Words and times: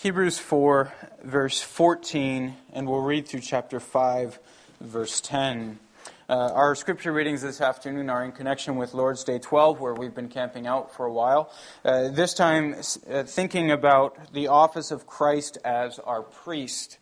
Hebrews 0.00 0.38
4, 0.38 0.92
verse 1.24 1.60
14, 1.60 2.54
and 2.72 2.88
we'll 2.88 3.00
read 3.00 3.26
through 3.26 3.40
chapter 3.40 3.80
5, 3.80 4.38
verse 4.80 5.20
10. 5.20 5.80
Uh, 6.28 6.52
our 6.54 6.76
scripture 6.76 7.12
readings 7.12 7.42
this 7.42 7.60
afternoon 7.60 8.08
are 8.08 8.24
in 8.24 8.30
connection 8.30 8.76
with 8.76 8.94
Lord's 8.94 9.24
Day 9.24 9.40
12, 9.40 9.80
where 9.80 9.94
we've 9.94 10.14
been 10.14 10.28
camping 10.28 10.68
out 10.68 10.94
for 10.94 11.04
a 11.04 11.12
while. 11.12 11.52
Uh, 11.84 12.10
this 12.10 12.32
time, 12.32 12.76
uh, 13.10 13.24
thinking 13.24 13.72
about 13.72 14.32
the 14.32 14.46
office 14.46 14.92
of 14.92 15.04
Christ 15.04 15.58
as 15.64 15.98
our 15.98 16.22
priest. 16.22 16.98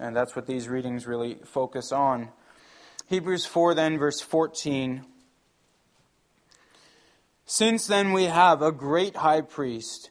And 0.00 0.16
that's 0.16 0.34
what 0.34 0.48
these 0.48 0.68
readings 0.68 1.06
really 1.06 1.36
focus 1.44 1.92
on. 1.92 2.30
Hebrews 3.06 3.46
4, 3.46 3.74
then, 3.74 3.96
verse 3.96 4.20
14. 4.20 5.04
Since 7.46 7.86
then 7.86 8.12
we 8.12 8.24
have 8.24 8.60
a 8.60 8.72
great 8.72 9.14
high 9.14 9.42
priest 9.42 10.10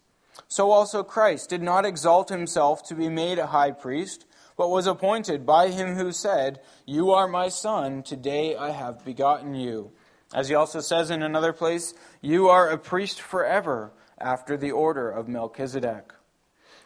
So 0.47 0.71
also 0.71 1.03
Christ 1.03 1.49
did 1.49 1.61
not 1.61 1.85
exalt 1.85 2.29
himself 2.29 2.83
to 2.87 2.95
be 2.95 3.09
made 3.09 3.39
a 3.39 3.47
high 3.47 3.71
priest, 3.71 4.25
but 4.57 4.69
was 4.69 4.87
appointed 4.87 5.45
by 5.45 5.69
him 5.69 5.95
who 5.95 6.11
said, 6.11 6.59
You 6.85 7.11
are 7.11 7.27
my 7.27 7.49
son, 7.49 8.03
today 8.03 8.55
I 8.55 8.71
have 8.71 9.05
begotten 9.05 9.55
you. 9.55 9.91
As 10.33 10.49
he 10.49 10.55
also 10.55 10.79
says 10.79 11.09
in 11.09 11.23
another 11.23 11.53
place, 11.53 11.93
You 12.21 12.49
are 12.49 12.69
a 12.69 12.77
priest 12.77 13.21
forever, 13.21 13.91
after 14.21 14.55
the 14.57 14.71
order 14.71 15.09
of 15.09 15.27
Melchizedek. 15.27 16.13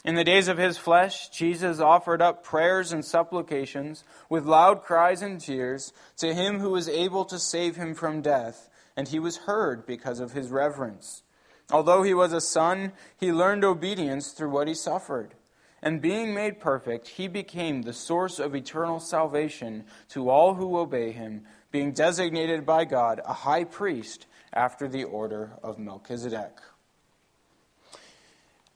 In 0.03 0.15
the 0.15 0.23
days 0.23 0.47
of 0.47 0.57
his 0.57 0.77
flesh, 0.77 1.29
Jesus 1.29 1.79
offered 1.79 2.21
up 2.21 2.43
prayers 2.43 2.93
and 2.93 3.03
supplications 3.03 4.03
with 4.29 4.45
loud 4.45 4.83
cries 4.83 5.21
and 5.21 5.41
tears 5.41 5.93
to 6.17 6.33
him 6.33 6.59
who 6.59 6.69
was 6.69 6.87
able 6.87 7.25
to 7.25 7.39
save 7.39 7.75
him 7.75 7.95
from 7.95 8.21
death, 8.21 8.69
and 8.95 9.07
he 9.07 9.19
was 9.19 9.37
heard 9.37 9.85
because 9.85 10.19
of 10.19 10.33
his 10.33 10.49
reverence. 10.49 11.23
Although 11.71 12.03
he 12.03 12.13
was 12.13 12.33
a 12.33 12.41
son, 12.41 12.93
he 13.17 13.31
learned 13.31 13.63
obedience 13.63 14.31
through 14.31 14.49
what 14.49 14.67
he 14.67 14.73
suffered. 14.73 15.33
And 15.81 16.01
being 16.01 16.33
made 16.33 16.59
perfect, 16.59 17.09
he 17.09 17.27
became 17.27 17.81
the 17.81 17.93
source 17.93 18.39
of 18.39 18.55
eternal 18.55 18.99
salvation 18.99 19.85
to 20.09 20.29
all 20.29 20.55
who 20.55 20.77
obey 20.77 21.11
him, 21.11 21.45
being 21.71 21.91
designated 21.91 22.65
by 22.65 22.85
God 22.85 23.21
a 23.25 23.33
high 23.33 23.63
priest 23.63 24.25
after 24.53 24.87
the 24.87 25.03
order 25.03 25.51
of 25.61 25.77
Melchizedek. 25.77 26.57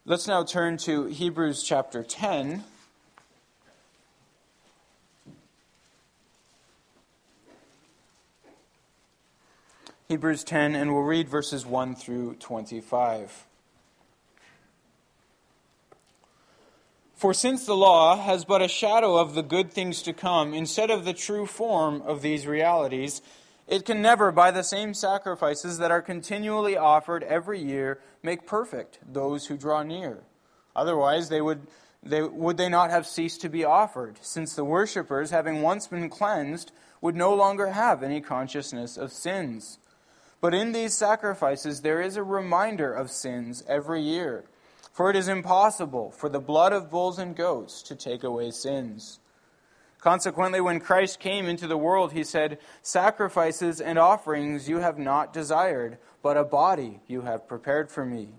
Let's 0.06 0.28
now 0.28 0.44
turn 0.44 0.78
to 0.78 1.06
Hebrews 1.06 1.64
chapter 1.64 2.04
10. 2.04 2.64
Hebrews 10.10 10.44
10, 10.44 10.74
and 10.74 10.92
we'll 10.92 11.04
read 11.04 11.30
verses 11.30 11.68
1 11.68 11.94
through 11.94 12.34
25. 12.40 13.46
For 17.14 17.32
since 17.32 17.68
the 17.68 17.76
law 17.76 18.18
has 18.18 18.44
but 18.44 18.64
a 18.64 18.68
shadow 18.68 19.18
of 19.18 19.36
the 19.36 19.44
good 19.44 19.72
things 19.72 20.02
to 20.02 20.14
come, 20.14 20.56
instead 20.56 20.90
of 20.90 21.06
the 21.06 21.14
true 21.14 21.46
form 21.46 22.02
of 22.02 22.24
these 22.24 22.48
realities, 22.48 23.22
it 23.68 23.86
can 23.86 24.02
never, 24.02 24.32
by 24.32 24.50
the 24.50 24.64
same 24.64 24.96
sacrifices 24.96 25.78
that 25.78 25.92
are 25.92 26.02
continually 26.02 26.76
offered 26.76 27.22
every 27.22 27.62
year, 27.62 28.00
make 28.24 28.48
perfect 28.48 28.98
those 29.08 29.46
who 29.46 29.58
draw 29.58 29.84
near. 29.84 30.24
Otherwise, 30.76 31.30
they 31.30 31.40
would, 31.40 31.68
they, 32.02 32.24
would 32.24 32.58
they 32.58 32.68
not 32.68 32.90
have 32.90 33.06
ceased 33.06 33.42
to 33.42 33.50
be 33.50 33.64
offered, 33.64 34.18
since 34.24 34.56
the 34.56 34.66
worshippers, 34.66 35.30
having 35.30 35.62
once 35.62 35.86
been 35.86 36.10
cleansed, 36.10 36.72
would 37.00 37.16
no 37.16 37.32
longer 37.32 37.68
have 37.68 38.02
any 38.02 38.22
consciousness 38.22 38.98
of 38.98 39.14
sins. 39.14 39.78
But 40.42 40.54
in 40.54 40.72
these 40.72 40.94
sacrifices 40.94 41.82
there 41.82 42.02
is 42.02 42.16
a 42.16 42.24
reminder 42.24 42.94
of 42.94 43.12
sins 43.12 43.64
every 43.68 44.02
year. 44.02 44.46
For 44.94 45.10
it 45.10 45.16
is 45.16 45.28
impossible 45.28 46.12
for 46.12 46.30
the 46.30 46.40
blood 46.40 46.74
of 46.74 46.90
bulls 46.90 47.20
and 47.20 47.36
goats 47.36 47.82
to 47.84 47.96
take 47.96 48.24
away 48.24 48.52
sins. 48.52 49.20
Consequently, 50.00 50.62
when 50.62 50.80
Christ 50.80 51.20
came 51.20 51.46
into 51.46 51.68
the 51.68 51.78
world, 51.78 52.14
he 52.14 52.24
said, 52.24 52.58
Sacrifices 52.82 53.82
and 53.82 54.00
offerings 54.00 54.70
you 54.70 54.78
have 54.78 54.98
not 54.98 55.34
desired, 55.34 55.98
but 56.22 56.38
a 56.38 56.46
body 56.46 57.02
you 57.08 57.22
have 57.22 57.48
prepared 57.48 57.92
for 57.92 58.06
me. 58.06 58.30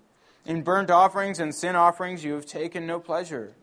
In 0.45 0.63
burnt 0.63 0.89
offerings 0.89 1.39
and 1.39 1.53
sin 1.53 1.75
offerings 1.75 2.23
you 2.23 2.33
have 2.33 2.47
taken 2.47 2.87
no 2.87 2.99
pleasure. 2.99 3.53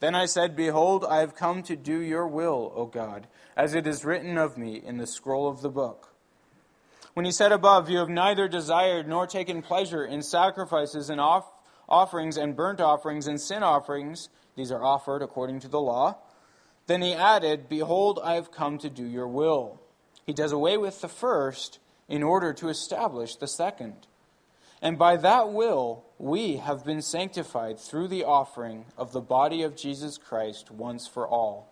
Then 0.00 0.14
I 0.14 0.24
said, 0.24 0.56
Behold, 0.56 1.04
I 1.04 1.20
have 1.20 1.34
come 1.34 1.62
to 1.64 1.76
do 1.76 2.00
your 2.00 2.26
will, 2.26 2.72
O 2.74 2.86
God, 2.86 3.28
as 3.56 3.74
it 3.74 3.86
is 3.86 4.04
written 4.04 4.38
of 4.38 4.56
me 4.56 4.76
in 4.76 4.96
the 4.96 5.06
scroll 5.06 5.48
of 5.48 5.60
the 5.60 5.68
book. 5.68 6.11
When 7.14 7.26
he 7.26 7.32
said 7.32 7.52
above, 7.52 7.90
You 7.90 7.98
have 7.98 8.08
neither 8.08 8.48
desired 8.48 9.06
nor 9.06 9.26
taken 9.26 9.62
pleasure 9.62 10.04
in 10.04 10.22
sacrifices 10.22 11.10
and 11.10 11.20
off- 11.20 11.52
offerings 11.88 12.36
and 12.36 12.56
burnt 12.56 12.80
offerings 12.80 13.26
and 13.26 13.40
sin 13.40 13.62
offerings, 13.62 14.28
these 14.56 14.72
are 14.72 14.82
offered 14.82 15.22
according 15.22 15.60
to 15.60 15.68
the 15.68 15.80
law. 15.80 16.16
Then 16.86 17.02
he 17.02 17.14
added, 17.14 17.68
Behold, 17.68 18.18
I 18.22 18.34
have 18.34 18.50
come 18.50 18.78
to 18.78 18.90
do 18.90 19.04
your 19.04 19.28
will. 19.28 19.80
He 20.26 20.32
does 20.32 20.52
away 20.52 20.76
with 20.76 21.00
the 21.00 21.08
first 21.08 21.78
in 22.08 22.22
order 22.22 22.52
to 22.54 22.68
establish 22.68 23.36
the 23.36 23.46
second. 23.46 24.06
And 24.80 24.98
by 24.98 25.16
that 25.16 25.52
will, 25.52 26.04
we 26.18 26.56
have 26.56 26.84
been 26.84 27.02
sanctified 27.02 27.78
through 27.78 28.08
the 28.08 28.24
offering 28.24 28.86
of 28.98 29.12
the 29.12 29.20
body 29.20 29.62
of 29.62 29.76
Jesus 29.76 30.18
Christ 30.18 30.70
once 30.70 31.06
for 31.06 31.26
all. 31.26 31.71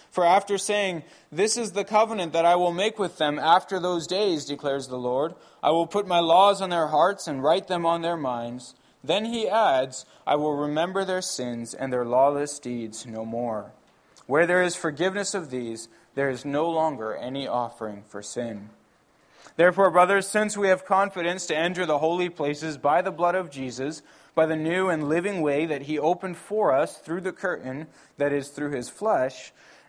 For 0.11 0.25
after 0.25 0.57
saying, 0.57 1.03
This 1.31 1.55
is 1.57 1.71
the 1.71 1.85
covenant 1.85 2.33
that 2.33 2.45
I 2.45 2.55
will 2.55 2.73
make 2.73 2.99
with 2.99 3.17
them 3.17 3.39
after 3.39 3.79
those 3.79 4.05
days, 4.05 4.45
declares 4.45 4.87
the 4.87 4.97
Lord, 4.97 5.33
I 5.63 5.71
will 5.71 5.87
put 5.87 6.05
my 6.05 6.19
laws 6.19 6.61
on 6.61 6.69
their 6.69 6.87
hearts 6.87 7.27
and 7.27 7.41
write 7.41 7.67
them 7.67 7.85
on 7.85 8.01
their 8.01 8.17
minds. 8.17 8.75
Then 9.03 9.25
he 9.25 9.47
adds, 9.47 10.05
I 10.27 10.35
will 10.35 10.55
remember 10.55 11.05
their 11.05 11.21
sins 11.21 11.73
and 11.73 11.91
their 11.91 12.05
lawless 12.05 12.59
deeds 12.59 13.05
no 13.05 13.25
more. 13.25 13.71
Where 14.27 14.45
there 14.45 14.61
is 14.61 14.75
forgiveness 14.75 15.33
of 15.33 15.49
these, 15.49 15.87
there 16.13 16.29
is 16.29 16.45
no 16.45 16.69
longer 16.69 17.15
any 17.15 17.47
offering 17.47 18.03
for 18.07 18.21
sin. 18.21 18.69
Therefore, 19.55 19.91
brothers, 19.91 20.27
since 20.27 20.57
we 20.57 20.67
have 20.67 20.85
confidence 20.85 21.45
to 21.47 21.57
enter 21.57 21.85
the 21.85 21.97
holy 21.97 22.29
places 22.29 22.77
by 22.77 23.01
the 23.01 23.11
blood 23.11 23.35
of 23.35 23.49
Jesus, 23.49 24.01
by 24.35 24.45
the 24.45 24.55
new 24.55 24.89
and 24.89 25.09
living 25.09 25.41
way 25.41 25.65
that 25.65 25.83
he 25.83 25.99
opened 25.99 26.37
for 26.37 26.73
us 26.73 26.97
through 26.97 27.21
the 27.21 27.33
curtain, 27.33 27.87
that 28.17 28.31
is, 28.31 28.49
through 28.49 28.71
his 28.71 28.89
flesh. 28.89 29.51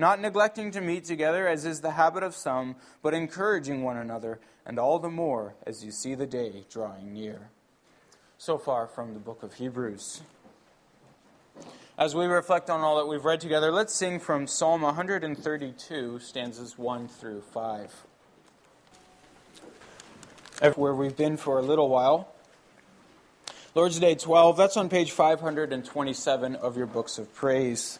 not 0.00 0.20
neglecting 0.20 0.72
to 0.72 0.80
meet 0.80 1.04
together 1.04 1.46
as 1.46 1.64
is 1.64 1.80
the 1.80 1.92
habit 1.92 2.22
of 2.22 2.34
some, 2.34 2.76
but 3.02 3.14
encouraging 3.14 3.82
one 3.82 3.96
another, 3.96 4.40
and 4.66 4.78
all 4.78 4.98
the 4.98 5.08
more 5.08 5.54
as 5.66 5.84
you 5.84 5.92
see 5.92 6.14
the 6.14 6.26
day 6.26 6.64
drawing 6.68 7.12
near. 7.12 7.50
So 8.38 8.58
far 8.58 8.88
from 8.88 9.14
the 9.14 9.20
book 9.20 9.42
of 9.42 9.54
Hebrews. 9.54 10.22
As 11.96 12.14
we 12.14 12.24
reflect 12.24 12.70
on 12.70 12.80
all 12.80 12.96
that 12.96 13.06
we've 13.06 13.24
read 13.24 13.40
together, 13.40 13.70
let's 13.70 13.94
sing 13.94 14.18
from 14.18 14.46
Psalm 14.46 14.82
132, 14.82 16.18
stanzas 16.18 16.78
1 16.78 17.06
through 17.06 17.42
5 17.42 18.06
where 20.76 20.94
we've 20.94 21.16
been 21.16 21.36
for 21.36 21.58
a 21.58 21.62
little 21.62 21.88
while. 21.88 22.28
Lord's 23.74 23.98
Day 23.98 24.14
12, 24.14 24.56
that's 24.56 24.76
on 24.76 24.88
page 24.88 25.12
527 25.12 26.56
of 26.56 26.76
your 26.76 26.86
books 26.86 27.18
of 27.18 27.34
praise. 27.34 27.99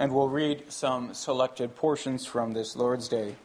And 0.00 0.14
we'll 0.14 0.30
read 0.30 0.72
some 0.72 1.12
selected 1.12 1.76
portions 1.76 2.24
from 2.24 2.54
this 2.54 2.74
Lord's 2.74 3.06
Day. 3.06 3.36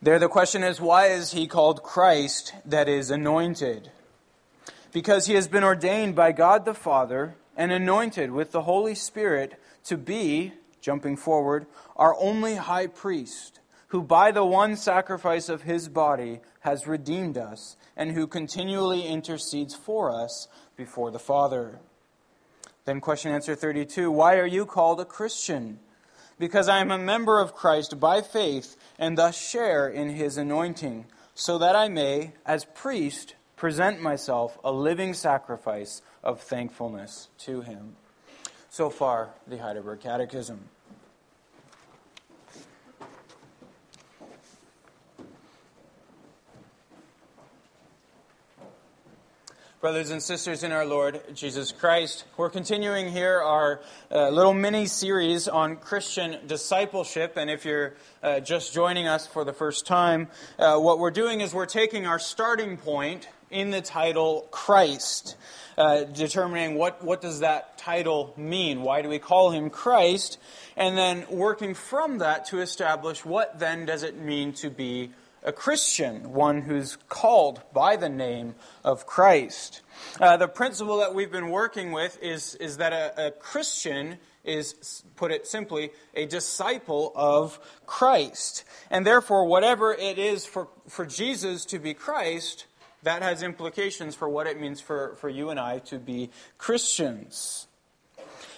There, 0.00 0.20
the 0.20 0.28
question 0.28 0.62
is 0.62 0.80
why 0.80 1.08
is 1.08 1.32
he 1.32 1.48
called 1.48 1.82
Christ 1.82 2.54
that 2.64 2.88
is 2.88 3.10
anointed? 3.10 3.90
Because 4.92 5.26
he 5.26 5.34
has 5.34 5.48
been 5.48 5.64
ordained 5.64 6.14
by 6.14 6.30
God 6.30 6.64
the 6.64 6.74
Father 6.74 7.34
and 7.56 7.72
anointed 7.72 8.30
with 8.30 8.52
the 8.52 8.62
Holy 8.62 8.94
Spirit 8.94 9.60
to 9.84 9.96
be, 9.96 10.52
jumping 10.80 11.16
forward, 11.16 11.66
our 11.96 12.16
only 12.20 12.54
high 12.54 12.86
priest, 12.86 13.59
who 13.90 14.02
by 14.02 14.30
the 14.30 14.44
one 14.44 14.76
sacrifice 14.76 15.48
of 15.48 15.62
his 15.62 15.88
body 15.88 16.40
has 16.60 16.86
redeemed 16.86 17.36
us, 17.36 17.76
and 17.96 18.12
who 18.12 18.26
continually 18.26 19.02
intercedes 19.02 19.74
for 19.74 20.12
us 20.12 20.48
before 20.76 21.10
the 21.10 21.18
Father. 21.18 21.80
Then, 22.84 23.00
question 23.00 23.32
answer 23.32 23.54
32 23.54 24.10
Why 24.10 24.36
are 24.36 24.46
you 24.46 24.64
called 24.64 25.00
a 25.00 25.04
Christian? 25.04 25.80
Because 26.38 26.68
I 26.68 26.78
am 26.78 26.90
a 26.90 26.98
member 26.98 27.40
of 27.40 27.54
Christ 27.54 27.98
by 27.98 28.22
faith, 28.22 28.76
and 28.98 29.18
thus 29.18 29.36
share 29.38 29.88
in 29.88 30.10
his 30.10 30.38
anointing, 30.38 31.06
so 31.34 31.58
that 31.58 31.74
I 31.74 31.88
may, 31.88 32.32
as 32.46 32.64
priest, 32.64 33.34
present 33.56 34.00
myself 34.00 34.56
a 34.62 34.70
living 34.70 35.14
sacrifice 35.14 36.00
of 36.22 36.40
thankfulness 36.40 37.28
to 37.38 37.60
him. 37.62 37.96
So 38.70 38.88
far, 38.88 39.30
the 39.48 39.58
Heidelberg 39.58 40.00
Catechism. 40.00 40.60
Brothers 49.80 50.10
and 50.10 50.22
sisters 50.22 50.62
in 50.62 50.72
our 50.72 50.84
Lord 50.84 51.22
Jesus 51.34 51.72
Christ, 51.72 52.24
we're 52.36 52.50
continuing 52.50 53.08
here 53.08 53.40
our 53.40 53.80
uh, 54.10 54.28
little 54.28 54.52
mini 54.52 54.84
series 54.84 55.48
on 55.48 55.76
Christian 55.76 56.36
discipleship. 56.46 57.38
And 57.38 57.48
if 57.48 57.64
you're 57.64 57.94
uh, 58.22 58.40
just 58.40 58.74
joining 58.74 59.06
us 59.06 59.26
for 59.26 59.42
the 59.42 59.54
first 59.54 59.86
time, 59.86 60.28
uh, 60.58 60.76
what 60.76 60.98
we're 60.98 61.10
doing 61.10 61.40
is 61.40 61.54
we're 61.54 61.64
taking 61.64 62.06
our 62.06 62.18
starting 62.18 62.76
point 62.76 63.26
in 63.50 63.70
the 63.70 63.80
title 63.80 64.46
Christ 64.50 65.38
uh, 65.78 66.04
determining 66.04 66.74
what, 66.74 67.02
what 67.02 67.22
does 67.22 67.40
that 67.40 67.78
title 67.78 68.34
mean? 68.36 68.82
Why 68.82 69.00
do 69.00 69.08
we 69.08 69.18
call 69.18 69.50
him 69.50 69.70
Christ? 69.70 70.38
And 70.76 70.98
then 70.98 71.24
working 71.30 71.72
from 71.72 72.18
that 72.18 72.44
to 72.48 72.60
establish 72.60 73.24
what 73.24 73.58
then 73.58 73.86
does 73.86 74.02
it 74.02 74.18
mean 74.18 74.52
to 74.54 74.68
be 74.68 75.12
a 75.42 75.52
Christian, 75.52 76.32
one 76.32 76.62
who's 76.62 76.96
called 77.08 77.62
by 77.72 77.96
the 77.96 78.08
name 78.08 78.54
of 78.84 79.06
Christ. 79.06 79.80
Uh, 80.20 80.36
the 80.36 80.48
principle 80.48 80.98
that 80.98 81.14
we've 81.14 81.32
been 81.32 81.50
working 81.50 81.92
with 81.92 82.18
is, 82.22 82.54
is 82.56 82.76
that 82.78 82.92
a, 82.92 83.28
a 83.28 83.30
Christian 83.30 84.18
is, 84.44 85.02
put 85.16 85.30
it 85.30 85.46
simply, 85.46 85.90
a 86.14 86.26
disciple 86.26 87.12
of 87.14 87.58
Christ. 87.86 88.64
And 88.90 89.06
therefore, 89.06 89.46
whatever 89.46 89.92
it 89.92 90.18
is 90.18 90.46
for, 90.46 90.68
for 90.88 91.06
Jesus 91.06 91.64
to 91.66 91.78
be 91.78 91.94
Christ, 91.94 92.66
that 93.02 93.22
has 93.22 93.42
implications 93.42 94.14
for 94.14 94.28
what 94.28 94.46
it 94.46 94.60
means 94.60 94.80
for, 94.80 95.16
for 95.16 95.28
you 95.28 95.50
and 95.50 95.58
I 95.58 95.78
to 95.80 95.98
be 95.98 96.30
Christians. 96.58 97.66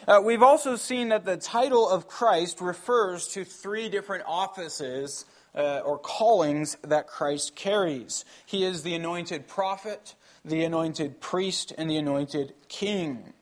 Uh, 0.07 0.21
we've 0.23 0.43
also 0.43 0.75
seen 0.75 1.11
that 1.11 1.25
the 1.25 1.37
title 1.37 1.89
of 1.89 2.09
Christ 2.09 2.61
refers 2.61 3.29
to 3.29 3.45
three 3.45 3.89
different 3.89 4.25
offices 4.27 5.25
uh, 5.55 5.81
or 5.85 5.99
callings 5.99 6.77
that 6.83 7.07
Christ 7.07 7.55
carries. 7.55 8.25
He 8.47 8.65
is 8.65 8.83
the 8.83 8.95
anointed 8.95 9.49
prophet, 9.49 10.15
the 10.45 10.65
anointed 10.65 11.21
priest, 11.21 11.73
and 11.77 11.91
the 11.91 11.97
anointed 11.97 12.55
king. 12.69 13.33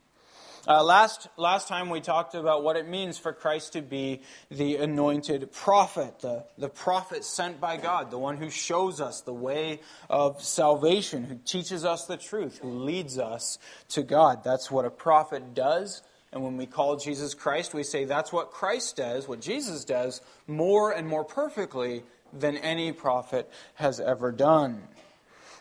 Uh, 0.68 0.84
last, 0.84 1.26
last 1.38 1.68
time 1.68 1.88
we 1.88 2.00
talked 2.00 2.34
about 2.34 2.62
what 2.62 2.76
it 2.76 2.86
means 2.86 3.16
for 3.16 3.32
Christ 3.32 3.72
to 3.72 3.82
be 3.82 4.20
the 4.50 4.76
anointed 4.76 5.50
prophet, 5.52 6.20
the, 6.20 6.44
the 6.58 6.68
prophet 6.68 7.24
sent 7.24 7.60
by 7.60 7.78
God, 7.78 8.10
the 8.10 8.18
one 8.18 8.36
who 8.36 8.50
shows 8.50 9.00
us 9.00 9.22
the 9.22 9.32
way 9.32 9.80
of 10.10 10.42
salvation, 10.42 11.24
who 11.24 11.38
teaches 11.46 11.84
us 11.86 12.04
the 12.04 12.18
truth, 12.18 12.58
who 12.60 12.70
leads 12.70 13.18
us 13.18 13.58
to 13.88 14.02
God. 14.02 14.44
That's 14.44 14.70
what 14.70 14.84
a 14.84 14.90
prophet 14.90 15.54
does. 15.54 16.02
And 16.32 16.43
when 16.44 16.56
we 16.56 16.67
call 16.67 16.97
Jesus 16.97 17.35
Christ, 17.35 17.75
we 17.75 17.82
say 17.82 18.05
that's 18.05 18.32
what 18.32 18.53
Christ 18.53 18.97
does, 18.97 19.27
what 19.27 19.41
Jesus 19.41 19.85
does, 19.85 20.21
more 20.47 20.93
and 20.93 21.09
more 21.09 21.25
perfectly 21.25 22.05
than 22.32 22.56
any 22.56 22.93
prophet 22.93 23.50
has 23.75 23.99
ever 23.99 24.31
done. 24.31 24.82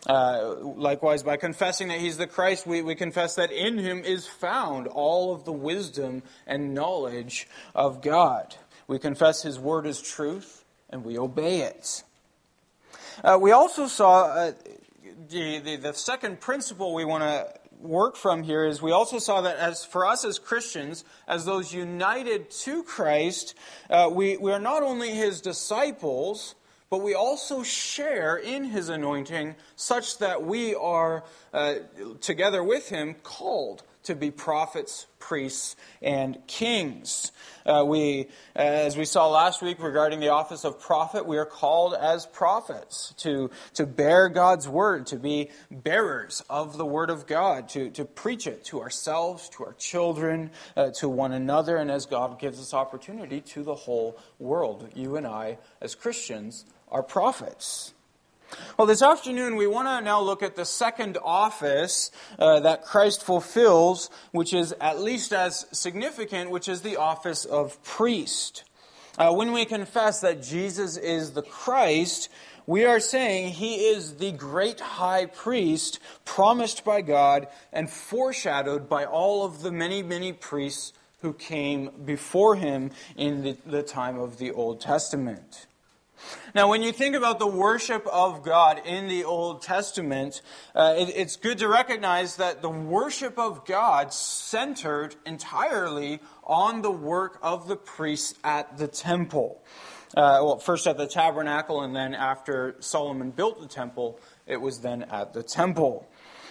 Uh, 0.06 0.54
likewise, 0.60 1.22
by 1.22 1.36
confessing 1.36 1.88
that 1.88 2.00
he's 2.00 2.16
the 2.16 2.26
Christ, 2.26 2.66
we, 2.66 2.82
we 2.82 2.94
confess 2.94 3.34
that 3.34 3.52
in 3.52 3.78
him 3.78 4.02
is 4.04 4.26
found 4.26 4.86
all 4.86 5.34
of 5.34 5.44
the 5.44 5.52
wisdom 5.52 6.22
and 6.46 6.72
knowledge 6.72 7.48
of 7.74 8.00
God. 8.00 8.56
We 8.86 8.98
confess 8.98 9.42
his 9.42 9.58
word 9.58 9.86
is 9.86 10.00
truth, 10.00 10.64
and 10.88 11.04
we 11.04 11.18
obey 11.18 11.62
it. 11.62 12.02
Uh, 13.22 13.38
we 13.40 13.52
also 13.52 13.86
saw 13.88 14.24
uh, 14.24 14.52
the, 15.28 15.58
the, 15.58 15.76
the 15.76 15.92
second 15.92 16.40
principle 16.40 16.94
we 16.94 17.04
want 17.04 17.22
to 17.22 17.59
work 17.80 18.16
from 18.16 18.42
here 18.42 18.64
is 18.64 18.82
we 18.82 18.92
also 18.92 19.18
saw 19.18 19.40
that 19.40 19.56
as 19.56 19.84
for 19.84 20.06
us 20.06 20.24
as 20.24 20.38
Christians, 20.38 21.04
as 21.26 21.44
those 21.44 21.72
united 21.72 22.50
to 22.50 22.82
Christ, 22.82 23.54
uh, 23.88 24.08
we, 24.12 24.36
we 24.36 24.52
are 24.52 24.60
not 24.60 24.82
only 24.82 25.10
his 25.10 25.40
disciples, 25.40 26.54
but 26.90 27.02
we 27.02 27.14
also 27.14 27.62
share 27.62 28.36
in 28.36 28.64
his 28.64 28.88
anointing 28.88 29.54
such 29.76 30.18
that 30.18 30.42
we 30.42 30.74
are, 30.74 31.24
uh, 31.54 31.76
together 32.20 32.62
with 32.62 32.88
him, 32.88 33.14
called 33.22 33.82
to 34.04 34.14
be 34.14 34.30
prophets, 34.30 35.06
priests, 35.18 35.76
and 36.00 36.38
kings. 36.46 37.32
Uh, 37.66 37.84
we, 37.86 38.28
as 38.56 38.96
we 38.96 39.04
saw 39.04 39.28
last 39.28 39.62
week 39.62 39.82
regarding 39.82 40.20
the 40.20 40.28
office 40.28 40.64
of 40.64 40.80
prophet, 40.80 41.26
we 41.26 41.36
are 41.36 41.46
called 41.46 41.94
as 41.94 42.26
prophets 42.26 43.14
to, 43.18 43.50
to 43.74 43.86
bear 43.86 44.28
God's 44.28 44.68
word, 44.68 45.06
to 45.08 45.16
be 45.16 45.50
bearers 45.70 46.42
of 46.48 46.78
the 46.78 46.86
word 46.86 47.10
of 47.10 47.26
God, 47.26 47.68
to, 47.70 47.90
to 47.90 48.04
preach 48.04 48.46
it 48.46 48.64
to 48.66 48.80
ourselves, 48.80 49.48
to 49.50 49.64
our 49.64 49.74
children, 49.74 50.50
uh, 50.76 50.90
to 50.98 51.08
one 51.08 51.32
another, 51.32 51.76
and 51.76 51.90
as 51.90 52.06
God 52.06 52.38
gives 52.38 52.58
us 52.58 52.72
opportunity 52.72 53.40
to 53.42 53.62
the 53.62 53.74
whole 53.74 54.18
world. 54.38 54.88
You 54.94 55.16
and 55.16 55.26
I, 55.26 55.58
as 55.80 55.94
Christians, 55.94 56.64
are 56.88 57.02
prophets. 57.02 57.92
Well, 58.76 58.86
this 58.86 59.02
afternoon 59.02 59.56
we 59.56 59.66
want 59.66 59.88
to 59.88 60.04
now 60.04 60.20
look 60.20 60.42
at 60.42 60.56
the 60.56 60.64
second 60.64 61.18
office 61.22 62.10
uh, 62.38 62.60
that 62.60 62.84
Christ 62.84 63.22
fulfills, 63.22 64.10
which 64.32 64.54
is 64.54 64.74
at 64.80 65.00
least 65.00 65.32
as 65.32 65.66
significant, 65.72 66.50
which 66.50 66.68
is 66.68 66.80
the 66.80 66.96
office 66.96 67.44
of 67.44 67.82
priest. 67.82 68.64
Uh, 69.18 69.32
when 69.32 69.52
we 69.52 69.64
confess 69.64 70.20
that 70.20 70.42
Jesus 70.42 70.96
is 70.96 71.32
the 71.32 71.42
Christ, 71.42 72.30
we 72.66 72.84
are 72.84 73.00
saying 73.00 73.54
he 73.54 73.88
is 73.88 74.16
the 74.16 74.32
great 74.32 74.80
high 74.80 75.26
priest 75.26 75.98
promised 76.24 76.84
by 76.84 77.02
God 77.02 77.48
and 77.72 77.90
foreshadowed 77.90 78.88
by 78.88 79.04
all 79.04 79.44
of 79.44 79.62
the 79.62 79.72
many, 79.72 80.02
many 80.02 80.32
priests 80.32 80.92
who 81.22 81.32
came 81.32 81.90
before 82.04 82.56
him 82.56 82.92
in 83.16 83.42
the, 83.42 83.56
the 83.66 83.82
time 83.82 84.18
of 84.18 84.38
the 84.38 84.52
Old 84.52 84.80
Testament. 84.80 85.66
Now, 86.54 86.68
when 86.68 86.82
you 86.82 86.92
think 86.92 87.14
about 87.14 87.38
the 87.38 87.46
worship 87.46 88.06
of 88.06 88.42
God 88.42 88.82
in 88.84 89.08
the 89.08 89.24
Old 89.24 89.62
Testament, 89.62 90.42
uh, 90.74 90.94
it, 90.96 91.12
it's 91.14 91.36
good 91.36 91.58
to 91.58 91.68
recognize 91.68 92.36
that 92.36 92.62
the 92.62 92.70
worship 92.70 93.38
of 93.38 93.64
God 93.64 94.12
centered 94.12 95.16
entirely 95.24 96.20
on 96.44 96.82
the 96.82 96.90
work 96.90 97.38
of 97.42 97.68
the 97.68 97.76
priests 97.76 98.34
at 98.42 98.78
the 98.78 98.88
temple. 98.88 99.62
Uh, 100.16 100.42
well, 100.42 100.58
first 100.58 100.88
at 100.88 100.96
the 100.96 101.06
tabernacle, 101.06 101.82
and 101.82 101.94
then 101.94 102.14
after 102.14 102.74
Solomon 102.80 103.30
built 103.30 103.60
the 103.60 103.68
temple, 103.68 104.18
it 104.46 104.60
was 104.60 104.80
then 104.80 105.04
at 105.04 105.32
the 105.32 105.42
temple. 105.42 106.08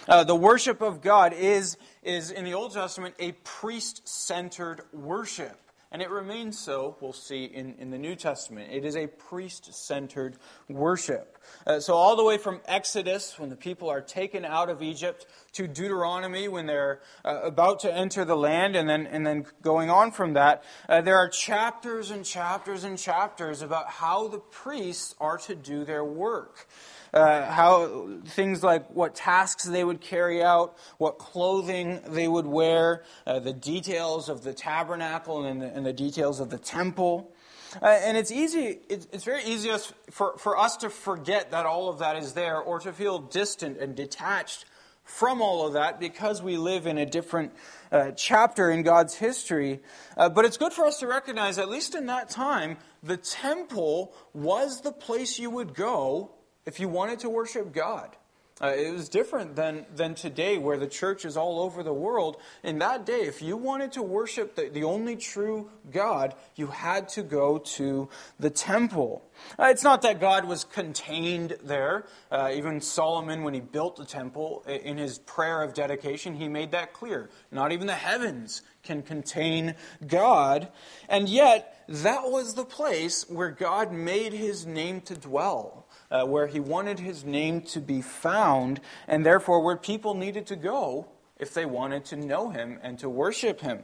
Uh, 0.08 0.24
the 0.24 0.34
worship 0.34 0.80
of 0.80 1.02
God 1.02 1.34
is, 1.34 1.76
is, 2.02 2.30
in 2.30 2.44
the 2.44 2.54
Old 2.54 2.72
Testament, 2.72 3.14
a 3.18 3.32
priest 3.44 4.08
centered 4.08 4.80
worship. 4.92 5.60
And 5.92 6.00
it 6.02 6.10
remains 6.10 6.56
so, 6.56 6.96
we'll 7.00 7.12
see 7.12 7.44
in, 7.44 7.74
in 7.78 7.90
the 7.90 7.98
New 7.98 8.14
Testament. 8.14 8.72
It 8.72 8.84
is 8.84 8.96
a 8.96 9.08
priest 9.08 9.74
centered 9.74 10.36
worship. 10.68 11.36
Uh, 11.66 11.80
so, 11.80 11.94
all 11.94 12.16
the 12.16 12.24
way 12.24 12.38
from 12.38 12.60
Exodus, 12.66 13.38
when 13.38 13.50
the 13.50 13.56
people 13.56 13.88
are 13.88 14.00
taken 14.00 14.44
out 14.44 14.68
of 14.68 14.82
Egypt, 14.82 15.26
to 15.52 15.66
Deuteronomy, 15.66 16.48
when 16.48 16.66
they're 16.66 17.00
uh, 17.24 17.40
about 17.42 17.80
to 17.80 17.92
enter 17.92 18.24
the 18.24 18.36
land, 18.36 18.76
and 18.76 18.88
then, 18.88 19.06
and 19.06 19.26
then 19.26 19.44
going 19.62 19.90
on 19.90 20.12
from 20.12 20.34
that, 20.34 20.62
uh, 20.88 21.00
there 21.00 21.16
are 21.16 21.28
chapters 21.28 22.10
and 22.10 22.24
chapters 22.24 22.84
and 22.84 22.98
chapters 22.98 23.62
about 23.62 23.88
how 23.88 24.28
the 24.28 24.38
priests 24.38 25.14
are 25.20 25.38
to 25.38 25.54
do 25.54 25.84
their 25.84 26.04
work 26.04 26.68
uh, 27.12 27.50
how 27.50 28.08
things 28.26 28.62
like 28.62 28.88
what 28.90 29.14
tasks 29.14 29.64
they 29.64 29.84
would 29.84 30.00
carry 30.00 30.42
out, 30.42 30.76
what 30.98 31.18
clothing 31.18 32.00
they 32.08 32.28
would 32.28 32.46
wear, 32.46 33.04
uh, 33.26 33.38
the 33.38 33.52
details 33.52 34.28
of 34.28 34.42
the 34.42 34.52
tabernacle 34.52 35.44
and 35.44 35.60
the, 35.60 35.66
and 35.66 35.84
the 35.84 35.92
details 35.92 36.40
of 36.40 36.50
the 36.50 36.58
temple. 36.58 37.32
Uh, 37.80 37.86
and 37.86 38.16
it's 38.16 38.30
easy, 38.30 38.78
it's, 38.88 39.06
it's 39.12 39.24
very 39.24 39.44
easy 39.44 39.70
for, 40.10 40.36
for 40.38 40.58
us 40.58 40.76
to 40.78 40.90
forget 40.90 41.52
that 41.52 41.66
all 41.66 41.88
of 41.88 41.98
that 42.00 42.16
is 42.16 42.32
there 42.32 42.58
or 42.58 42.80
to 42.80 42.92
feel 42.92 43.18
distant 43.18 43.78
and 43.78 43.94
detached 43.94 44.64
from 45.04 45.42
all 45.42 45.66
of 45.66 45.72
that 45.74 45.98
because 45.98 46.42
we 46.42 46.56
live 46.56 46.86
in 46.86 46.98
a 46.98 47.06
different 47.06 47.52
uh, 47.90 48.12
chapter 48.12 48.70
in 48.70 48.82
God's 48.82 49.14
history. 49.14 49.80
Uh, 50.16 50.28
but 50.28 50.44
it's 50.44 50.56
good 50.56 50.72
for 50.72 50.84
us 50.84 50.98
to 50.98 51.06
recognize, 51.06 51.58
at 51.58 51.68
least 51.68 51.94
in 51.94 52.06
that 52.06 52.30
time, 52.30 52.76
the 53.02 53.16
temple 53.16 54.14
was 54.32 54.80
the 54.82 54.92
place 54.92 55.38
you 55.38 55.50
would 55.50 55.74
go 55.74 56.30
if 56.66 56.80
you 56.80 56.88
wanted 56.88 57.20
to 57.20 57.28
worship 57.28 57.72
God. 57.72 58.16
Uh, 58.62 58.74
it 58.76 58.92
was 58.92 59.08
different 59.08 59.56
than, 59.56 59.86
than 59.94 60.14
today, 60.14 60.58
where 60.58 60.76
the 60.76 60.86
church 60.86 61.24
is 61.24 61.36
all 61.36 61.60
over 61.60 61.82
the 61.82 61.92
world. 61.92 62.36
In 62.62 62.78
that 62.80 63.06
day, 63.06 63.22
if 63.22 63.40
you 63.40 63.56
wanted 63.56 63.92
to 63.92 64.02
worship 64.02 64.54
the, 64.54 64.68
the 64.68 64.84
only 64.84 65.16
true 65.16 65.70
God, 65.90 66.34
you 66.56 66.66
had 66.66 67.08
to 67.10 67.22
go 67.22 67.58
to 67.58 68.08
the 68.38 68.50
temple. 68.50 69.24
Uh, 69.58 69.66
it's 69.66 69.82
not 69.82 70.02
that 70.02 70.20
God 70.20 70.44
was 70.44 70.64
contained 70.64 71.56
there. 71.64 72.04
Uh, 72.30 72.50
even 72.54 72.82
Solomon, 72.82 73.44
when 73.44 73.54
he 73.54 73.60
built 73.60 73.96
the 73.96 74.04
temple, 74.04 74.62
in 74.66 74.98
his 74.98 75.18
prayer 75.18 75.62
of 75.62 75.72
dedication, 75.72 76.36
he 76.36 76.48
made 76.48 76.72
that 76.72 76.92
clear. 76.92 77.30
Not 77.50 77.72
even 77.72 77.86
the 77.86 77.94
heavens 77.94 78.60
can 78.82 79.02
contain 79.02 79.74
God. 80.06 80.68
And 81.08 81.30
yet, 81.30 81.82
that 81.88 82.30
was 82.30 82.54
the 82.54 82.64
place 82.64 83.28
where 83.28 83.50
God 83.50 83.90
made 83.90 84.34
his 84.34 84.66
name 84.66 85.00
to 85.02 85.14
dwell 85.14 85.79
uh, 86.10 86.24
where 86.24 86.46
he 86.46 86.60
wanted 86.60 86.98
his 86.98 87.24
name 87.24 87.62
to 87.62 87.80
be 87.80 88.02
found, 88.02 88.80
and 89.06 89.24
therefore 89.24 89.62
where 89.62 89.76
people 89.76 90.14
needed 90.14 90.46
to 90.46 90.56
go 90.56 91.08
if 91.38 91.54
they 91.54 91.64
wanted 91.64 92.04
to 92.06 92.16
know 92.16 92.50
him 92.50 92.78
and 92.82 92.98
to 92.98 93.08
worship 93.08 93.60
him. 93.60 93.82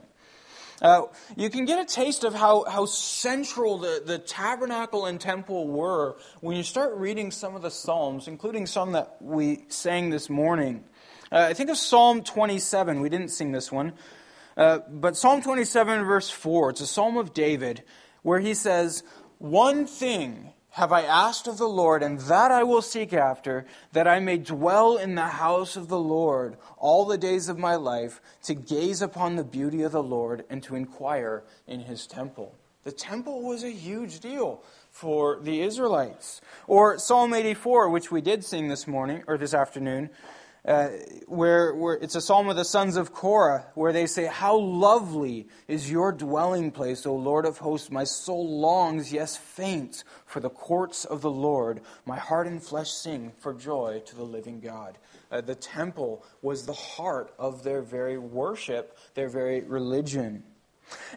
Uh, 0.79 1.03
you 1.35 1.49
can 1.49 1.65
get 1.65 1.79
a 1.79 1.85
taste 1.85 2.23
of 2.23 2.35
how, 2.35 2.63
how 2.65 2.85
central 2.85 3.79
the, 3.79 4.03
the 4.05 4.19
tabernacle 4.19 5.07
and 5.07 5.19
temple 5.19 5.67
were 5.67 6.17
when 6.41 6.55
you 6.55 6.61
start 6.61 6.95
reading 6.95 7.31
some 7.31 7.55
of 7.55 7.63
the 7.63 7.71
Psalms, 7.71 8.27
including 8.27 8.67
some 8.67 8.91
that 8.91 9.17
we 9.19 9.63
sang 9.69 10.11
this 10.11 10.29
morning. 10.29 10.83
Uh, 11.31 11.47
I 11.49 11.53
think 11.55 11.71
of 11.71 11.77
Psalm 11.77 12.21
27. 12.23 13.01
We 13.01 13.09
didn't 13.09 13.29
sing 13.29 13.51
this 13.51 13.71
one. 13.71 13.93
Uh, 14.55 14.79
but 14.89 15.17
Psalm 15.17 15.41
27, 15.41 16.03
verse 16.03 16.29
4, 16.29 16.71
it's 16.71 16.81
a 16.81 16.87
psalm 16.87 17.17
of 17.17 17.33
David 17.33 17.83
where 18.21 18.39
he 18.39 18.53
says, 18.53 19.03
One 19.39 19.87
thing 19.87 20.53
have 20.71 20.91
I 20.91 21.01
asked 21.01 21.47
of 21.47 21.57
the 21.57 21.67
Lord, 21.67 22.03
and 22.03 22.19
that 22.21 22.51
I 22.51 22.63
will 22.63 22.81
seek 22.81 23.13
after, 23.13 23.65
that 23.93 24.07
I 24.07 24.19
may 24.19 24.37
dwell 24.37 24.97
in 24.97 25.15
the 25.15 25.27
house 25.27 25.75
of 25.75 25.87
the 25.87 25.99
Lord 25.99 26.57
all 26.77 27.05
the 27.05 27.17
days 27.17 27.49
of 27.49 27.57
my 27.57 27.75
life, 27.75 28.21
to 28.43 28.53
gaze 28.53 29.01
upon 29.01 29.35
the 29.35 29.43
beauty 29.43 29.81
of 29.81 29.91
the 29.91 30.03
Lord 30.03 30.45
and 30.49 30.61
to 30.63 30.75
inquire 30.75 31.43
in 31.65 31.81
his 31.81 32.05
temple. 32.05 32.53
The 32.83 32.91
temple 32.91 33.41
was 33.41 33.63
a 33.63 33.71
huge 33.71 34.19
deal 34.19 34.61
for 34.91 35.39
the 35.41 35.61
Israelites. 35.61 36.41
Or 36.67 36.97
Psalm 36.97 37.33
84, 37.33 37.89
which 37.89 38.11
we 38.11 38.21
did 38.21 38.45
sing 38.45 38.67
this 38.67 38.87
morning, 38.87 39.23
or 39.27 39.37
this 39.37 39.53
afternoon, 39.53 40.09
uh, 40.65 40.89
where, 41.27 41.73
where 41.73 41.95
it's 41.95 42.15
a 42.15 42.21
psalm 42.21 42.49
of 42.49 42.55
the 42.55 42.65
sons 42.65 42.97
of 42.97 43.13
Korah, 43.13 43.65
where 43.75 43.93
they 43.93 44.05
say, 44.05 44.25
How 44.25 44.57
lovely 44.57 45.47
is 45.67 45.89
your 45.89 46.11
dwelling 46.11 46.71
place, 46.71 47.05
O 47.05 47.15
Lord 47.15 47.45
of 47.45 47.59
hosts! 47.59 47.89
My 47.89 48.03
soul 48.03 48.59
longs, 48.59 49.13
yes, 49.13 49.37
faints, 49.37 50.03
for 50.25 50.39
the 50.39 50.49
courts 50.49 51.05
of 51.05 51.21
the 51.21 51.31
Lord. 51.31 51.81
My 52.05 52.17
heart 52.17 52.47
and 52.47 52.61
flesh 52.61 52.91
sing 52.91 53.31
for 53.37 53.53
joy 53.53 54.01
to 54.05 54.15
the 54.15 54.23
living 54.23 54.59
God. 54.59 54.97
Uh, 55.31 55.41
the 55.41 55.55
temple 55.55 56.25
was 56.41 56.65
the 56.65 56.73
heart 56.73 57.33
of 57.37 57.63
their 57.63 57.81
very 57.81 58.17
worship, 58.17 58.97
their 59.13 59.29
very 59.29 59.61
religion. 59.61 60.43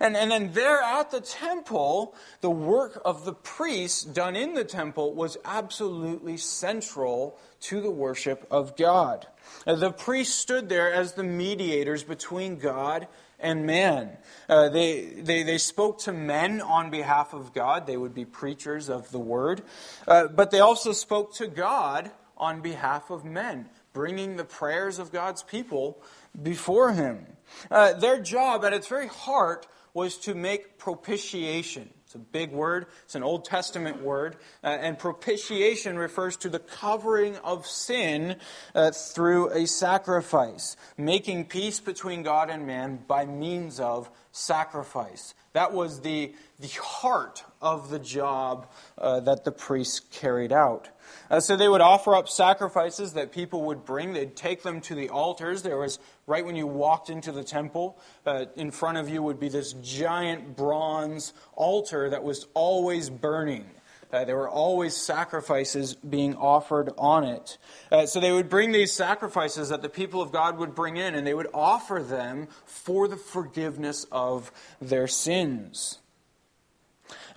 And, 0.00 0.16
and 0.16 0.30
then 0.30 0.52
there 0.52 0.80
at 0.80 1.10
the 1.10 1.20
temple, 1.20 2.14
the 2.40 2.50
work 2.50 3.00
of 3.04 3.24
the 3.24 3.32
priests 3.32 4.02
done 4.04 4.36
in 4.36 4.54
the 4.54 4.64
temple 4.64 5.14
was 5.14 5.36
absolutely 5.44 6.36
central 6.36 7.38
to 7.60 7.80
the 7.80 7.90
worship 7.90 8.46
of 8.50 8.76
God. 8.76 9.26
Uh, 9.66 9.74
the 9.74 9.92
priests 9.92 10.34
stood 10.34 10.68
there 10.68 10.92
as 10.92 11.12
the 11.12 11.22
mediators 11.22 12.02
between 12.02 12.56
God 12.56 13.06
and 13.38 13.66
man. 13.66 14.16
Uh, 14.48 14.68
they, 14.68 15.02
they, 15.02 15.42
they 15.42 15.58
spoke 15.58 15.98
to 16.00 16.12
men 16.12 16.60
on 16.60 16.90
behalf 16.90 17.32
of 17.32 17.52
God. 17.52 17.86
They 17.86 17.96
would 17.96 18.14
be 18.14 18.24
preachers 18.24 18.88
of 18.88 19.10
the 19.10 19.18
word. 19.18 19.62
Uh, 20.06 20.28
but 20.28 20.50
they 20.50 20.60
also 20.60 20.92
spoke 20.92 21.34
to 21.34 21.46
God 21.46 22.10
on 22.36 22.60
behalf 22.60 23.10
of 23.10 23.24
men, 23.24 23.68
bringing 23.92 24.36
the 24.36 24.44
prayers 24.44 24.98
of 24.98 25.12
God's 25.12 25.42
people 25.42 26.02
before 26.42 26.92
him. 26.92 27.26
Uh, 27.70 27.92
their 27.94 28.20
job, 28.20 28.64
at 28.64 28.72
its 28.72 28.86
very 28.86 29.08
heart, 29.08 29.66
was 29.94 30.16
to 30.18 30.34
make 30.34 30.78
propitiation. 30.78 31.90
It's 32.04 32.14
a 32.14 32.18
big 32.18 32.50
word, 32.50 32.86
it's 33.04 33.14
an 33.14 33.22
Old 33.22 33.44
Testament 33.44 34.02
word. 34.02 34.36
Uh, 34.64 34.68
and 34.68 34.98
propitiation 34.98 35.96
refers 35.96 36.36
to 36.38 36.48
the 36.48 36.58
covering 36.58 37.36
of 37.38 37.66
sin 37.66 38.36
uh, 38.74 38.90
through 38.90 39.50
a 39.50 39.66
sacrifice, 39.66 40.76
making 40.96 41.44
peace 41.44 41.78
between 41.78 42.22
God 42.22 42.50
and 42.50 42.66
man 42.66 42.98
by 43.06 43.26
means 43.26 43.78
of 43.78 44.10
sacrifice. 44.32 45.34
That 45.52 45.72
was 45.72 46.00
the, 46.00 46.32
the 46.60 46.68
heart 46.68 47.42
of 47.60 47.90
the 47.90 47.98
job 47.98 48.70
uh, 48.96 49.20
that 49.20 49.44
the 49.44 49.50
priests 49.50 50.00
carried 50.00 50.52
out. 50.52 50.88
Uh, 51.28 51.40
so 51.40 51.56
they 51.56 51.68
would 51.68 51.80
offer 51.80 52.14
up 52.14 52.28
sacrifices 52.28 53.14
that 53.14 53.32
people 53.32 53.62
would 53.62 53.84
bring. 53.84 54.12
They'd 54.12 54.36
take 54.36 54.62
them 54.62 54.80
to 54.82 54.94
the 54.94 55.08
altars. 55.08 55.62
There 55.62 55.78
was, 55.78 55.98
right 56.26 56.44
when 56.44 56.54
you 56.54 56.68
walked 56.68 57.10
into 57.10 57.32
the 57.32 57.42
temple, 57.42 57.98
uh, 58.24 58.46
in 58.54 58.70
front 58.70 58.98
of 58.98 59.08
you 59.08 59.22
would 59.22 59.40
be 59.40 59.48
this 59.48 59.72
giant 59.82 60.56
bronze 60.56 61.32
altar 61.54 62.10
that 62.10 62.22
was 62.22 62.46
always 62.54 63.10
burning. 63.10 63.66
Uh, 64.12 64.24
there 64.24 64.36
were 64.36 64.48
always 64.48 64.96
sacrifices 64.96 65.94
being 65.94 66.34
offered 66.36 66.90
on 66.98 67.24
it. 67.24 67.58
Uh, 67.92 68.06
so 68.06 68.18
they 68.18 68.32
would 68.32 68.48
bring 68.48 68.72
these 68.72 68.92
sacrifices 68.92 69.68
that 69.68 69.82
the 69.82 69.88
people 69.88 70.20
of 70.20 70.32
God 70.32 70.58
would 70.58 70.74
bring 70.74 70.96
in, 70.96 71.14
and 71.14 71.26
they 71.26 71.34
would 71.34 71.48
offer 71.54 72.02
them 72.02 72.48
for 72.66 73.06
the 73.06 73.16
forgiveness 73.16 74.06
of 74.10 74.50
their 74.80 75.06
sins. 75.06 75.98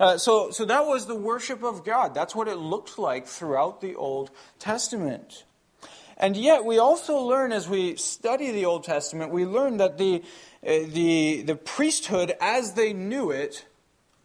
Uh, 0.00 0.18
so, 0.18 0.50
so 0.50 0.64
that 0.64 0.86
was 0.86 1.06
the 1.06 1.14
worship 1.14 1.62
of 1.62 1.84
God. 1.84 2.14
That's 2.14 2.34
what 2.34 2.48
it 2.48 2.56
looked 2.56 2.98
like 2.98 3.26
throughout 3.26 3.80
the 3.80 3.94
Old 3.94 4.30
Testament. 4.58 5.44
And 6.16 6.36
yet, 6.36 6.64
we 6.64 6.78
also 6.78 7.18
learn 7.18 7.52
as 7.52 7.68
we 7.68 7.96
study 7.96 8.50
the 8.50 8.64
Old 8.64 8.84
Testament, 8.84 9.32
we 9.32 9.44
learn 9.44 9.78
that 9.78 9.98
the, 9.98 10.22
uh, 10.66 10.86
the, 10.88 11.42
the 11.42 11.56
priesthood, 11.56 12.34
as 12.40 12.74
they 12.74 12.92
knew 12.92 13.30
it, 13.30 13.64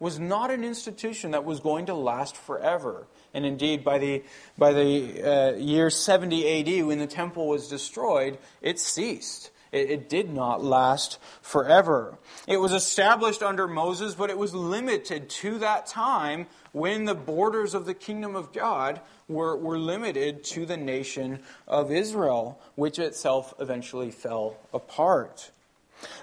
was 0.00 0.18
not 0.18 0.50
an 0.50 0.64
institution 0.64 1.30
that 1.30 1.44
was 1.44 1.60
going 1.60 1.86
to 1.86 1.94
last 1.94 2.34
forever. 2.36 3.06
And 3.32 3.46
indeed, 3.46 3.84
by 3.84 3.98
the, 3.98 4.24
by 4.58 4.72
the 4.72 5.22
uh, 5.22 5.56
year 5.56 5.90
70 5.90 6.80
AD, 6.80 6.86
when 6.86 6.98
the 6.98 7.06
temple 7.06 7.46
was 7.46 7.68
destroyed, 7.68 8.38
it 8.62 8.80
ceased. 8.80 9.50
It, 9.72 9.90
it 9.90 10.08
did 10.08 10.32
not 10.32 10.64
last 10.64 11.18
forever. 11.42 12.18
It 12.48 12.56
was 12.56 12.72
established 12.72 13.42
under 13.42 13.68
Moses, 13.68 14.14
but 14.14 14.30
it 14.30 14.38
was 14.38 14.54
limited 14.54 15.28
to 15.28 15.58
that 15.58 15.86
time 15.86 16.46
when 16.72 17.04
the 17.04 17.14
borders 17.14 17.74
of 17.74 17.84
the 17.84 17.94
kingdom 17.94 18.34
of 18.34 18.52
God 18.52 19.00
were, 19.28 19.56
were 19.56 19.78
limited 19.78 20.44
to 20.44 20.66
the 20.66 20.76
nation 20.76 21.40
of 21.68 21.92
Israel, 21.92 22.60
which 22.74 22.98
itself 22.98 23.54
eventually 23.60 24.10
fell 24.10 24.56
apart. 24.72 25.50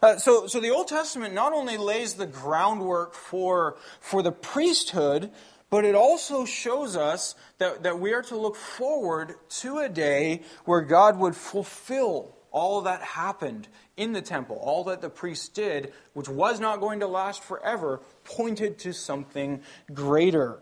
Uh, 0.01 0.17
so, 0.17 0.47
so 0.47 0.59
the 0.59 0.71
Old 0.71 0.87
Testament 0.87 1.33
not 1.33 1.53
only 1.53 1.77
lays 1.77 2.15
the 2.15 2.25
groundwork 2.25 3.13
for, 3.13 3.77
for 3.99 4.21
the 4.21 4.31
priesthood, 4.31 5.31
but 5.69 5.83
it 5.83 5.95
also 5.95 6.45
shows 6.45 6.95
us 6.95 7.35
that, 7.57 7.83
that 7.83 7.99
we 7.99 8.13
are 8.13 8.21
to 8.23 8.37
look 8.37 8.55
forward 8.55 9.35
to 9.49 9.79
a 9.79 9.89
day 9.89 10.43
where 10.65 10.81
God 10.81 11.19
would 11.19 11.35
fulfill 11.35 12.35
all 12.51 12.81
that 12.81 13.01
happened 13.01 13.67
in 13.97 14.13
the 14.13 14.21
temple, 14.21 14.55
all 14.55 14.85
that 14.85 15.01
the 15.01 15.09
priests 15.09 15.49
did, 15.49 15.93
which 16.13 16.29
was 16.29 16.59
not 16.59 16.79
going 16.79 17.01
to 17.01 17.07
last 17.07 17.43
forever, 17.43 18.01
pointed 18.23 18.79
to 18.79 18.93
something 18.93 19.61
greater. 19.93 20.59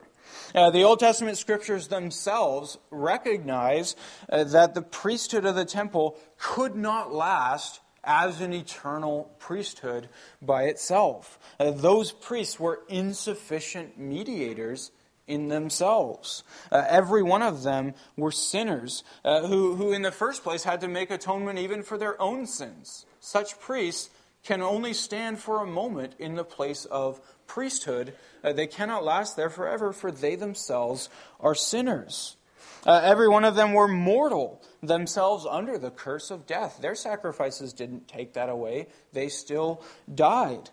Uh, 0.54 0.72
the 0.72 0.84
Old 0.84 1.00
Testament 1.00 1.38
scriptures 1.38 1.88
themselves 1.88 2.78
recognize 2.90 3.96
uh, 4.30 4.44
that 4.46 4.74
the 4.74 4.82
priesthood 4.82 5.46
of 5.46 5.56
the 5.56 5.66
temple 5.66 6.18
could 6.38 6.76
not 6.76 7.14
last 7.14 7.80
as 8.06 8.42
an 8.42 8.54
eternal 8.54 9.32
priesthood 9.40 10.08
by 10.42 10.64
itself. 10.64 11.40
Uh, 11.60 11.72
those 11.72 12.12
priests 12.12 12.60
were 12.60 12.82
insufficient 12.88 13.98
mediators 13.98 14.92
in 15.28 15.48
themselves. 15.48 16.44
Uh, 16.72 16.84
every 16.88 17.24
one 17.24 17.42
of 17.42 17.64
them 17.64 17.94
were 18.16 18.32
sinners 18.32 19.04
uh, 19.24 19.42
who, 19.48 19.76
who, 19.76 19.92
in 19.92 20.02
the 20.02 20.12
first 20.12 20.44
place, 20.44 20.64
had 20.64 20.82
to 20.82 20.88
make 20.88 21.10
atonement 21.10 21.60
even 21.60 21.84
for 21.84 21.98
their 21.98 22.20
own 22.22 22.46
sins. 22.46 23.06
Such 23.20 23.60
priests 23.60 24.10
can 24.44 24.62
only 24.62 24.94
stand 24.94 25.40
for 25.40 25.62
a 25.62 25.68
moment 25.68 26.14
in 26.20 26.36
the 26.36 26.44
place 26.44 26.86
of 26.86 27.20
priesthood. 27.48 28.14
Uh, 28.44 28.54
they 28.54 28.68
cannot 28.68 29.04
last 29.04 29.36
there 29.36 29.50
forever, 29.50 29.92
for 29.92 30.12
they 30.12 30.36
themselves 30.36 31.10
are 31.40 31.56
sinners. 31.56 32.36
Uh, 32.86 33.02
every 33.04 33.28
one 33.28 33.44
of 33.44 33.56
them 33.56 33.74
were 33.74 33.88
mortal, 33.88 34.62
themselves 34.88 35.46
under 35.50 35.78
the 35.78 35.92
curse 35.92 36.32
of 36.32 36.46
death. 36.46 36.80
Their 36.82 36.96
sacrifices 36.96 37.74
didn't 37.74 38.08
take 38.08 38.34
that 38.34 38.50
away, 38.50 38.88
they 39.14 39.30
still 39.30 39.82
died. 40.14 40.70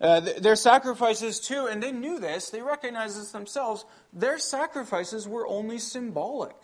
Uh, 0.00 0.20
th- 0.20 0.36
their 0.36 0.56
sacrifices, 0.56 1.40
too, 1.40 1.66
and 1.66 1.82
they 1.82 1.92
knew 1.92 2.20
this, 2.20 2.50
they 2.50 2.62
recognized 2.62 3.20
this 3.20 3.32
themselves, 3.32 3.84
their 4.12 4.38
sacrifices 4.38 5.26
were 5.26 5.46
only 5.46 5.78
symbolic. 5.78 6.56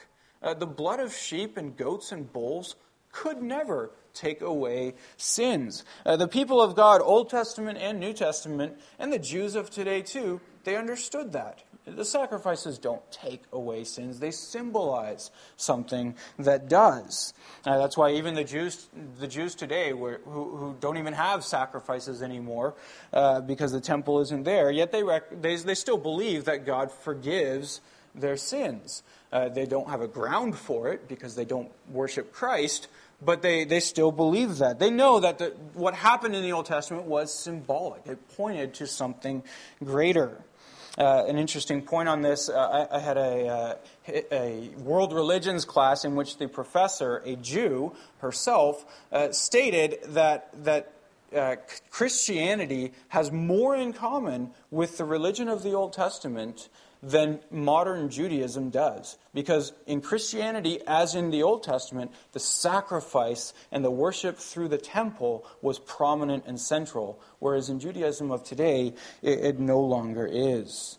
Uh, 0.43 0.55
the 0.55 0.67
blood 0.67 1.01
of 1.01 1.13
sheep 1.13 1.57
and 1.57 1.77
goats 1.77 2.13
and 2.13 2.33
bulls 2.33 2.77
could 3.11 3.43
never 3.43 3.91
take 4.13 4.41
away 4.41 4.95
sins. 5.17 5.85
Uh, 6.05 6.17
the 6.17 6.29
people 6.29 6.61
of 6.61 6.77
God, 6.77 7.01
Old 7.03 7.31
Testament 7.31 7.79
and 7.79 7.99
New 7.99 8.13
Testament, 8.13 8.79
and 8.99 9.13
the 9.13 9.19
Jews 9.19 9.57
of 9.57 9.71
today, 9.71 10.03
too, 10.03 10.41
they 10.65 10.77
understood 10.77 11.33
that. 11.33 11.63
The 11.87 12.05
sacrifices 12.05 12.79
don't 12.79 13.03
take 13.13 13.43
away 13.53 13.85
sins, 13.85 14.19
they 14.19 14.31
symbolize 14.31 15.31
something 15.57 16.15
that 16.39 16.69
does. 16.69 17.35
Uh, 17.67 17.79
that's 17.79 17.97
why 17.97 18.13
even 18.13 18.35
the 18.35 18.45
Jews, 18.45 18.89
the 19.21 19.29
Jews 19.29 19.55
today, 19.55 19.91
who, 19.91 20.17
who 20.25 20.77
don't 20.81 20.97
even 20.97 21.13
have 21.13 21.45
sacrifices 21.45 22.23
anymore 22.23 22.75
uh, 23.13 23.43
because 23.43 23.73
the 23.73 23.83
temple 23.83 24.21
isn't 24.21 24.45
there, 24.45 24.71
yet 24.71 24.93
they, 24.93 25.03
rec- 25.03 25.43
they, 25.43 25.57
they 25.57 25.75
still 25.75 25.99
believe 25.99 26.47
that 26.47 26.65
God 26.65 26.91
forgives 26.91 27.83
their 28.15 28.37
sins. 28.37 29.03
Uh, 29.33 29.49
they 29.49 29.67
don't 29.67 29.89
have 29.91 30.01
a 30.01 30.09
ground 30.09 30.57
for 30.57 30.89
it 30.89 31.09
because 31.09 31.35
they 31.35 31.45
don't 31.45 31.71
worship 31.91 32.33
Christ, 32.33 32.89
but 33.21 33.43
they, 33.43 33.65
they 33.65 33.81
still 33.81 34.13
believe 34.13 34.59
that. 34.59 34.79
They 34.79 34.91
know 34.91 35.21
that 35.21 35.39
the, 35.39 35.47
what 35.75 35.95
happened 35.95 36.35
in 36.35 36.43
the 36.43 36.53
Old 36.53 36.67
Testament 36.67 37.05
was 37.05 37.33
symbolic, 37.35 38.07
it 38.07 38.37
pointed 38.37 38.75
to 38.75 38.87
something 38.87 39.43
greater. 39.83 40.39
Uh, 40.97 41.25
an 41.27 41.39
interesting 41.39 41.83
point 41.83 42.09
on 42.09 42.23
this. 42.23 42.49
Uh, 42.49 42.87
I, 42.91 42.97
I, 42.97 43.01
had 43.01 43.17
a, 43.17 43.49
uh, 43.49 43.75
a 44.31 44.69
world 44.79 45.13
religions 45.13 45.65
class 45.65 46.05
in 46.05 46.15
which 46.15 46.39
the 46.39 46.47
professor, 46.47 47.21
a 47.25 47.35
Jew 47.35 47.93
herself, 48.19 48.85
uh, 49.11 49.33
stated 49.33 49.99
that, 50.05 50.51
that 50.65 50.93
uh, 51.35 51.57
Christianity 51.91 52.93
has 53.09 53.33
more 53.33 53.75
in 53.75 53.93
common 53.93 54.53
with 54.71 54.97
the 54.97 55.05
religion 55.05 55.49
of 55.49 55.65
the 55.65 55.73
Old 55.73 55.93
Testament 55.93 56.69
than 57.05 57.41
modern 57.51 58.09
Judaism 58.09 58.71
does. 58.71 59.19
Because 59.33 59.73
in 59.87 60.01
Christianity, 60.01 60.81
as 60.87 61.15
in 61.15 61.31
the 61.31 61.43
Old 61.43 61.63
Testament, 61.63 62.13
the 62.33 62.41
sacrifice 62.41 63.53
and 63.71 63.85
the 63.85 63.91
worship 63.91 64.39
through 64.39 64.69
the 64.69 64.79
temple 64.79 65.47
was 65.61 65.79
prominent 65.79 66.45
and 66.47 66.59
central, 66.59 67.21
whereas 67.39 67.69
in 67.69 67.79
Judaism 67.79 68.31
of 68.31 68.45
today, 68.45 68.95
it, 69.23 69.39
it 69.39 69.61
no 69.61 69.81
longer 69.81 70.29
is. 70.31 70.99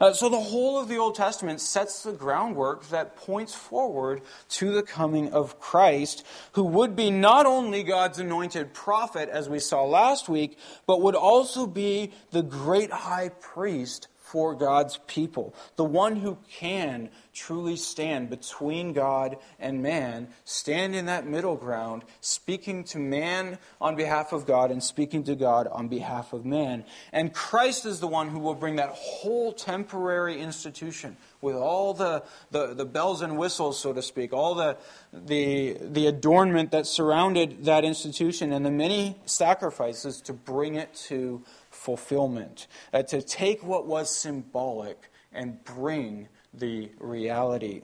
Uh, 0.00 0.12
so 0.12 0.28
the 0.28 0.40
whole 0.40 0.78
of 0.78 0.88
the 0.88 0.98
Old 0.98 1.14
Testament 1.14 1.60
sets 1.60 2.02
the 2.02 2.12
groundwork 2.12 2.88
that 2.90 3.16
points 3.16 3.54
forward 3.54 4.22
to 4.50 4.72
the 4.72 4.82
coming 4.82 5.32
of 5.32 5.58
Christ, 5.58 6.26
who 6.52 6.64
would 6.64 6.94
be 6.94 7.10
not 7.10 7.46
only 7.46 7.82
God's 7.82 8.18
anointed 8.18 8.74
prophet, 8.74 9.28
as 9.28 9.48
we 9.48 9.58
saw 9.58 9.84
last 9.84 10.28
week, 10.28 10.58
but 10.86 11.00
would 11.00 11.14
also 11.14 11.66
be 11.66 12.12
the 12.30 12.42
great 12.42 12.90
high 12.90 13.30
priest 13.40 14.08
for 14.30 14.54
God's 14.54 15.00
people, 15.08 15.56
the 15.74 15.84
one 15.84 16.14
who 16.14 16.38
can 16.48 17.10
truly 17.32 17.74
stand 17.74 18.30
between 18.30 18.92
God 18.92 19.38
and 19.58 19.82
man, 19.82 20.28
stand 20.44 20.94
in 20.94 21.06
that 21.06 21.26
middle 21.26 21.56
ground, 21.56 22.04
speaking 22.20 22.84
to 22.84 22.98
man 22.98 23.58
on 23.80 23.96
behalf 23.96 24.32
of 24.32 24.46
God 24.46 24.70
and 24.70 24.84
speaking 24.84 25.24
to 25.24 25.34
God 25.34 25.66
on 25.66 25.88
behalf 25.88 26.32
of 26.32 26.44
man. 26.44 26.84
And 27.12 27.34
Christ 27.34 27.84
is 27.86 27.98
the 27.98 28.06
one 28.06 28.28
who 28.28 28.38
will 28.38 28.54
bring 28.54 28.76
that 28.76 28.90
whole 28.90 29.52
temporary 29.52 30.40
institution 30.40 31.16
with 31.40 31.56
all 31.56 31.92
the, 31.92 32.22
the, 32.52 32.74
the 32.74 32.84
bells 32.84 33.22
and 33.22 33.36
whistles, 33.36 33.80
so 33.80 33.92
to 33.92 34.02
speak, 34.02 34.32
all 34.32 34.54
the, 34.54 34.76
the, 35.12 35.76
the 35.80 36.06
adornment 36.06 36.70
that 36.70 36.86
surrounded 36.86 37.64
that 37.64 37.84
institution 37.84 38.52
and 38.52 38.64
the 38.64 38.70
many 38.70 39.16
sacrifices 39.24 40.20
to 40.20 40.32
bring 40.32 40.76
it 40.76 40.94
to 40.94 41.42
fulfillment, 41.80 42.66
uh, 42.92 43.02
to 43.02 43.22
take 43.22 43.64
what 43.64 43.86
was 43.86 44.14
symbolic 44.14 45.10
and 45.32 45.64
bring 45.64 46.28
the 46.52 46.90
reality. 46.98 47.80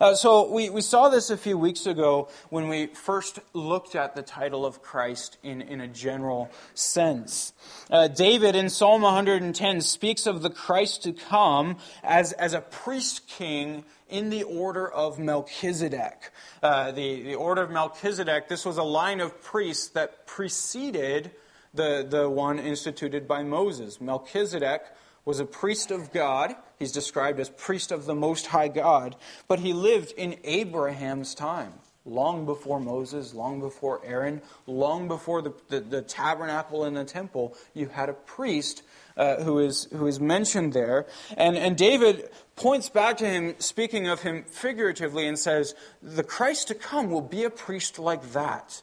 Uh, 0.00 0.14
so 0.14 0.48
we, 0.52 0.70
we 0.70 0.80
saw 0.80 1.08
this 1.08 1.30
a 1.30 1.36
few 1.36 1.58
weeks 1.58 1.86
ago 1.86 2.28
when 2.50 2.68
we 2.68 2.86
first 2.86 3.40
looked 3.54 3.96
at 3.96 4.14
the 4.14 4.22
title 4.22 4.64
of 4.64 4.82
Christ 4.82 5.38
in, 5.42 5.62
in 5.62 5.80
a 5.80 5.88
general 5.88 6.50
sense. 6.74 7.54
Uh, 7.90 8.06
David 8.06 8.54
in 8.54 8.68
Psalm 8.68 9.02
110 9.02 9.80
speaks 9.80 10.26
of 10.26 10.42
the 10.42 10.50
Christ 10.50 11.02
to 11.02 11.12
come 11.12 11.78
as, 12.04 12.32
as 12.32 12.52
a 12.52 12.60
priest 12.60 13.26
king 13.26 13.84
in 14.08 14.30
the 14.30 14.44
order 14.44 14.88
of 14.88 15.18
Melchizedek. 15.18 16.30
Uh, 16.62 16.92
the, 16.92 17.22
the 17.22 17.34
order 17.34 17.62
of 17.62 17.70
Melchizedek, 17.70 18.46
this 18.46 18.64
was 18.64 18.76
a 18.76 18.84
line 18.84 19.20
of 19.20 19.42
priests 19.42 19.88
that 19.88 20.26
preceded 20.26 21.32
the, 21.74 22.06
the 22.08 22.28
one 22.28 22.58
instituted 22.58 23.26
by 23.26 23.42
Moses. 23.42 24.00
Melchizedek 24.00 24.82
was 25.24 25.40
a 25.40 25.44
priest 25.44 25.90
of 25.90 26.12
God. 26.12 26.54
He's 26.78 26.92
described 26.92 27.40
as 27.40 27.48
priest 27.48 27.92
of 27.92 28.06
the 28.06 28.14
Most 28.14 28.46
High 28.48 28.68
God, 28.68 29.16
but 29.48 29.60
he 29.60 29.72
lived 29.72 30.12
in 30.12 30.36
Abraham's 30.44 31.34
time, 31.34 31.72
long 32.04 32.44
before 32.44 32.80
Moses, 32.80 33.32
long 33.32 33.60
before 33.60 34.00
Aaron, 34.04 34.42
long 34.66 35.08
before 35.08 35.40
the, 35.40 35.52
the, 35.68 35.80
the 35.80 36.02
tabernacle 36.02 36.84
and 36.84 36.96
the 36.96 37.04
temple. 37.04 37.56
You 37.72 37.88
had 37.88 38.08
a 38.08 38.14
priest 38.14 38.82
uh, 39.16 39.36
who, 39.42 39.60
is, 39.60 39.88
who 39.92 40.06
is 40.06 40.18
mentioned 40.18 40.72
there. 40.72 41.06
And, 41.36 41.56
and 41.56 41.76
David 41.76 42.28
points 42.56 42.88
back 42.88 43.18
to 43.18 43.28
him, 43.28 43.54
speaking 43.58 44.08
of 44.08 44.22
him 44.22 44.42
figuratively, 44.44 45.26
and 45.26 45.38
says, 45.38 45.74
The 46.02 46.24
Christ 46.24 46.68
to 46.68 46.74
come 46.74 47.10
will 47.10 47.20
be 47.20 47.44
a 47.44 47.50
priest 47.50 47.98
like 47.98 48.32
that. 48.32 48.82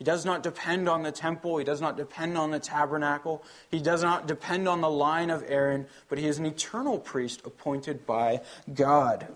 He 0.00 0.04
does 0.04 0.24
not 0.24 0.42
depend 0.42 0.88
on 0.88 1.02
the 1.02 1.12
temple. 1.12 1.58
He 1.58 1.64
does 1.64 1.82
not 1.82 1.98
depend 1.98 2.38
on 2.38 2.52
the 2.52 2.58
tabernacle. 2.58 3.44
He 3.70 3.80
does 3.80 4.02
not 4.02 4.26
depend 4.26 4.66
on 4.66 4.80
the 4.80 4.88
line 4.88 5.28
of 5.28 5.44
Aaron, 5.46 5.86
but 6.08 6.16
he 6.16 6.26
is 6.26 6.38
an 6.38 6.46
eternal 6.46 6.98
priest 6.98 7.42
appointed 7.44 8.06
by 8.06 8.40
God. 8.72 9.28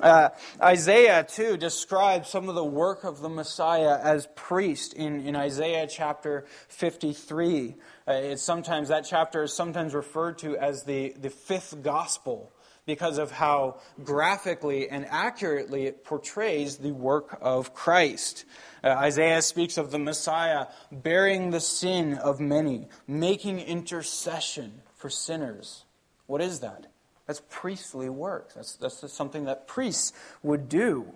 Uh, 0.00 0.28
Isaiah, 0.62 1.26
too, 1.28 1.56
describes 1.56 2.28
some 2.28 2.48
of 2.48 2.54
the 2.54 2.64
work 2.64 3.02
of 3.02 3.20
the 3.20 3.28
Messiah 3.28 3.98
as 4.00 4.28
priest 4.36 4.92
in, 4.92 5.26
in 5.26 5.34
Isaiah 5.34 5.88
chapter 5.90 6.46
53. 6.68 7.74
Uh, 8.06 8.12
it's 8.12 8.44
sometimes, 8.44 8.90
that 8.90 9.04
chapter 9.04 9.42
is 9.42 9.52
sometimes 9.52 9.94
referred 9.94 10.38
to 10.38 10.56
as 10.56 10.84
the, 10.84 11.12
the 11.20 11.30
fifth 11.30 11.82
gospel 11.82 12.52
because 12.86 13.18
of 13.18 13.32
how 13.32 13.80
graphically 14.02 14.88
and 14.88 15.04
accurately 15.06 15.86
it 15.86 16.04
portrays 16.04 16.78
the 16.78 16.92
work 16.92 17.36
of 17.40 17.74
Christ. 17.74 18.44
Uh, 18.82 18.88
Isaiah 18.90 19.42
speaks 19.42 19.76
of 19.76 19.90
the 19.90 19.98
Messiah 19.98 20.66
bearing 20.92 21.50
the 21.50 21.60
sin 21.60 22.14
of 22.14 22.38
many, 22.38 22.88
making 23.08 23.58
intercession 23.58 24.82
for 24.94 25.10
sinners. 25.10 25.84
What 26.26 26.40
is 26.40 26.60
that? 26.60 26.86
That's 27.26 27.42
priestly 27.50 28.08
work. 28.08 28.54
That's, 28.54 28.76
that's 28.76 29.12
something 29.12 29.44
that 29.46 29.66
priests 29.66 30.12
would 30.44 30.68
do. 30.68 31.12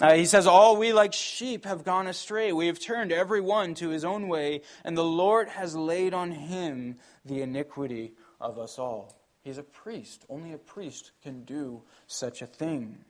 Uh, 0.00 0.14
he 0.14 0.26
says, 0.26 0.46
All 0.46 0.76
we 0.76 0.92
like 0.92 1.14
sheep 1.14 1.64
have 1.64 1.84
gone 1.84 2.06
astray. 2.06 2.52
We 2.52 2.66
have 2.66 2.78
turned 2.78 3.12
every 3.12 3.40
one 3.40 3.74
to 3.76 3.88
his 3.88 4.04
own 4.04 4.28
way, 4.28 4.60
and 4.84 4.96
the 4.96 5.04
Lord 5.04 5.48
has 5.48 5.74
laid 5.74 6.14
on 6.14 6.30
him 6.32 6.96
the 7.24 7.42
iniquity 7.42 8.12
of 8.40 8.58
us 8.58 8.78
all. 8.78 9.18
He's 9.42 9.58
a 9.58 9.62
priest. 9.62 10.24
Only 10.28 10.52
a 10.52 10.58
priest 10.58 11.12
can 11.22 11.44
do 11.44 11.82
such 12.06 12.42
a 12.42 12.46
thing. 12.46 13.04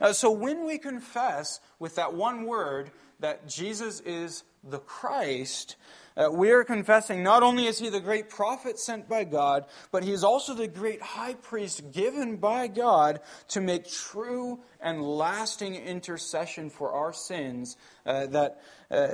Uh, 0.00 0.12
so 0.12 0.30
when 0.30 0.66
we 0.66 0.78
confess 0.78 1.60
with 1.78 1.96
that 1.96 2.14
one 2.14 2.46
word 2.46 2.90
that 3.20 3.48
Jesus 3.48 4.00
is 4.00 4.44
the 4.62 4.78
Christ, 4.78 5.76
uh, 6.16 6.28
we 6.30 6.50
are 6.50 6.64
confessing 6.64 7.22
not 7.22 7.42
only 7.42 7.66
is 7.66 7.78
he 7.78 7.88
the 7.88 8.00
great 8.00 8.28
prophet 8.28 8.78
sent 8.78 9.08
by 9.08 9.24
God, 9.24 9.64
but 9.90 10.04
he 10.04 10.12
is 10.12 10.22
also 10.22 10.54
the 10.54 10.68
great 10.68 11.02
high 11.02 11.34
priest 11.34 11.90
given 11.90 12.36
by 12.36 12.68
God 12.68 13.20
to 13.48 13.60
make 13.60 13.90
true 13.90 14.60
and 14.80 15.02
lasting 15.02 15.74
intercession 15.74 16.70
for 16.70 16.92
our 16.92 17.12
sins 17.12 17.76
uh, 18.06 18.26
that, 18.26 18.60
uh, 18.90 19.08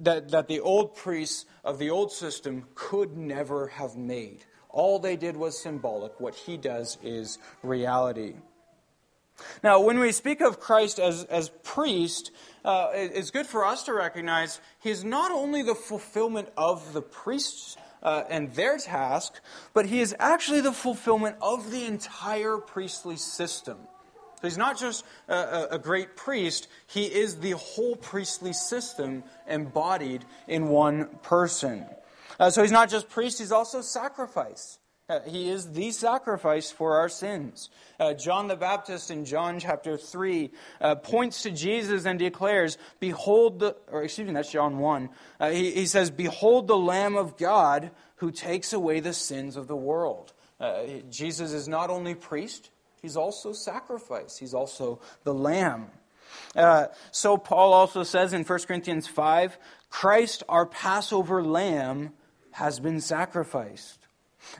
that, 0.00 0.30
that 0.30 0.48
the 0.48 0.60
old 0.60 0.94
priests 0.94 1.46
of 1.64 1.78
the 1.78 1.90
old 1.90 2.12
system 2.12 2.66
could 2.74 3.16
never 3.16 3.68
have 3.68 3.96
made 3.96 4.44
All 4.76 4.98
they 4.98 5.16
did 5.16 5.38
was 5.38 5.58
symbolic. 5.58 6.20
What 6.20 6.34
he 6.34 6.58
does 6.58 6.98
is 7.02 7.38
reality. 7.62 8.34
Now, 9.64 9.80
when 9.80 9.98
we 9.98 10.12
speak 10.12 10.42
of 10.42 10.60
Christ 10.60 10.98
as, 10.98 11.24
as 11.24 11.48
priest, 11.62 12.30
uh, 12.62 12.90
it's 12.92 13.30
good 13.30 13.46
for 13.46 13.64
us 13.64 13.84
to 13.84 13.94
recognize 13.94 14.60
he 14.80 14.90
is 14.90 15.02
not 15.02 15.32
only 15.32 15.62
the 15.62 15.74
fulfillment 15.74 16.50
of 16.58 16.92
the 16.92 17.00
priests 17.00 17.78
uh, 18.02 18.24
and 18.28 18.52
their 18.52 18.76
task, 18.76 19.40
but 19.72 19.86
he 19.86 20.00
is 20.00 20.14
actually 20.18 20.60
the 20.60 20.72
fulfillment 20.72 21.36
of 21.40 21.70
the 21.70 21.86
entire 21.86 22.58
priestly 22.58 23.16
system. 23.16 23.78
So 24.42 24.46
he's 24.46 24.58
not 24.58 24.78
just 24.78 25.06
a, 25.26 25.68
a, 25.70 25.78
great 25.78 26.16
priest, 26.16 26.68
he 26.86 27.06
is 27.06 27.36
the 27.36 27.52
whole 27.52 27.96
priestly 27.96 28.52
system 28.52 29.24
embodied 29.48 30.26
in 30.46 30.68
one 30.68 31.06
person. 31.22 31.86
Uh, 32.38 32.50
so 32.50 32.62
he's 32.62 32.72
not 32.72 32.90
just 32.90 33.08
priest, 33.08 33.38
he's 33.38 33.52
also 33.52 33.80
sacrifice. 33.80 34.78
Uh, 35.08 35.20
he 35.20 35.48
is 35.48 35.72
the 35.72 35.92
sacrifice 35.92 36.72
for 36.72 36.96
our 36.96 37.08
sins. 37.08 37.70
Uh, 38.00 38.12
John 38.12 38.48
the 38.48 38.56
Baptist 38.56 39.10
in 39.10 39.24
John 39.24 39.60
chapter 39.60 39.96
3 39.96 40.50
uh, 40.80 40.96
points 40.96 41.42
to 41.42 41.52
Jesus 41.52 42.06
and 42.06 42.18
declares, 42.18 42.76
Behold 42.98 43.60
the, 43.60 43.76
or 43.86 44.02
excuse 44.02 44.26
me, 44.26 44.34
that's 44.34 44.50
John 44.50 44.78
1. 44.78 45.08
Uh, 45.38 45.50
he, 45.50 45.70
he, 45.70 45.86
says, 45.86 46.10
Behold 46.10 46.66
the 46.66 46.76
Lamb 46.76 47.14
of 47.14 47.36
God 47.36 47.92
who 48.16 48.32
takes 48.32 48.72
away 48.72 48.98
the 48.98 49.12
sins 49.12 49.56
of 49.56 49.68
the 49.68 49.76
world. 49.76 50.32
Uh, 50.58 50.84
Jesus 51.08 51.52
is 51.52 51.68
not 51.68 51.88
only 51.88 52.16
priest, 52.16 52.70
he's 53.00 53.16
also 53.16 53.52
sacrifice. 53.52 54.36
He's 54.36 54.54
also 54.54 55.00
the 55.22 55.34
Lamb. 55.34 55.86
Uh, 56.56 56.86
so 57.12 57.36
Paul 57.36 57.72
also 57.72 58.02
says 58.02 58.32
in 58.32 58.42
1 58.42 58.58
Corinthians 58.66 59.06
5 59.06 59.56
Christ, 59.88 60.42
our 60.48 60.66
Passover 60.66 61.44
lamb, 61.44 62.12
has 62.56 62.80
been 62.80 63.02
sacrificed. 63.02 63.98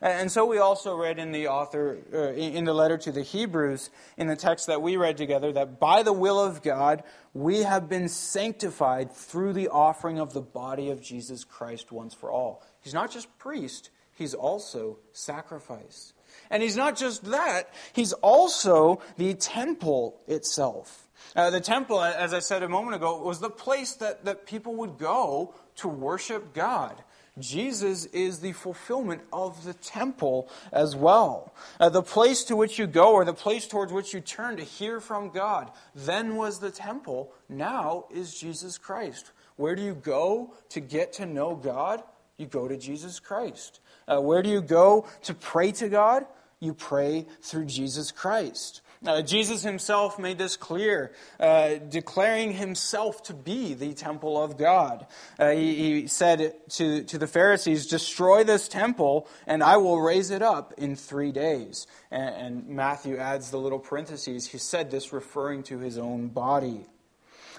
And 0.02 0.30
so 0.30 0.44
we 0.44 0.59
also 0.59 0.94
read 0.94 1.18
in 1.18 1.32
the 1.32 1.48
author, 1.48 1.98
uh, 2.12 2.32
in 2.32 2.64
the 2.64 2.74
letter 2.74 2.98
to 2.98 3.11
the 3.11 3.22
Hebrews, 3.22 3.88
in 4.18 4.26
the 4.26 4.37
text 4.37 4.66
that 4.66 4.82
we 4.82 4.98
read 4.98 5.16
together, 5.16 5.50
that 5.52 5.80
by 5.80 6.02
the 6.02 6.12
will 6.12 6.38
of 6.38 6.62
God, 6.62 7.04
we 7.32 7.62
have 7.62 7.88
been 7.88 8.11
sanctified 8.11 9.12
through 9.12 9.54
the 9.54 9.68
offering 9.68 10.20
of 10.20 10.35
the 10.35 10.42
body 10.42 10.90
of 10.90 11.00
Jesus 11.00 11.42
Christ 11.42 11.90
once 11.90 12.12
for 12.12 12.30
all. 12.30 12.62
He's 12.80 12.92
not 12.92 13.11
just 13.11 13.38
priest, 13.38 13.88
he's 14.14 14.35
also 14.35 14.98
sacrifice. 15.12 16.12
And 16.50 16.62
he's 16.62 16.76
not 16.76 16.98
just 16.98 17.24
that, 17.30 17.72
he's 17.94 18.12
also 18.12 19.00
the 19.16 19.32
temple 19.32 20.20
itself. 20.26 21.09
Uh, 21.35 21.48
the 21.48 21.62
temple, 21.62 22.02
as 22.02 22.35
I 22.35 22.40
said 22.40 22.62
a 22.62 22.68
moment 22.68 22.96
ago, 22.96 23.22
was 23.22 23.40
the 23.40 23.48
place 23.48 23.94
that, 23.94 24.26
that 24.26 24.46
people 24.46 24.74
would 24.76 24.98
go 24.98 25.54
to 25.76 25.88
worship 25.88 26.52
God. 26.52 27.02
Jesus 27.38 28.07
is 28.07 28.40
the 28.40 28.53
fulfillment 28.53 29.22
of 29.33 29.64
the 29.64 29.75
temple 29.75 30.49
as 30.72 30.96
well. 30.96 31.55
Uh, 31.79 31.90
the 31.90 32.03
place 32.03 32.44
to 32.44 32.57
which 32.57 32.79
you 32.79 32.87
go, 32.87 33.12
or 33.12 33.25
the 33.25 33.35
place 33.35 33.66
towards 33.66 33.92
which 33.92 34.14
you 34.14 34.20
turn 34.20 34.57
to 34.57 34.64
hear 34.64 35.01
from 35.01 35.31
God, 35.31 35.70
then 35.94 36.37
was 36.37 36.61
the 36.61 36.70
temple, 36.70 37.33
now 37.49 38.07
is 38.11 38.38
Jesus 38.38 38.79
Christ. 38.79 39.33
Where 39.57 39.75
do 39.75 39.83
you 39.83 39.94
go 39.94 40.55
to 40.70 40.81
get 40.81 41.14
to 41.14 41.27
know 41.27 41.55
God? 41.55 42.03
You 42.38 42.46
go 42.46 42.68
to 42.68 42.77
Jesus 42.77 43.20
Christ. 43.20 43.81
Uh, 44.09 44.20
where 44.20 44.42
do 44.42 44.51
you 44.51 44.61
go 44.61 45.07
to 45.22 45.35
pray 45.35 45.72
to 45.72 45.88
God? 45.88 46.27
You 46.61 46.75
pray 46.75 47.27
through 47.42 47.66
Jesus 47.66 48.12
Christ. 48.12 48.81
Uh, 49.07 49.23
Jesus 49.23 49.62
himself 49.62 50.19
made 50.19 50.37
this 50.37 50.57
clear, 50.57 51.12
uh, 51.38 51.75
declaring 51.88 52.53
himself 52.53 53.23
to 53.25 53.35
be 53.35 53.75
the 53.75 53.95
temple 53.95 54.42
of 54.42 54.57
God. 54.57 55.07
Uh, 55.38 55.51
he, 55.51 56.01
he, 56.01 56.07
said 56.09 56.55
to, 56.71 57.05
to 57.05 57.19
the 57.19 57.27
Pharisees, 57.27 57.87
Destroy 57.87 58.42
this 58.42 58.66
temple, 58.66 59.29
and 59.47 59.62
I 59.62 59.77
will 59.77 60.01
raise 60.01 60.31
it 60.31 60.42
up 60.42 60.75
in 60.77 60.97
three 60.97 61.31
days. 61.31 61.87
And, 62.11 62.35
and 62.35 62.69
Matthew 62.69 63.16
adds 63.16 63.51
the 63.51 63.59
little 63.59 63.79
parentheses. 63.79 64.49
He 64.49 64.59
said 64.59 64.90
this 64.90 65.12
referring 65.12 65.62
to 65.64 65.79
his 65.79 65.99
own 65.99 66.29
body. 66.29 66.87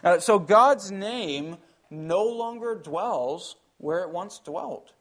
Uh, 0.04 0.20
so 0.20 0.40
God's 0.40 0.92
name 0.92 1.58
no 1.90 2.26
longer 2.26 2.76
dwells 2.76 3.56
where 3.78 4.00
it 4.00 4.10
once 4.10 4.40
dwelt. 4.40 4.94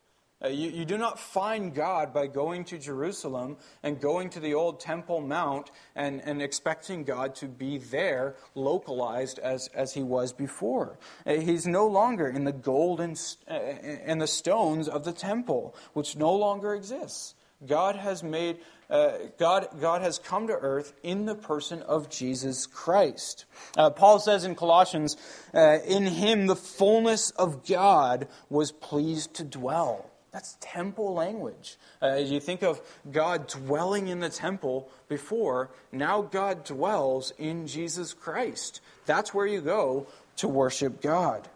Uh, 0.47 0.49
you, 0.49 0.71
you 0.71 0.85
do 0.85 0.97
not 0.97 1.19
find 1.19 1.75
God 1.75 2.15
by 2.15 2.29
going 2.29 2.65
to 2.67 2.79
Jerusalem 2.79 3.57
and 3.83 4.01
going 4.01 4.31
to 4.31 4.39
the 4.39 4.55
old 4.55 4.79
Temple 4.79 5.21
Mount 5.21 5.73
and, 5.97 6.21
and 6.21 6.41
expecting 6.41 7.03
God 7.03 7.35
to 7.37 7.47
be 7.47 7.79
there, 7.79 8.37
localized 8.55 9.41
as, 9.41 9.69
as 9.75 9.95
he 9.95 10.05
was 10.05 10.33
before. 10.33 11.01
Uh, 11.27 11.33
he's 11.35 11.67
no 11.67 11.89
longer 11.89 12.29
in 12.29 12.45
the 12.45 12.53
gold 12.53 13.01
and, 13.01 13.21
uh, 13.51 13.55
and 13.55 14.21
the 14.21 14.29
stones 14.29 14.87
of 14.89 15.05
the 15.05 15.13
temple, 15.13 15.75
which 15.95 16.15
no 16.15 16.33
longer 16.33 16.77
exists. 16.77 17.35
God 17.67 17.97
has 17.97 18.23
made 18.23 18.59
uh, 18.89 19.19
God, 19.37 19.67
God 19.81 20.03
has 20.03 20.21
come 20.21 20.47
to 20.47 20.53
earth 20.53 20.93
in 21.03 21.25
the 21.25 21.35
person 21.35 21.83
of 21.83 22.09
Jesus 22.09 22.67
Christ. 22.67 23.45
Uh, 23.77 23.91
Paul 23.91 24.21
says 24.21 24.45
in 24.45 24.55
Colossians, 24.55 25.17
uh, 25.53 25.79
in 25.85 26.07
him 26.07 26.47
the 26.47 26.55
fullness 26.55 27.31
of 27.31 27.67
God 27.67 28.29
was 28.49 28.71
pleased 28.71 29.35
to 29.35 29.45
dwell. 29.45 30.09
That's 30.37 30.59
temple 30.61 31.15
language. 31.15 31.79
Uh, 32.03 32.17
you 32.17 32.41
think 32.41 32.63
of 32.63 32.83
God 33.11 33.47
dwelling 33.47 34.09
in 34.09 34.21
the 34.21 34.29
temple 34.29 34.91
before, 35.09 35.71
now 35.93 36.21
God 36.21 36.63
dwells 36.63 37.33
in 37.39 37.67
Jesus 37.67 38.13
Christ. 38.13 38.83
That's 39.07 39.33
where 39.33 39.47
you 39.47 39.63
go 39.63 40.09
to 40.37 40.47
worship 40.47 41.01
God. 41.01 41.49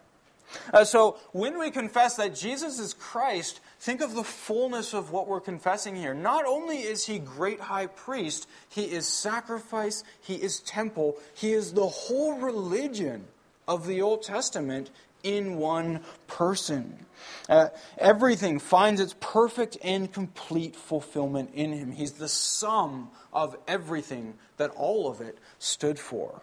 Uh, 0.72 0.84
so 0.84 1.18
when 1.32 1.58
we 1.58 1.70
confess 1.70 2.16
that 2.16 2.34
Jesus 2.34 2.78
is 2.78 2.94
Christ, 2.94 3.60
think 3.80 4.00
of 4.00 4.14
the 4.14 4.24
fullness 4.24 4.94
of 4.94 5.12
what 5.12 5.28
we're 5.28 5.42
confessing 5.42 5.94
here. 5.94 6.14
Not 6.14 6.46
only 6.46 6.78
is 6.78 7.04
he 7.04 7.18
great 7.18 7.60
high 7.60 7.86
priest, 7.86 8.48
he 8.70 8.84
is 8.84 9.06
sacrifice, 9.06 10.04
he 10.22 10.36
is 10.36 10.60
temple, 10.60 11.18
he 11.34 11.52
is 11.52 11.74
the 11.74 11.86
whole 11.86 12.38
religion 12.38 13.26
of 13.68 13.86
the 13.86 14.00
Old 14.00 14.22
Testament 14.22 14.88
in 15.22 15.56
one 15.56 16.00
person. 16.26 17.06
Uh, 17.48 17.68
everything 17.98 18.58
finds 18.58 19.00
its 19.00 19.14
perfect 19.20 19.76
and 19.82 20.12
complete 20.12 20.76
fulfillment 20.76 21.50
in 21.54 21.72
him. 21.72 21.92
He's 21.92 22.12
the 22.12 22.28
sum 22.28 23.10
of 23.32 23.56
everything 23.68 24.34
that 24.56 24.70
all 24.70 25.08
of 25.08 25.20
it 25.20 25.38
stood 25.58 25.98
for. 25.98 26.42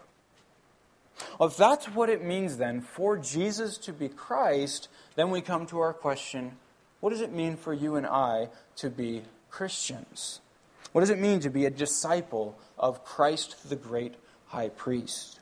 Well, 1.38 1.48
if 1.48 1.56
that's 1.56 1.86
what 1.86 2.08
it 2.08 2.24
means 2.24 2.58
then 2.58 2.80
for 2.80 3.16
Jesus 3.16 3.78
to 3.78 3.92
be 3.92 4.08
Christ, 4.08 4.88
then 5.16 5.30
we 5.30 5.40
come 5.40 5.66
to 5.66 5.80
our 5.80 5.92
question 5.92 6.52
what 7.00 7.10
does 7.10 7.20
it 7.20 7.32
mean 7.32 7.56
for 7.56 7.72
you 7.72 7.94
and 7.94 8.06
I 8.06 8.48
to 8.76 8.90
be 8.90 9.22
Christians? 9.50 10.40
What 10.92 11.02
does 11.02 11.10
it 11.10 11.18
mean 11.20 11.40
to 11.40 11.50
be 11.50 11.64
a 11.64 11.70
disciple 11.70 12.58
of 12.76 13.04
Christ 13.04 13.68
the 13.68 13.76
great 13.76 14.14
high 14.46 14.70
priest? 14.70 15.37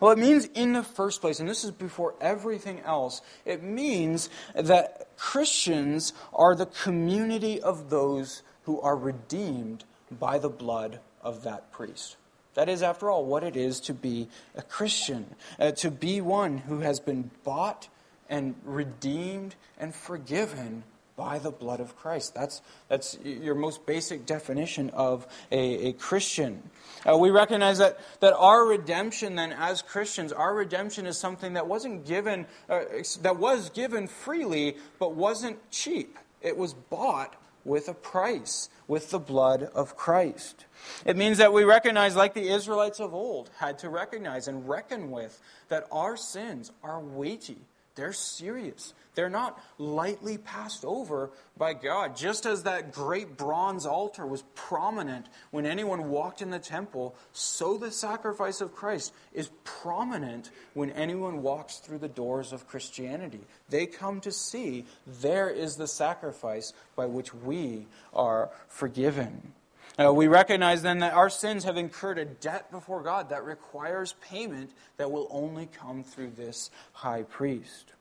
Well, 0.00 0.12
it 0.12 0.18
means 0.18 0.46
in 0.54 0.72
the 0.72 0.82
first 0.82 1.20
place, 1.20 1.40
and 1.40 1.48
this 1.48 1.64
is 1.64 1.70
before 1.70 2.14
everything 2.20 2.80
else, 2.80 3.22
it 3.44 3.62
means 3.62 4.28
that 4.54 5.08
Christians 5.16 6.12
are 6.32 6.54
the 6.54 6.66
community 6.66 7.60
of 7.60 7.90
those 7.90 8.42
who 8.64 8.80
are 8.80 8.96
redeemed 8.96 9.84
by 10.10 10.38
the 10.38 10.48
blood 10.48 11.00
of 11.22 11.42
that 11.44 11.72
priest. 11.72 12.16
That 12.54 12.68
is, 12.68 12.82
after 12.82 13.10
all, 13.10 13.24
what 13.24 13.44
it 13.44 13.56
is 13.56 13.80
to 13.80 13.94
be 13.94 14.28
a 14.56 14.62
Christian, 14.62 15.34
uh, 15.58 15.70
to 15.72 15.90
be 15.90 16.20
one 16.20 16.58
who 16.58 16.80
has 16.80 16.98
been 16.98 17.30
bought 17.44 17.88
and 18.28 18.56
redeemed 18.64 19.54
and 19.78 19.94
forgiven 19.94 20.82
by 21.18 21.40
the 21.40 21.50
blood 21.50 21.80
of 21.80 21.96
Christ. 21.96 22.32
That's, 22.34 22.62
that's 22.86 23.18
your 23.24 23.56
most 23.56 23.84
basic 23.84 24.24
definition 24.24 24.90
of 24.90 25.26
a, 25.50 25.88
a 25.88 25.92
Christian. 25.94 26.62
Uh, 27.04 27.18
we 27.18 27.30
recognize 27.30 27.78
that, 27.78 27.98
that 28.20 28.34
our 28.34 28.64
redemption, 28.64 29.34
then, 29.34 29.52
as 29.52 29.82
Christians, 29.82 30.32
our 30.32 30.54
redemption 30.54 31.06
is 31.06 31.18
something 31.18 31.54
that 31.54 31.66
wasn't 31.66 32.06
given, 32.06 32.46
uh, 32.70 32.84
that 33.22 33.36
was 33.36 33.70
given 33.70 34.06
freely, 34.06 34.76
but 35.00 35.14
wasn't 35.14 35.58
cheap. 35.72 36.16
It 36.40 36.56
was 36.56 36.72
bought 36.72 37.34
with 37.64 37.88
a 37.88 37.94
price, 37.94 38.70
with 38.86 39.10
the 39.10 39.18
blood 39.18 39.64
of 39.74 39.96
Christ. 39.96 40.66
It 41.04 41.16
means 41.16 41.38
that 41.38 41.52
we 41.52 41.64
recognize, 41.64 42.14
like 42.14 42.32
the 42.32 42.48
Israelites 42.48 43.00
of 43.00 43.12
old 43.12 43.50
had 43.58 43.80
to 43.80 43.90
recognize 43.90 44.46
and 44.46 44.68
reckon 44.68 45.10
with, 45.10 45.40
that 45.68 45.86
our 45.90 46.16
sins 46.16 46.70
are 46.84 47.00
weighty, 47.00 47.58
they're 47.98 48.12
serious, 48.12 48.94
they're 49.16 49.28
not 49.28 49.60
lightly 49.76 50.38
passed 50.38 50.84
over 50.84 51.30
by 51.56 51.74
God. 51.74 52.16
Just 52.16 52.46
as 52.46 52.62
that 52.62 52.92
great 52.92 53.36
bronze 53.36 53.84
altar 53.84 54.24
was 54.24 54.44
prominent 54.54 55.26
when 55.50 55.66
anyone 55.66 56.08
walked 56.08 56.40
in 56.40 56.50
the 56.50 56.60
temple, 56.60 57.16
so 57.32 57.76
the 57.76 57.90
sacrifice 57.90 58.60
of 58.60 58.72
Christ 58.72 59.12
is 59.34 59.50
prominent 59.64 60.50
when 60.74 60.90
anyone 60.90 61.42
walks 61.42 61.78
through 61.78 61.98
the 61.98 62.08
doors 62.08 62.52
of 62.52 62.68
Christianity. 62.68 63.40
They 63.68 63.86
come 63.86 64.20
to 64.20 64.30
see 64.30 64.86
there 65.20 65.50
is 65.50 65.74
the 65.74 65.88
sacrifice 65.88 66.72
by 66.94 67.06
which 67.06 67.34
we 67.34 67.88
are 68.14 68.50
forgiven. 68.68 69.52
Uh, 69.98 70.12
we 70.12 70.28
recognize 70.28 70.82
then 70.82 71.00
that 71.00 71.12
our 71.12 71.28
sins 71.28 71.64
have 71.64 71.76
incurred 71.76 72.18
a 72.18 72.24
debt 72.24 72.70
before 72.70 73.02
God 73.02 73.30
that 73.30 73.44
requires 73.44 74.14
payment 74.20 74.70
that 74.96 75.10
will 75.10 75.26
only 75.30 75.66
come 75.66 76.04
through 76.04 76.30
this 76.30 76.70
high 76.92 77.24
priest. 77.24 77.92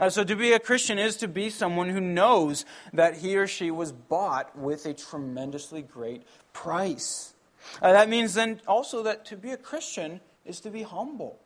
Uh, 0.00 0.10
so, 0.10 0.24
to 0.24 0.36
be 0.36 0.52
a 0.52 0.58
Christian 0.58 0.98
is 0.98 1.16
to 1.18 1.28
be 1.28 1.48
someone 1.48 1.88
who 1.88 2.00
knows 2.00 2.64
that 2.92 3.18
he 3.18 3.36
or 3.36 3.46
she 3.46 3.70
was 3.70 3.92
bought 3.92 4.56
with 4.58 4.84
a 4.86 4.94
tremendously 4.94 5.82
great 5.82 6.22
price. 6.52 7.34
Uh, 7.80 7.92
that 7.92 8.08
means 8.08 8.34
then 8.34 8.60
also 8.66 9.02
that 9.02 9.24
to 9.26 9.36
be 9.36 9.50
a 9.50 9.56
Christian 9.56 10.20
is 10.44 10.60
to 10.60 10.70
be 10.70 10.82
humble. 10.82 11.38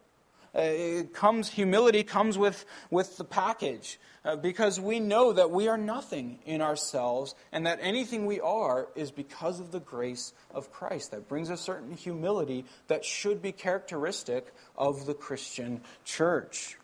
Uh, 0.54 1.02
comes 1.12 1.48
humility 1.48 2.02
comes 2.02 2.36
with, 2.36 2.64
with 2.90 3.16
the 3.16 3.24
package 3.24 4.00
uh, 4.24 4.36
because 4.36 4.80
we 4.80 4.98
know 4.98 5.32
that 5.32 5.50
we 5.50 5.68
are 5.68 5.78
nothing 5.78 6.38
in 6.44 6.60
ourselves 6.60 7.34
and 7.52 7.66
that 7.66 7.78
anything 7.80 8.26
we 8.26 8.40
are 8.40 8.88
is 8.96 9.10
because 9.10 9.60
of 9.60 9.70
the 9.70 9.80
grace 9.80 10.32
of 10.52 10.72
Christ. 10.72 11.12
That 11.12 11.28
brings 11.28 11.50
a 11.50 11.56
certain 11.56 11.96
humility 11.96 12.64
that 12.88 13.04
should 13.04 13.40
be 13.40 13.52
characteristic 13.52 14.52
of 14.76 15.06
the 15.06 15.14
Christian 15.14 15.82
church. 16.04 16.76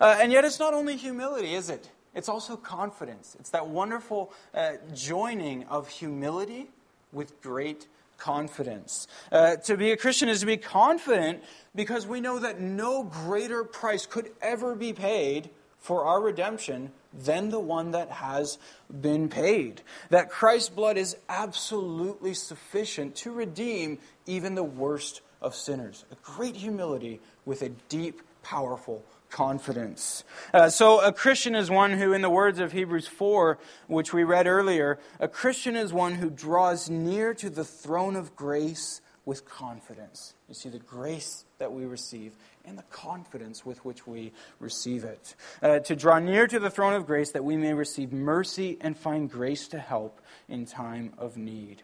Uh, 0.00 0.16
and 0.20 0.32
yet, 0.32 0.44
it's 0.44 0.58
not 0.58 0.72
only 0.72 0.96
humility, 0.96 1.54
is 1.54 1.68
it? 1.68 1.90
It's 2.14 2.30
also 2.30 2.56
confidence. 2.56 3.36
It's 3.38 3.50
that 3.50 3.68
wonderful 3.68 4.32
uh, 4.54 4.72
joining 4.94 5.64
of 5.64 5.88
humility 5.88 6.70
with 7.12 7.42
great 7.42 7.86
confidence. 8.18 9.06
Uh, 9.30 9.56
to 9.56 9.76
be 9.76 9.92
a 9.92 9.96
Christian 9.96 10.28
is 10.28 10.40
to 10.40 10.46
be 10.46 10.56
confident 10.56 11.42
because 11.74 12.06
we 12.06 12.20
know 12.20 12.38
that 12.38 12.60
no 12.60 13.02
greater 13.02 13.64
price 13.64 14.06
could 14.06 14.30
ever 14.40 14.74
be 14.74 14.92
paid 14.92 15.50
for 15.78 16.04
our 16.04 16.20
redemption 16.20 16.90
than 17.12 17.50
the 17.50 17.60
one 17.60 17.92
that 17.92 18.10
has 18.10 18.58
been 19.00 19.28
paid. 19.28 19.82
That 20.10 20.30
Christ's 20.30 20.68
blood 20.68 20.96
is 20.96 21.16
absolutely 21.28 22.34
sufficient 22.34 23.14
to 23.16 23.32
redeem 23.32 23.98
even 24.26 24.54
the 24.54 24.64
worst 24.64 25.20
of 25.40 25.54
sinners. 25.54 26.04
A 26.10 26.16
great 26.22 26.56
humility 26.56 27.20
with 27.44 27.62
a 27.62 27.68
deep, 27.88 28.22
powerful 28.42 29.04
confidence. 29.30 30.24
Uh, 30.52 30.68
so, 30.68 31.00
a 31.00 31.12
Christian 31.12 31.54
is 31.54 31.70
one 31.70 31.92
who, 31.92 32.12
in 32.12 32.22
the 32.22 32.30
words 32.30 32.58
of 32.58 32.72
Hebrews 32.72 33.06
4, 33.06 33.58
which 33.86 34.12
we 34.12 34.24
read 34.24 34.46
earlier, 34.46 34.98
a 35.20 35.28
Christian 35.28 35.76
is 35.76 35.92
one 35.92 36.14
who 36.14 36.30
draws 36.30 36.88
near 36.90 37.34
to 37.34 37.50
the 37.50 37.64
throne 37.64 38.16
of 38.16 38.36
grace 38.36 39.00
with 39.24 39.44
confidence. 39.44 40.34
You 40.48 40.54
see, 40.54 40.68
the 40.68 40.78
grace 40.78 41.44
that 41.58 41.72
we 41.72 41.84
receive 41.84 42.32
and 42.64 42.78
the 42.78 42.84
confidence 42.84 43.66
with 43.66 43.84
which 43.84 44.06
we 44.06 44.32
receive 44.60 45.04
it. 45.04 45.34
Uh, 45.62 45.78
to 45.80 45.96
draw 45.96 46.18
near 46.18 46.46
to 46.46 46.58
the 46.58 46.70
throne 46.70 46.94
of 46.94 47.06
grace 47.06 47.32
that 47.32 47.44
we 47.44 47.56
may 47.56 47.72
receive 47.74 48.12
mercy 48.12 48.76
and 48.80 48.96
find 48.96 49.30
grace 49.30 49.68
to 49.68 49.78
help 49.78 50.20
in 50.48 50.66
time 50.66 51.12
of 51.18 51.36
need. 51.36 51.82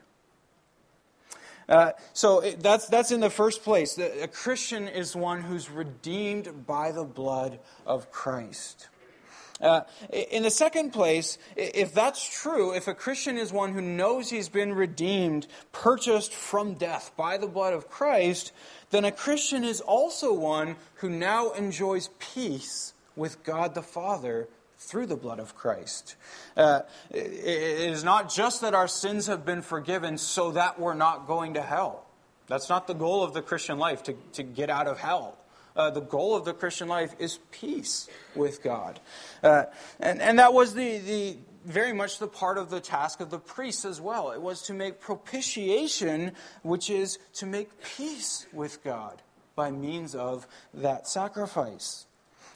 Uh, 1.73 1.93
so 2.13 2.43
that's, 2.59 2.87
that's 2.89 3.11
in 3.13 3.21
the 3.21 3.31
first 3.31 3.63
place. 3.63 3.97
A 3.97 4.29
Christian 4.29 4.89
is 4.89 5.17
one 5.17 5.41
who's 5.41 5.71
redeemed 5.71 6.67
by 6.67 6.93
the 6.93 7.03
blood 7.03 7.61
of 7.87 8.13
Christ. 8.13 8.89
Uh, 9.59 9.81
in 10.11 10.43
the 10.43 10.51
second 10.51 10.91
place, 10.91 11.39
if 11.57 11.95
that's 11.95 12.43
true, 12.43 12.75
if 12.75 12.89
a 12.89 12.95
Christian 12.95 13.39
is 13.39 13.55
one 13.55 13.73
who 13.73 13.81
knows 13.81 14.29
he's 14.29 14.51
been 14.51 14.75
redeemed, 14.75 15.47
purchased 15.73 16.35
from 16.35 16.75
death 16.75 17.13
by 17.17 17.39
the 17.39 17.47
blood 17.47 17.73
of 17.73 17.89
Christ, 17.89 18.53
then 18.91 19.07
a 19.07 19.13
Christian 19.13 19.65
is 19.65 19.81
also 19.81 20.35
one 20.35 20.77
who 20.97 21.09
now 21.09 21.53
enjoys 21.53 22.11
peace 22.19 22.93
with 23.17 23.43
God 23.45 23.75
the 23.75 23.83
Father 23.83 24.47
through 24.83 25.07
the 25.07 25.17
blood 25.17 25.39
of 25.39 25.55
Christ. 25.55 26.17
Uh, 26.57 26.81
it 27.11 27.21
is 27.21 28.05
not 28.05 28.33
just 28.33 28.61
that 28.61 28.75
our 28.75 28.89
sins 28.89 29.27
have 29.27 29.45
been 29.45 29.63
forgiven 29.63 30.19
so 30.19 30.53
that 30.53 30.79
we're 30.79 30.95
not 30.95 31.27
going 31.27 31.55
to 31.55 31.63
hell. 31.63 32.07
That's 32.49 32.69
not 32.69 32.87
the 32.87 32.95
goal 32.95 33.23
of 33.23 33.33
the 33.33 33.43
Christian 33.43 33.79
life, 33.79 34.03
to, 34.05 34.15
to 34.35 34.43
get 34.43 34.69
out 34.69 34.87
of 34.87 34.99
hell. 34.99 35.39
Uh, 35.75 35.91
the 35.91 36.01
goal 36.01 36.37
of 36.37 36.45
the 36.45 36.53
Christian 36.53 36.89
life 36.89 37.15
is 37.19 37.39
peace 37.51 38.09
with 38.35 38.63
God. 38.63 39.01
Uh, 39.43 39.65
and, 40.01 40.21
and 40.21 40.39
that 40.39 40.53
was 40.53 40.75
the, 40.75 40.99
the, 40.99 41.37
very 41.65 41.93
much 41.93 42.19
the 42.19 42.27
part 42.27 42.59
of 42.59 42.69
the 42.69 42.81
task 42.81 43.21
of 43.21 43.31
the 43.31 43.39
priests 43.39 43.85
as 43.85 44.01
well. 44.01 44.33
It 44.33 44.43
was 44.43 44.63
to 44.63 44.75
make 44.75 45.01
propitiation, 45.01 46.33
which 46.63 46.91
is 46.91 47.19
to 47.35 47.47
make 47.47 47.71
peace 47.83 48.47
with 48.53 48.85
God 48.85 49.23
by 49.55 49.71
means 49.71 50.15
of 50.15 50.47
that 50.75 51.09
sacrifice. 51.09 52.07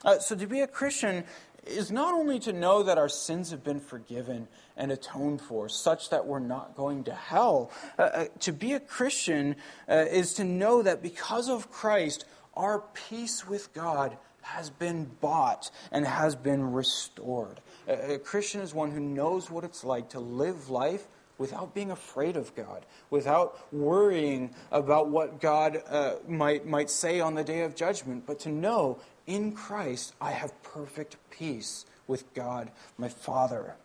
Uh, 0.05 0.19
so 0.19 0.37
to 0.37 0.47
be 0.47 0.61
a 0.61 0.67
Christian 0.67 1.25
is 1.67 1.91
not 1.91 2.15
only 2.15 2.39
to 2.41 2.53
know 2.53 2.83
that 2.83 2.99
our 2.99 3.09
sins 3.09 3.51
have 3.51 3.65
been 3.65 3.81
forgiven 3.81 4.49
and 4.77 4.93
atoned 4.93 5.41
for, 5.41 5.69
such 5.69 6.11
that 6.11 6.27
we're 6.27 6.39
not 6.39 6.77
going 6.77 7.05
to 7.05 7.15
hell. 7.15 7.71
Uh, 7.99 8.03
uh, 8.03 8.25
to 8.41 8.53
be 8.53 8.73
a 8.73 8.81
Christian 8.81 9.57
uh, 9.89 10.07
is 10.11 10.35
to 10.35 10.45
know 10.45 10.83
that 10.83 11.03
because 11.03 11.49
of 11.49 11.71
Christ, 11.71 12.25
our 12.55 12.81
peace 13.09 13.47
with 13.47 13.73
God 13.73 14.17
has 14.43 14.71
been 14.71 15.11
bought 15.21 15.71
and 15.91 16.07
has 16.07 16.37
been 16.37 16.73
restored. 16.73 17.61
A, 17.89 18.15
a 18.15 18.19
Christian 18.19 18.61
is 18.61 18.73
one 18.73 18.93
who 18.93 19.01
knows 19.01 19.51
what 19.51 19.65
it's 19.65 19.83
like 19.85 20.11
to 20.11 20.21
live 20.21 20.71
life 20.71 21.07
without 21.39 21.75
being 21.75 21.91
afraid 21.91 22.37
of 22.37 22.55
God, 22.55 22.87
without 23.11 23.73
worrying 23.73 24.55
about 24.71 25.09
what 25.09 25.41
God 25.41 25.83
uh, 25.89 26.15
might, 26.27 26.67
might 26.67 26.89
say 26.89 27.21
on 27.21 27.35
the 27.35 27.45
day 27.45 27.61
of 27.63 27.75
judgment, 27.75 28.25
but 28.27 28.39
to 28.41 28.49
know 28.49 28.99
in 29.27 29.53
Christ, 29.53 30.15
I 30.21 30.33
have 30.33 30.63
perfect 30.63 31.17
peace 31.31 31.85
with 32.07 32.33
God, 32.35 32.71
my 32.99 33.09
Father. 33.09 33.77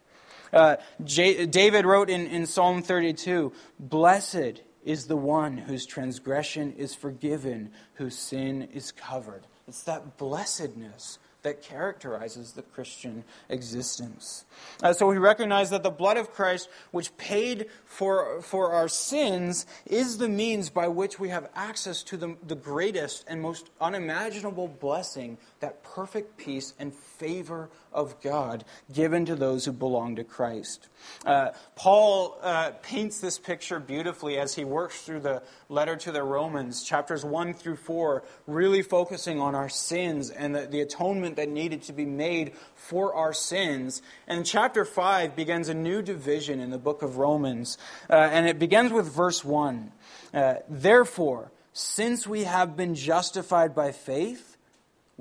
Uh, 0.54 0.77
J- 1.04 1.45
David 1.45 1.86
wrote 1.86 2.10
in, 2.10 2.27
in 2.27 2.45
Psalm 2.45 2.82
32 2.82 3.51
Blessed 3.80 4.62
is 4.84 5.08
the 5.08 5.17
one 5.17 5.58
whose 5.58 5.86
transgression 5.86 6.73
is 6.73 6.95
forgiven, 6.95 7.71
whose 7.95 8.17
sin 8.17 8.67
is 8.73 8.91
covered. 8.91 9.45
It's 9.67 9.84
that 9.84 10.17
blessedness 10.17 11.19
that 11.43 11.62
characterizes 11.62 12.51
the 12.51 12.62
Christian 12.62 13.23
existence. 13.49 14.45
Uh, 14.84 14.93
so 14.93 15.08
we 15.08 15.17
recognize 15.17 15.69
that 15.71 15.84
the 15.84 15.89
blood 15.89 16.17
of 16.17 16.32
Christ, 16.32 16.69
which 16.91 17.15
paid 17.17 17.67
for, 17.86 18.41
for 18.41 18.71
our 18.71 18.88
sins, 18.88 19.65
is 19.86 20.17
the 20.17 20.30
means 20.30 20.69
by 20.69 20.88
which 20.88 21.19
we 21.19 21.30
have 21.30 21.49
access 21.56 22.04
to 22.04 22.17
the, 22.17 22.36
the 22.45 22.56
greatest 22.56 23.25
and 23.27 23.41
most 23.41 23.69
unimaginable 23.80 24.67
blessing, 24.67 25.38
that 25.62 25.84
perfect 25.84 26.38
peace 26.38 26.74
and 26.80 26.93
favor 26.93 27.69
of 27.93 28.19
God 28.21 28.65
given 28.91 29.26
to 29.26 29.36
those 29.36 29.65
who 29.65 29.71
belong 29.71 30.15
to 30.15 30.24
Christ. 30.24 30.88
Uh, 31.26 31.50
Paul 31.76 32.38
uh, 32.41 32.71
paints 32.82 33.19
this 33.19 33.38
picture 33.38 33.80
beautifully 33.80 34.38
as 34.38 34.56
he 34.56 34.63
works 34.65 35.02
through 35.02 35.21
the 35.21 35.43
letter 35.69 35.95
to 35.97 36.12
the 36.12 36.24
Romans, 36.24 36.84
chapters 36.84 37.24
1 37.24 37.54
through 37.54 37.76
4, 37.78 38.24
really 38.47 38.82
focusing 38.82 39.39
on 39.39 39.56
our 39.56 39.69
sins 39.69 40.30
and 40.30 40.56
the, 40.56 40.67
the 40.67 40.82
atonement 40.82 41.36
that 41.36 41.50
needed 41.50 41.84
to 41.84 41.93
be 41.93 42.06
made 42.06 42.54
for 42.76 43.13
our 43.13 43.34
sins. 43.34 44.02
And 44.28 44.45
chapter 44.45 44.84
5 44.84 45.36
begins 45.36 45.69
a 45.69 45.74
new 45.74 46.02
division 46.02 46.60
in 46.60 46.71
the 46.71 46.78
book 46.78 47.02
of 47.02 47.17
Romans, 47.17 47.78
uh, 48.10 48.13
and 48.13 48.47
it 48.47 48.60
begins 48.60 48.91
with 48.91 49.12
verse 49.12 49.45
1. 49.45 49.91
Uh, 50.34 50.56
Therefore, 50.67 51.52
since 51.74 52.28
we 52.28 52.43
have 52.43 52.76
been 52.76 52.95
justified 52.95 53.74
by 53.76 53.91
faith, 53.91 54.50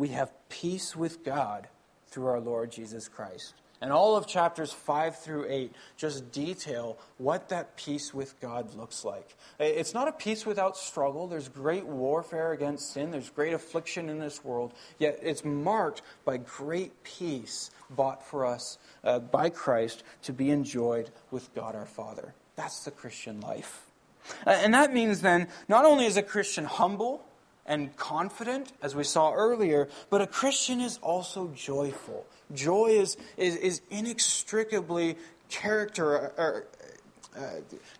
we 0.01 0.09
have 0.09 0.33
peace 0.49 0.97
with 0.97 1.23
God 1.23 1.69
through 2.09 2.29
our 2.29 2.41
Lord 2.41 2.73
Jesus 2.73 3.07
Christ. 3.07 3.53
And 3.83 3.93
all 3.93 4.17
of 4.17 4.27
chapters 4.27 4.73
5 4.73 5.19
through 5.19 5.45
8 5.47 5.73
just 5.99 6.33
detail 6.33 6.97
what 7.19 7.51
that 7.51 7.77
peace 7.77 8.15
with 8.15 8.41
God 8.41 8.75
looks 8.75 9.05
like. 9.05 9.37
It's 9.59 9.93
not 9.93 10.09
a 10.09 10.13
peace 10.13 10.47
without 10.47 10.79
struggle. 10.79 11.27
There's 11.27 11.51
great 11.51 11.85
warfare 11.85 12.53
against 12.53 12.95
sin, 12.95 13.11
there's 13.11 13.29
great 13.29 13.53
affliction 13.53 14.09
in 14.09 14.19
this 14.19 14.43
world, 14.43 14.73
yet 14.99 15.19
it's 15.23 15.45
marked 15.45 16.01
by 16.25 16.39
great 16.39 17.05
peace 17.05 17.71
bought 17.91 18.27
for 18.27 18.47
us 18.47 18.79
uh, 19.05 19.19
by 19.19 19.51
Christ 19.51 20.03
to 20.23 20.33
be 20.33 20.49
enjoyed 20.49 21.11
with 21.31 21.55
God 21.55 21.75
our 21.75 21.85
Father. 21.85 22.33
That's 22.57 22.85
the 22.85 22.91
Christian 22.91 23.41
life. 23.41 23.83
And 24.47 24.73
that 24.73 24.95
means 24.95 25.21
then, 25.21 25.49
not 25.69 25.85
only 25.85 26.07
is 26.07 26.17
a 26.17 26.23
Christian 26.23 26.65
humble, 26.65 27.23
and 27.71 27.97
confident, 27.97 28.73
as 28.83 28.97
we 28.97 29.05
saw 29.05 29.33
earlier, 29.33 29.89
but 30.11 30.21
a 30.21 30.27
Christian 30.27 30.81
is 30.81 30.99
also 31.03 31.53
joyful. 31.55 32.27
Joy 32.53 32.89
is, 32.89 33.17
is, 33.37 33.55
is 33.55 33.81
inextricably 33.91 35.17
character, 35.49 36.33
or, 36.37 36.67
uh, 37.39 37.41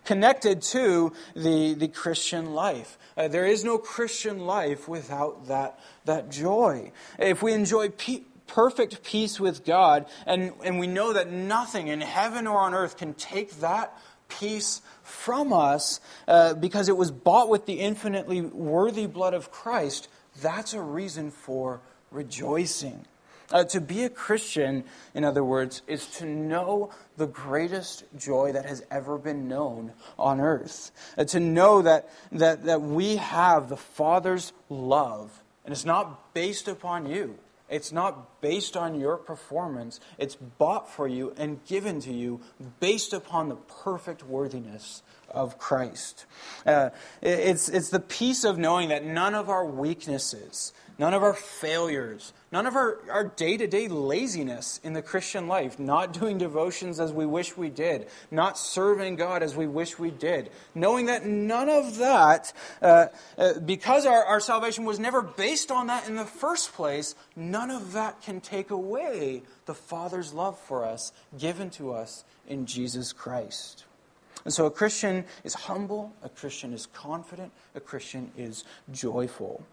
connected 0.03 0.61
to 0.61 1.13
the, 1.37 1.73
the 1.73 1.87
Christian 1.87 2.53
life. 2.53 2.97
Uh, 3.15 3.29
there 3.29 3.45
is 3.45 3.63
no 3.63 3.77
Christian 3.77 4.39
life 4.45 4.89
without 4.89 5.47
that, 5.47 5.79
that 6.03 6.29
joy. 6.29 6.91
If 7.17 7.41
we 7.41 7.53
enjoy 7.53 7.89
pe- 7.89 8.23
perfect 8.47 9.03
peace 9.03 9.39
with 9.39 9.63
God, 9.63 10.05
and, 10.25 10.51
and 10.65 10.79
we 10.79 10.87
know 10.87 11.13
that 11.13 11.31
nothing 11.31 11.87
in 11.87 12.01
heaven 12.01 12.45
or 12.45 12.59
on 12.59 12.73
earth 12.73 12.97
can 12.97 13.13
take 13.13 13.61
that 13.61 13.97
peace 14.39 14.81
from 15.03 15.53
us 15.53 15.99
uh, 16.27 16.53
because 16.53 16.89
it 16.89 16.97
was 16.97 17.11
bought 17.11 17.49
with 17.49 17.65
the 17.65 17.79
infinitely 17.79 18.41
worthy 18.41 19.05
blood 19.05 19.33
of 19.33 19.51
Christ, 19.51 20.07
that's 20.41 20.73
a 20.73 20.81
reason 20.81 21.31
for 21.31 21.81
rejoicing. 22.11 23.05
Uh, 23.51 23.65
to 23.65 23.81
be 23.81 24.03
a 24.03 24.09
Christian, 24.09 24.85
in 25.13 25.25
other 25.25 25.43
words, 25.43 25.81
is 25.85 26.07
to 26.07 26.25
know 26.25 26.91
the 27.17 27.27
greatest 27.27 28.05
joy 28.17 28.53
that 28.53 28.65
has 28.65 28.81
ever 28.89 29.17
been 29.17 29.49
known 29.49 29.91
on 30.17 30.39
earth. 30.39 30.91
Uh, 31.17 31.25
to 31.25 31.39
know 31.39 31.81
that, 31.81 32.09
that, 32.31 32.63
that 32.63 32.81
we 32.81 33.17
have 33.17 33.67
the 33.67 33.77
Father's 33.77 34.53
love, 34.69 35.43
and 35.65 35.73
it's 35.73 35.85
not 35.85 36.33
based 36.33 36.69
upon 36.69 37.05
you. 37.05 37.37
It's 37.69 37.91
not 37.91 38.30
based 38.41 38.75
on 38.75 38.99
your 38.99 39.17
performance. 39.17 39.99
It's 40.17 40.35
bought 40.35 40.89
for 40.89 41.07
you 41.07 41.33
and 41.37 41.63
given 41.65 42.01
to 42.01 42.13
you 42.13 42.41
based 42.79 43.13
upon 43.13 43.49
the 43.49 43.55
perfect 43.55 44.23
worthiness 44.23 45.03
of 45.29 45.57
Christ. 45.57 46.25
Uh, 46.65 46.89
it's, 47.21 47.69
it's 47.69 47.89
the 47.89 47.99
peace 47.99 48.43
of 48.43 48.57
knowing 48.57 48.89
that 48.89 49.05
none 49.05 49.33
of 49.33 49.49
our 49.49 49.65
weaknesses, 49.65 50.73
none 50.97 51.13
of 51.13 51.23
our 51.23 51.33
failures, 51.33 52.33
none 52.51 52.67
of 52.67 52.75
our, 52.75 52.99
our 53.09 53.23
day-to-day 53.23 53.87
laziness 53.87 54.79
in 54.83 54.91
the 54.91 55.01
Christian 55.01 55.47
life, 55.47 55.79
not 55.79 56.11
doing 56.11 56.37
devotions 56.37 56.99
as 56.99 57.13
we 57.13 57.25
wish 57.25 57.55
we 57.55 57.69
did, 57.69 58.07
not 58.29 58.57
serving 58.57 59.15
God 59.15 59.41
as 59.41 59.55
we 59.55 59.67
wish 59.67 59.97
we 59.97 60.11
did, 60.11 60.51
knowing 60.75 61.05
that 61.05 61.25
none 61.25 61.69
of 61.69 61.97
that, 61.97 62.51
uh, 62.81 63.07
uh, 63.37 63.59
because 63.59 64.05
our, 64.05 64.25
our 64.25 64.41
salvation 64.41 64.83
was 64.83 64.99
never 64.99 65.21
based 65.21 65.71
on 65.71 65.87
that 65.87 66.09
in 66.09 66.15
the 66.15 66.25
first 66.25 66.73
place, 66.73 67.15
none 67.37 67.71
of 67.71 67.93
that 67.93 68.21
can 68.21 68.30
take 68.39 68.69
away 68.69 69.43
the 69.65 69.73
Father's 69.73 70.33
love 70.33 70.57
for 70.57 70.85
us 70.85 71.11
given 71.37 71.69
to 71.71 71.91
us 71.91 72.23
in 72.47 72.65
Jesus 72.65 73.11
Christ. 73.11 73.85
And 74.45 74.53
so 74.53 74.65
a 74.65 74.71
Christian 74.71 75.25
is 75.43 75.53
humble, 75.53 76.13
a 76.23 76.29
Christian 76.29 76.73
is 76.73 76.85
confident, 76.85 77.51
a 77.75 77.79
Christian 77.79 78.31
is 78.37 78.63
joyful. 78.91 79.63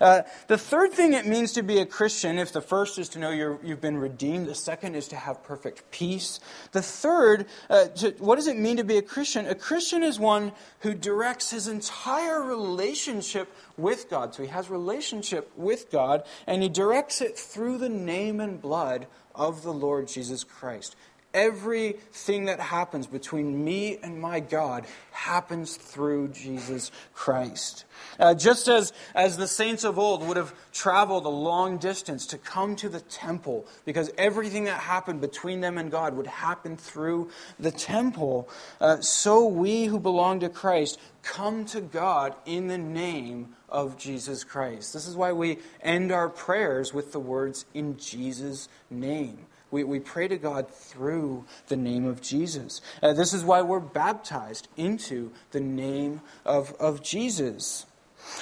Uh, 0.00 0.22
the 0.46 0.58
third 0.58 0.92
thing 0.92 1.12
it 1.14 1.26
means 1.26 1.52
to 1.52 1.62
be 1.62 1.78
a 1.78 1.86
Christian, 1.86 2.38
if 2.38 2.52
the 2.52 2.60
first 2.60 2.98
is 2.98 3.08
to 3.10 3.18
know 3.18 3.30
you 3.30 3.58
have 3.64 3.80
been 3.80 3.98
redeemed, 3.98 4.46
the 4.46 4.54
second 4.54 4.94
is 4.94 5.08
to 5.08 5.16
have 5.16 5.42
perfect 5.42 5.90
peace. 5.90 6.40
The 6.72 6.82
third, 6.82 7.46
uh, 7.68 7.86
to, 7.86 8.10
what 8.18 8.36
does 8.36 8.46
it 8.46 8.56
mean 8.56 8.76
to 8.78 8.84
be 8.84 8.98
a 8.98 9.02
Christian? 9.02 9.46
A 9.46 9.54
Christian 9.54 10.02
is 10.02 10.18
one 10.18 10.52
who 10.80 10.94
directs 10.94 11.50
his 11.50 11.68
entire 11.68 12.42
relationship 12.42 13.54
with 13.76 14.08
God. 14.10 14.34
So 14.34 14.42
he 14.42 14.48
has 14.48 14.70
relationship 14.70 15.50
with 15.56 15.90
God, 15.90 16.24
and 16.46 16.62
he 16.62 16.68
directs 16.68 17.20
it 17.20 17.38
through 17.38 17.78
the 17.78 17.88
name 17.88 18.40
and 18.40 18.60
blood 18.60 19.06
of 19.34 19.62
the 19.62 19.72
Lord 19.72 20.08
Jesus 20.08 20.44
Christ. 20.44 20.96
Everything 21.32 22.46
that 22.46 22.58
happens 22.58 23.06
between 23.06 23.64
me 23.64 23.98
and 24.02 24.20
my 24.20 24.40
God 24.40 24.86
happens 25.12 25.76
through 25.76 26.28
Jesus 26.28 26.90
Christ. 27.14 27.84
Uh, 28.18 28.34
just 28.34 28.68
as, 28.68 28.92
as 29.14 29.36
the 29.36 29.46
saints 29.46 29.84
of 29.84 29.98
old 29.98 30.26
would 30.26 30.36
have 30.36 30.54
traveled 30.72 31.26
a 31.26 31.30
long 31.30 31.78
distance 31.78 32.26
to 32.26 32.38
come 32.38 32.74
to 32.76 32.88
the 32.88 33.00
temple, 33.00 33.66
because 33.84 34.10
everything 34.18 34.64
that 34.64 34.80
happened 34.80 35.20
between 35.20 35.60
them 35.60 35.78
and 35.78 35.90
God 35.90 36.16
would 36.16 36.26
happen 36.26 36.76
through 36.76 37.30
the 37.58 37.70
temple, 37.70 38.48
uh, 38.80 39.00
so 39.00 39.46
we 39.46 39.84
who 39.84 40.00
belong 40.00 40.40
to 40.40 40.48
Christ 40.48 40.98
come 41.22 41.64
to 41.66 41.80
God 41.80 42.34
in 42.46 42.66
the 42.66 42.78
name 42.78 43.54
of 43.68 43.96
Jesus 43.98 44.42
Christ. 44.42 44.92
This 44.92 45.06
is 45.06 45.16
why 45.16 45.32
we 45.32 45.58
end 45.82 46.10
our 46.10 46.28
prayers 46.28 46.92
with 46.92 47.12
the 47.12 47.20
words, 47.20 47.66
in 47.74 47.96
Jesus' 47.98 48.68
name. 48.90 49.46
We, 49.70 49.84
we 49.84 50.00
pray 50.00 50.28
to 50.28 50.36
God 50.36 50.70
through 50.70 51.44
the 51.68 51.76
name 51.76 52.06
of 52.06 52.20
Jesus. 52.20 52.80
Uh, 53.02 53.12
this 53.12 53.32
is 53.32 53.44
why 53.44 53.62
we're 53.62 53.80
baptized 53.80 54.68
into 54.76 55.30
the 55.52 55.60
name 55.60 56.20
of, 56.44 56.74
of 56.80 57.02
Jesus. 57.02 57.86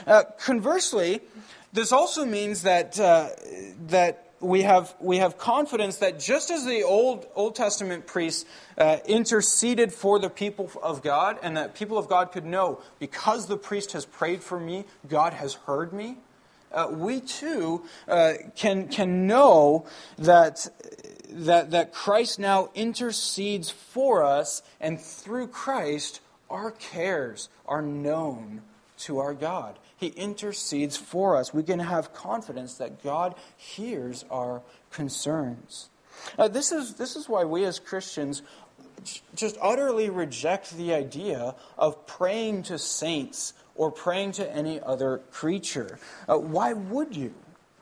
Uh, 0.07 0.25
conversely, 0.39 1.21
this 1.73 1.93
also 1.93 2.25
means 2.25 2.63
that, 2.63 2.99
uh, 2.99 3.29
that 3.89 4.33
we 4.41 4.63
have, 4.63 4.95
we 5.01 5.19
have 5.19 5.37
confidence 5.37 5.99
that 5.99 6.19
just 6.19 6.51
as 6.51 6.65
the 6.65 6.83
Old, 6.83 7.27
Old 7.35 7.55
Testament 7.55 8.07
priests 8.07 8.45
uh, 8.77 8.99
interceded 9.07 9.93
for 9.93 10.19
the 10.19 10.31
people 10.31 10.71
of 10.83 11.03
God, 11.03 11.39
and 11.43 11.57
that 11.57 11.75
people 11.75 11.99
of 11.99 12.09
God 12.09 12.33
could 12.33 12.45
know, 12.45 12.81
because 12.99 13.47
the 13.47 13.57
priest 13.57 13.93
has 13.93 14.05
prayed 14.05 14.43
for 14.43 14.59
me, 14.59 14.85
God 15.09 15.33
has 15.33 15.55
heard 15.55 15.93
me, 15.93 16.17
uh, 16.73 16.89
we 16.91 17.21
too 17.21 17.83
uh, 18.07 18.35
can, 18.55 18.89
can 18.89 19.27
know 19.27 19.87
that 20.19 20.69
that, 21.31 21.71
that 21.71 21.93
Christ 21.93 22.39
now 22.39 22.71
intercedes 22.75 23.71
for 23.71 24.25
us, 24.25 24.63
and 24.81 25.01
through 25.01 25.49
Christ, 25.49 26.21
our 26.51 26.71
cares 26.71 27.49
are 27.67 27.83
known 27.83 28.63
to 28.99 29.19
our 29.19 29.35
God. 29.35 29.79
He 29.97 30.09
intercedes 30.09 30.97
for 30.97 31.37
us. 31.37 31.53
We 31.53 31.63
can 31.63 31.81
have 31.81 32.13
confidence 32.13 32.75
that 32.75 33.03
God 33.03 33.35
hears 33.57 34.25
our 34.31 34.63
concerns. 34.91 35.89
Uh, 36.39 36.49
this, 36.49 36.73
is, 36.73 36.95
this 36.95 37.17
is 37.17 37.29
why 37.29 37.45
we 37.45 37.65
as 37.65 37.79
Christians 37.79 38.43
just 39.35 39.57
utterly 39.63 40.11
reject 40.11 40.77
the 40.77 40.93
idea 40.93 41.55
of 41.77 42.07
praying 42.07 42.65
to 42.65 42.79
saints 42.79 43.53
or 43.75 43.93
praying 43.93 44.33
to 44.33 44.53
any 44.53 44.81
other 44.81 45.19
creature. 45.31 45.99
Uh, 46.29 46.37
why 46.39 46.73
would 46.73 47.17
you? 47.17 47.33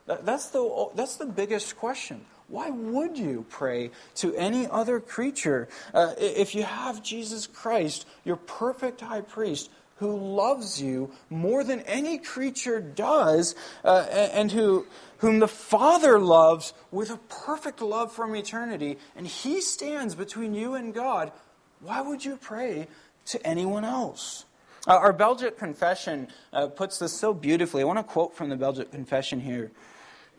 That's 0.05 0.47
the, 0.47 0.89
that's 0.95 1.17
the 1.17 1.25
biggest 1.25 1.75
question. 1.75 2.25
Why 2.47 2.69
would 2.69 3.17
you 3.17 3.45
pray 3.49 3.91
to 4.15 4.33
any 4.35 4.67
other 4.67 4.99
creature? 4.99 5.67
Uh, 5.93 6.13
if 6.17 6.55
you 6.55 6.63
have 6.63 7.03
Jesus 7.03 7.45
Christ, 7.45 8.07
your 8.23 8.37
perfect 8.37 9.01
high 9.01 9.21
priest, 9.21 9.69
who 9.97 10.15
loves 10.15 10.81
you 10.81 11.11
more 11.29 11.63
than 11.63 11.81
any 11.81 12.17
creature 12.17 12.79
does, 12.79 13.55
uh, 13.83 14.05
and 14.11 14.51
who, 14.51 14.85
whom 15.17 15.39
the 15.39 15.47
Father 15.47 16.19
loves 16.19 16.73
with 16.91 17.09
a 17.09 17.17
perfect 17.17 17.81
love 17.81 18.11
from 18.11 18.35
eternity, 18.35 18.97
and 19.15 19.27
he 19.27 19.59
stands 19.59 20.15
between 20.15 20.53
you 20.53 20.75
and 20.75 20.93
God, 20.93 21.31
why 21.81 22.01
would 22.01 22.23
you 22.23 22.37
pray 22.37 22.87
to 23.25 23.45
anyone 23.45 23.83
else? 23.83 24.45
Uh, 24.87 24.93
our 24.93 25.13
Belgic 25.13 25.57
Confession 25.57 26.27
uh, 26.53 26.67
puts 26.67 26.99
this 26.99 27.11
so 27.11 27.33
beautifully. 27.33 27.81
I 27.81 27.85
want 27.85 27.99
to 27.99 28.03
quote 28.03 28.35
from 28.35 28.49
the 28.49 28.55
Belgic 28.55 28.91
Confession 28.91 29.41
here. 29.41 29.71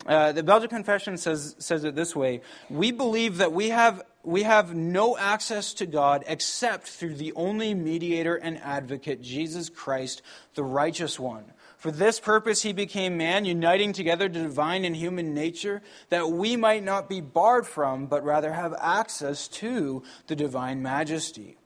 Uh, 0.05 0.31
the 0.31 0.43
Belgic 0.43 0.69
Confession 0.69 1.17
says, 1.17 1.55
says 1.59 1.83
it 1.83 1.95
this 1.95 2.15
way 2.15 2.41
We 2.69 2.91
believe 2.91 3.37
that 3.37 3.51
we 3.51 3.69
have, 3.69 4.01
we 4.23 4.43
have 4.43 4.73
no 4.73 5.17
access 5.17 5.73
to 5.75 5.85
God 5.85 6.23
except 6.27 6.87
through 6.87 7.15
the 7.15 7.33
only 7.33 7.73
mediator 7.73 8.35
and 8.35 8.57
advocate, 8.59 9.21
Jesus 9.21 9.69
Christ, 9.69 10.21
the 10.55 10.63
righteous 10.63 11.19
one. 11.19 11.45
For 11.77 11.91
this 11.91 12.19
purpose 12.19 12.61
he 12.61 12.73
became 12.73 13.17
man, 13.17 13.45
uniting 13.45 13.93
together 13.93 14.27
the 14.27 14.41
divine 14.41 14.83
and 14.83 14.95
human 14.95 15.33
nature, 15.33 15.81
that 16.09 16.29
we 16.29 16.57
might 16.57 16.83
not 16.83 17.07
be 17.07 17.21
barred 17.21 17.65
from, 17.65 18.07
but 18.07 18.23
rather 18.23 18.51
have 18.51 18.75
access 18.79 19.47
to 19.47 20.03
the 20.27 20.35
divine 20.35 20.81
majesty. 20.81 21.57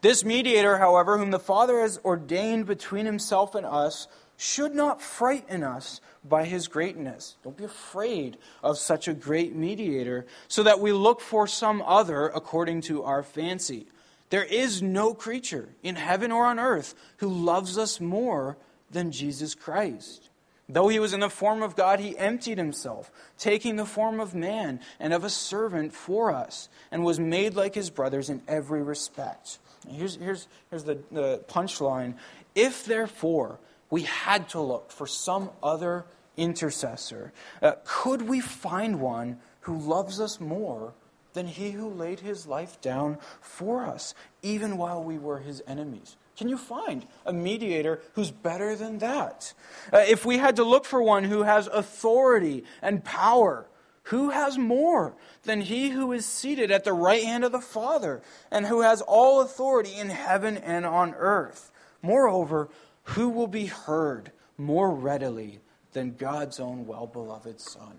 This 0.00 0.24
mediator, 0.24 0.78
however, 0.78 1.18
whom 1.18 1.32
the 1.32 1.40
Father 1.40 1.80
has 1.80 1.98
ordained 2.04 2.66
between 2.66 3.06
himself 3.06 3.56
and 3.56 3.66
us, 3.66 4.06
should 4.38 4.74
not 4.74 5.02
frighten 5.02 5.62
us 5.62 6.00
by 6.24 6.44
his 6.44 6.68
greatness. 6.68 7.36
Don't 7.42 7.56
be 7.56 7.64
afraid 7.64 8.38
of 8.62 8.78
such 8.78 9.08
a 9.08 9.12
great 9.12 9.54
mediator, 9.54 10.26
so 10.46 10.62
that 10.62 10.80
we 10.80 10.92
look 10.92 11.20
for 11.20 11.46
some 11.46 11.82
other 11.82 12.28
according 12.28 12.80
to 12.82 13.02
our 13.02 13.22
fancy. 13.22 13.86
There 14.30 14.44
is 14.44 14.80
no 14.80 15.12
creature 15.12 15.70
in 15.82 15.96
heaven 15.96 16.30
or 16.30 16.46
on 16.46 16.60
earth 16.60 16.94
who 17.18 17.28
loves 17.28 17.76
us 17.76 18.00
more 18.00 18.56
than 18.90 19.10
Jesus 19.10 19.54
Christ. 19.54 20.30
Though 20.68 20.88
he 20.88 21.00
was 21.00 21.14
in 21.14 21.20
the 21.20 21.30
form 21.30 21.62
of 21.62 21.74
God, 21.74 21.98
he 21.98 22.16
emptied 22.16 22.58
himself, 22.58 23.10
taking 23.38 23.76
the 23.76 23.86
form 23.86 24.20
of 24.20 24.34
man 24.34 24.80
and 25.00 25.12
of 25.12 25.24
a 25.24 25.30
servant 25.30 25.94
for 25.94 26.30
us, 26.30 26.68
and 26.92 27.02
was 27.02 27.18
made 27.18 27.54
like 27.54 27.74
his 27.74 27.90
brothers 27.90 28.30
in 28.30 28.42
every 28.46 28.82
respect. 28.82 29.58
Here's, 29.88 30.16
here's, 30.16 30.46
here's 30.70 30.84
the, 30.84 30.98
the 31.10 31.42
punchline. 31.48 32.14
If, 32.54 32.84
therefore, 32.84 33.58
we 33.90 34.02
had 34.02 34.48
to 34.50 34.60
look 34.60 34.90
for 34.90 35.06
some 35.06 35.50
other 35.62 36.04
intercessor. 36.36 37.32
Uh, 37.60 37.72
could 37.84 38.22
we 38.22 38.40
find 38.40 39.00
one 39.00 39.38
who 39.60 39.78
loves 39.78 40.20
us 40.20 40.40
more 40.40 40.94
than 41.32 41.46
he 41.46 41.72
who 41.72 41.88
laid 41.88 42.20
his 42.20 42.46
life 42.46 42.80
down 42.80 43.18
for 43.40 43.84
us, 43.84 44.14
even 44.42 44.78
while 44.78 45.02
we 45.02 45.18
were 45.18 45.38
his 45.38 45.62
enemies? 45.66 46.16
Can 46.36 46.48
you 46.48 46.56
find 46.56 47.04
a 47.26 47.32
mediator 47.32 48.00
who's 48.14 48.30
better 48.30 48.76
than 48.76 48.98
that? 48.98 49.52
Uh, 49.92 50.04
if 50.06 50.24
we 50.24 50.38
had 50.38 50.56
to 50.56 50.64
look 50.64 50.84
for 50.84 51.02
one 51.02 51.24
who 51.24 51.42
has 51.42 51.66
authority 51.66 52.64
and 52.80 53.04
power, 53.04 53.66
who 54.04 54.30
has 54.30 54.56
more 54.56 55.14
than 55.42 55.60
he 55.60 55.90
who 55.90 56.12
is 56.12 56.24
seated 56.24 56.70
at 56.70 56.84
the 56.84 56.92
right 56.92 57.24
hand 57.24 57.44
of 57.44 57.52
the 57.52 57.60
Father 57.60 58.22
and 58.50 58.66
who 58.66 58.82
has 58.82 59.02
all 59.02 59.40
authority 59.40 59.94
in 59.96 60.10
heaven 60.10 60.56
and 60.56 60.86
on 60.86 61.12
earth? 61.14 61.70
Moreover, 62.02 62.68
who 63.08 63.30
will 63.30 63.46
be 63.46 63.66
heard 63.66 64.30
more 64.58 64.90
readily 64.90 65.60
than 65.92 66.14
God's 66.16 66.60
own 66.60 66.86
well 66.86 67.06
beloved 67.06 67.60
Son? 67.60 67.98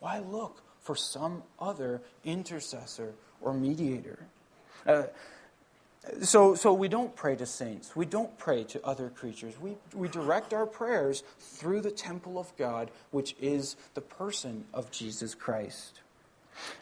Why 0.00 0.18
look 0.18 0.62
for 0.82 0.94
some 0.94 1.42
other 1.58 2.02
intercessor 2.24 3.14
or 3.40 3.54
mediator? 3.54 4.18
Uh, 4.86 5.04
so, 6.20 6.54
so 6.54 6.74
we 6.74 6.88
don't 6.88 7.16
pray 7.16 7.36
to 7.36 7.46
saints. 7.46 7.96
We 7.96 8.04
don't 8.04 8.36
pray 8.36 8.64
to 8.64 8.84
other 8.84 9.08
creatures. 9.08 9.54
We, 9.58 9.76
we 9.94 10.08
direct 10.08 10.52
our 10.52 10.66
prayers 10.66 11.22
through 11.38 11.80
the 11.80 11.90
temple 11.90 12.38
of 12.38 12.54
God, 12.58 12.90
which 13.10 13.34
is 13.40 13.76
the 13.94 14.02
person 14.02 14.66
of 14.74 14.90
Jesus 14.90 15.34
Christ. 15.34 16.00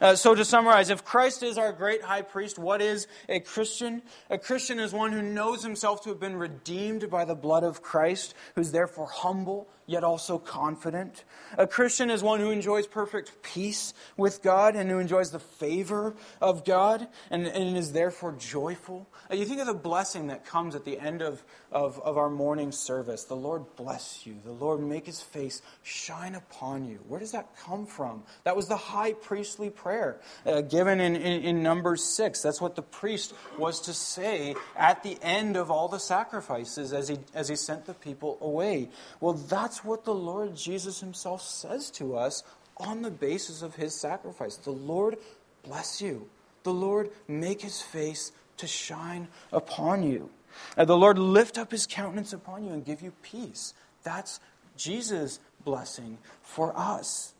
Uh, 0.00 0.14
so, 0.16 0.34
to 0.34 0.44
summarize, 0.44 0.90
if 0.90 1.04
Christ 1.04 1.42
is 1.42 1.58
our 1.58 1.72
great 1.72 2.02
high 2.02 2.22
priest, 2.22 2.58
what 2.58 2.82
is 2.82 3.06
a 3.28 3.40
Christian? 3.40 4.02
A 4.30 4.38
Christian 4.38 4.78
is 4.78 4.92
one 4.92 5.12
who 5.12 5.22
knows 5.22 5.62
himself 5.62 6.02
to 6.02 6.10
have 6.10 6.20
been 6.20 6.36
redeemed 6.36 7.10
by 7.10 7.24
the 7.24 7.34
blood 7.34 7.64
of 7.64 7.82
Christ, 7.82 8.34
who's 8.54 8.72
therefore 8.72 9.06
humble, 9.06 9.68
yet 9.92 10.02
also 10.02 10.38
confident. 10.38 11.24
A 11.58 11.66
Christian 11.66 12.10
is 12.10 12.22
one 12.22 12.40
who 12.40 12.50
enjoys 12.50 12.86
perfect 12.86 13.42
peace 13.42 13.92
with 14.16 14.42
God 14.42 14.74
and 14.74 14.90
who 14.90 14.98
enjoys 14.98 15.30
the 15.30 15.38
favor 15.38 16.14
of 16.40 16.64
God 16.64 17.06
and, 17.30 17.46
and 17.46 17.76
is 17.76 17.92
therefore 17.92 18.32
joyful. 18.32 19.06
Uh, 19.30 19.34
you 19.34 19.44
think 19.44 19.60
of 19.60 19.66
the 19.66 19.74
blessing 19.74 20.28
that 20.28 20.46
comes 20.46 20.74
at 20.74 20.86
the 20.86 20.98
end 20.98 21.20
of, 21.20 21.44
of, 21.70 22.00
of 22.00 22.16
our 22.16 22.30
morning 22.30 22.72
service. 22.72 23.24
The 23.24 23.36
Lord 23.36 23.64
bless 23.76 24.26
you. 24.26 24.36
The 24.42 24.52
Lord 24.52 24.80
make 24.80 25.06
his 25.06 25.20
face 25.20 25.60
shine 25.82 26.34
upon 26.34 26.86
you. 26.86 27.00
Where 27.06 27.20
does 27.20 27.32
that 27.32 27.54
come 27.58 27.84
from? 27.84 28.22
That 28.44 28.56
was 28.56 28.68
the 28.68 28.76
high 28.76 29.12
priestly 29.12 29.68
prayer 29.68 30.20
uh, 30.46 30.62
given 30.62 31.00
in, 31.00 31.16
in, 31.16 31.42
in 31.42 31.62
Numbers 31.62 32.02
6. 32.02 32.40
That's 32.40 32.62
what 32.62 32.76
the 32.76 32.82
priest 32.82 33.34
was 33.58 33.80
to 33.82 33.92
say 33.92 34.54
at 34.74 35.02
the 35.02 35.18
end 35.20 35.56
of 35.56 35.70
all 35.70 35.88
the 35.88 36.00
sacrifices 36.00 36.94
as 36.94 37.08
he, 37.08 37.18
as 37.34 37.48
he 37.48 37.56
sent 37.56 37.84
the 37.84 37.94
people 37.94 38.38
away. 38.40 38.88
Well, 39.20 39.34
that's 39.34 39.81
what 39.84 40.04
the 40.04 40.14
Lord 40.14 40.56
Jesus 40.56 41.00
himself 41.00 41.42
says 41.42 41.90
to 41.92 42.16
us 42.16 42.42
on 42.76 43.02
the 43.02 43.10
basis 43.10 43.62
of 43.62 43.76
his 43.76 43.94
sacrifice. 43.94 44.56
The 44.56 44.70
Lord 44.70 45.18
bless 45.62 46.00
you. 46.00 46.28
The 46.62 46.72
Lord 46.72 47.10
make 47.28 47.62
his 47.62 47.80
face 47.80 48.32
to 48.58 48.66
shine 48.66 49.28
upon 49.52 50.02
you. 50.02 50.30
And 50.76 50.88
the 50.88 50.96
Lord 50.96 51.18
lift 51.18 51.58
up 51.58 51.70
his 51.70 51.86
countenance 51.86 52.32
upon 52.32 52.64
you 52.64 52.72
and 52.72 52.84
give 52.84 53.02
you 53.02 53.12
peace. 53.22 53.74
That's 54.02 54.40
Jesus' 54.76 55.40
blessing 55.64 56.18
for 56.42 56.76
us. 56.76 57.34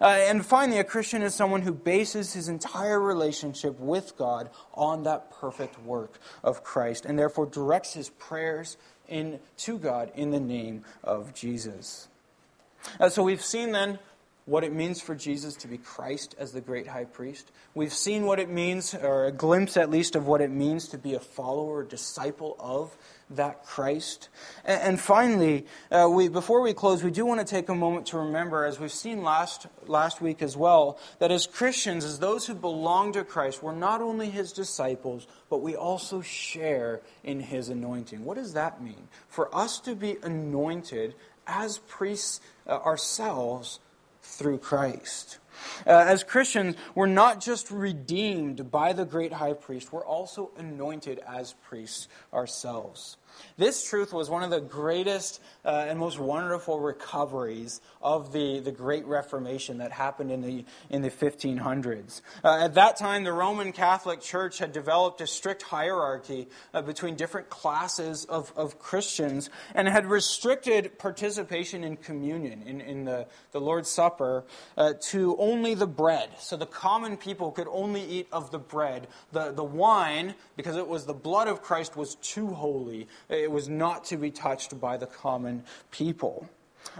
Uh, 0.00 0.06
and 0.06 0.46
finally, 0.46 0.78
a 0.78 0.84
Christian 0.84 1.22
is 1.22 1.34
someone 1.34 1.62
who 1.62 1.72
bases 1.72 2.32
his 2.32 2.48
entire 2.48 3.00
relationship 3.00 3.78
with 3.78 4.16
God 4.16 4.50
on 4.72 5.02
that 5.02 5.30
perfect 5.30 5.80
work 5.82 6.18
of 6.42 6.62
Christ 6.64 7.04
and 7.04 7.18
therefore 7.18 7.46
directs 7.46 7.92
his 7.92 8.08
prayers 8.10 8.76
in, 9.08 9.40
to 9.58 9.78
God 9.78 10.10
in 10.14 10.30
the 10.30 10.40
name 10.40 10.84
of 11.02 11.34
Jesus. 11.34 12.08
Uh, 13.00 13.08
so 13.08 13.22
we've 13.22 13.42
seen 13.42 13.72
then 13.72 13.98
what 14.46 14.62
it 14.62 14.72
means 14.72 15.00
for 15.00 15.14
Jesus 15.14 15.54
to 15.56 15.68
be 15.68 15.78
Christ 15.78 16.34
as 16.38 16.52
the 16.52 16.60
great 16.60 16.86
high 16.86 17.04
priest. 17.06 17.50
We've 17.74 17.92
seen 17.92 18.26
what 18.26 18.38
it 18.38 18.50
means, 18.50 18.94
or 18.94 19.24
a 19.24 19.32
glimpse 19.32 19.76
at 19.76 19.90
least 19.90 20.16
of 20.16 20.26
what 20.26 20.42
it 20.42 20.50
means 20.50 20.88
to 20.88 20.98
be 20.98 21.14
a 21.14 21.20
follower, 21.20 21.82
disciple 21.82 22.54
of 22.60 22.94
that 23.30 23.64
Christ. 23.64 24.28
And, 24.66 24.82
and 24.82 25.00
finally, 25.00 25.64
uh, 25.90 26.08
we, 26.10 26.28
before 26.28 26.60
we 26.60 26.74
close, 26.74 27.02
we 27.02 27.10
do 27.10 27.24
want 27.24 27.40
to 27.40 27.46
take 27.46 27.70
a 27.70 27.74
moment 27.74 28.06
to 28.08 28.18
remember, 28.18 28.66
as 28.66 28.78
we've 28.78 28.92
seen 28.92 29.22
last, 29.22 29.66
last 29.86 30.20
week 30.20 30.42
as 30.42 30.58
well, 30.58 30.98
that 31.20 31.30
as 31.30 31.46
Christians, 31.46 32.04
as 32.04 32.18
those 32.18 32.46
who 32.46 32.54
belong 32.54 33.12
to 33.14 33.24
Christ, 33.24 33.62
we're 33.62 33.74
not 33.74 34.02
only 34.02 34.28
his 34.28 34.52
disciples, 34.52 35.26
but 35.48 35.62
we 35.62 35.74
also 35.74 36.20
share 36.20 37.00
in 37.22 37.40
his 37.40 37.70
anointing. 37.70 38.26
What 38.26 38.36
does 38.36 38.52
that 38.52 38.82
mean? 38.82 39.08
For 39.28 39.54
us 39.54 39.80
to 39.80 39.94
be 39.94 40.18
anointed 40.22 41.14
as 41.46 41.78
priests 41.78 42.40
uh, 42.66 42.72
ourselves 42.72 43.80
through 44.24 44.58
Christ. 44.58 45.38
Uh, 45.86 45.90
as 45.90 46.22
Christians, 46.24 46.76
we're 46.94 47.06
not 47.06 47.40
just 47.40 47.70
redeemed 47.70 48.70
by 48.70 48.92
the 48.92 49.04
great 49.04 49.32
high 49.32 49.52
priest, 49.52 49.92
we're 49.92 50.04
also 50.04 50.50
anointed 50.56 51.20
as 51.26 51.54
priests 51.64 52.08
ourselves. 52.32 53.16
This 53.56 53.88
truth 53.88 54.12
was 54.12 54.28
one 54.28 54.42
of 54.42 54.50
the 54.50 54.60
greatest 54.60 55.40
uh, 55.64 55.86
and 55.88 55.98
most 55.98 56.18
wonderful 56.18 56.80
recoveries 56.80 57.80
of 58.02 58.32
the, 58.32 58.60
the 58.60 58.72
Great 58.72 59.06
Reformation 59.06 59.78
that 59.78 59.92
happened 59.92 60.30
in 60.30 60.42
the, 60.42 60.64
in 60.90 61.02
the 61.02 61.10
1500s. 61.10 62.20
Uh, 62.42 62.64
at 62.64 62.74
that 62.74 62.96
time, 62.96 63.24
the 63.24 63.32
Roman 63.32 63.72
Catholic 63.72 64.20
Church 64.20 64.58
had 64.58 64.72
developed 64.72 65.20
a 65.20 65.26
strict 65.26 65.62
hierarchy 65.62 66.48
uh, 66.72 66.82
between 66.82 67.14
different 67.14 67.48
classes 67.48 68.24
of, 68.24 68.52
of 68.56 68.78
Christians 68.78 69.50
and 69.74 69.88
had 69.88 70.06
restricted 70.06 70.98
participation 70.98 71.84
in 71.84 71.96
communion, 71.96 72.62
in, 72.62 72.80
in 72.80 73.04
the, 73.04 73.26
the 73.52 73.60
Lord's 73.60 73.90
Supper, 73.90 74.44
uh, 74.76 74.94
to 75.10 75.36
only 75.44 75.74
the 75.74 75.86
bread. 75.86 76.30
So 76.38 76.56
the 76.56 76.66
common 76.66 77.16
people 77.16 77.52
could 77.52 77.68
only 77.68 78.02
eat 78.02 78.28
of 78.32 78.50
the 78.50 78.58
bread. 78.58 79.08
The, 79.32 79.52
the 79.52 79.64
wine, 79.64 80.34
because 80.56 80.76
it 80.76 80.88
was 80.88 81.04
the 81.04 81.12
blood 81.28 81.48
of 81.48 81.60
Christ, 81.60 81.96
was 81.96 82.14
too 82.16 82.48
holy. 82.48 83.08
It 83.28 83.50
was 83.50 83.68
not 83.68 84.04
to 84.06 84.16
be 84.16 84.30
touched 84.30 84.80
by 84.80 84.96
the 84.96 85.06
common 85.06 85.64
people. 85.90 86.48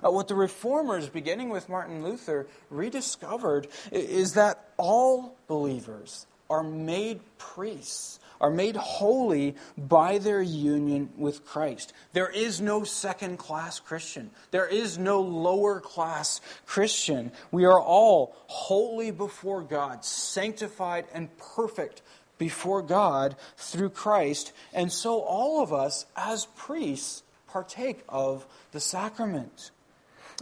Uh, 0.02 0.10
what 0.10 0.28
the 0.28 0.34
reformers, 0.34 1.08
beginning 1.08 1.48
with 1.48 1.68
Martin 1.68 2.04
Luther, 2.04 2.46
rediscovered 2.70 3.68
is 3.90 4.34
that 4.34 4.72
all 4.76 5.36
believers 5.46 6.26
are 6.50 6.62
made 6.62 7.20
priests, 7.38 8.20
are 8.40 8.50
made 8.50 8.76
holy 8.76 9.54
by 9.76 10.18
their 10.18 10.42
union 10.42 11.10
with 11.16 11.44
Christ. 11.44 11.92
There 12.12 12.28
is 12.28 12.60
no 12.60 12.84
second 12.84 13.38
class 13.38 13.80
Christian, 13.80 14.30
there 14.50 14.66
is 14.66 14.98
no 14.98 15.20
lower 15.20 15.80
class 15.80 16.40
Christian. 16.66 17.32
We 17.50 17.64
are 17.64 17.80
all 17.80 18.36
holy 18.46 19.10
before 19.10 19.62
God, 19.62 20.04
sanctified 20.04 21.06
and 21.12 21.28
perfect 21.38 22.02
before 22.38 22.82
God 22.82 23.36
through 23.56 23.90
Christ. 23.90 24.52
And 24.72 24.92
so 24.92 25.20
all 25.20 25.62
of 25.62 25.72
us, 25.72 26.06
as 26.16 26.46
priests, 26.56 27.22
partake 27.48 28.02
of 28.08 28.46
the 28.72 28.80
sacrament. 28.80 29.70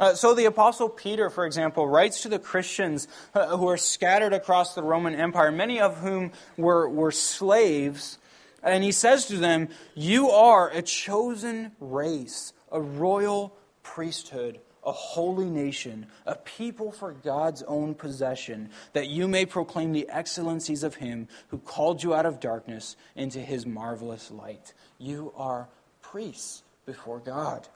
Uh, 0.01 0.15
so 0.15 0.35
the 0.35 0.47
Apostle 0.47 0.89
Peter, 0.89 1.29
for 1.31 1.45
example, 1.45 1.87
writes 1.87 2.23
to 2.23 2.29
the 2.29 2.39
Christians 2.39 3.09
uh, 3.35 3.57
who 3.57 3.69
are 3.69 3.77
scattered 3.77 4.33
across 4.33 4.75
the 4.75 4.83
Roman 4.83 5.15
Empire, 5.15 5.53
many 5.53 5.81
of 5.81 5.99
whom 5.99 6.33
were, 6.57 6.89
were 6.89 7.13
slaves, 7.13 8.19
and 8.63 8.85
he 8.85 8.93
says 8.93 9.27
to 9.27 9.37
them, 9.37 9.69
You 9.95 10.31
are 10.31 10.71
a 10.71 10.83
chosen 10.83 11.73
race, 11.81 12.53
a 12.71 12.81
royal 12.81 13.55
priesthood 13.83 14.61
a 14.85 14.93
holy 14.93 15.49
nation, 15.49 16.07
a 16.27 16.35
people 16.35 16.91
for 16.91 17.13
God's 17.13 17.63
own 17.63 17.95
possession, 17.95 18.71
that 18.93 19.09
you 19.09 19.29
may 19.29 19.47
proclaim 19.47 19.93
the 19.93 20.09
excellencies 20.09 20.83
of 20.83 20.97
him 20.97 21.29
who 21.49 21.59
called 21.59 22.03
you 22.03 22.15
out 22.15 22.27
of 22.27 22.41
darkness 22.41 22.97
into 23.15 23.39
his 23.39 23.65
marvelous 23.65 24.31
light. 24.31 24.75
You 24.99 25.33
are 25.37 25.69
priests 26.01 26.65
before 26.85 27.21
God. 27.21 27.69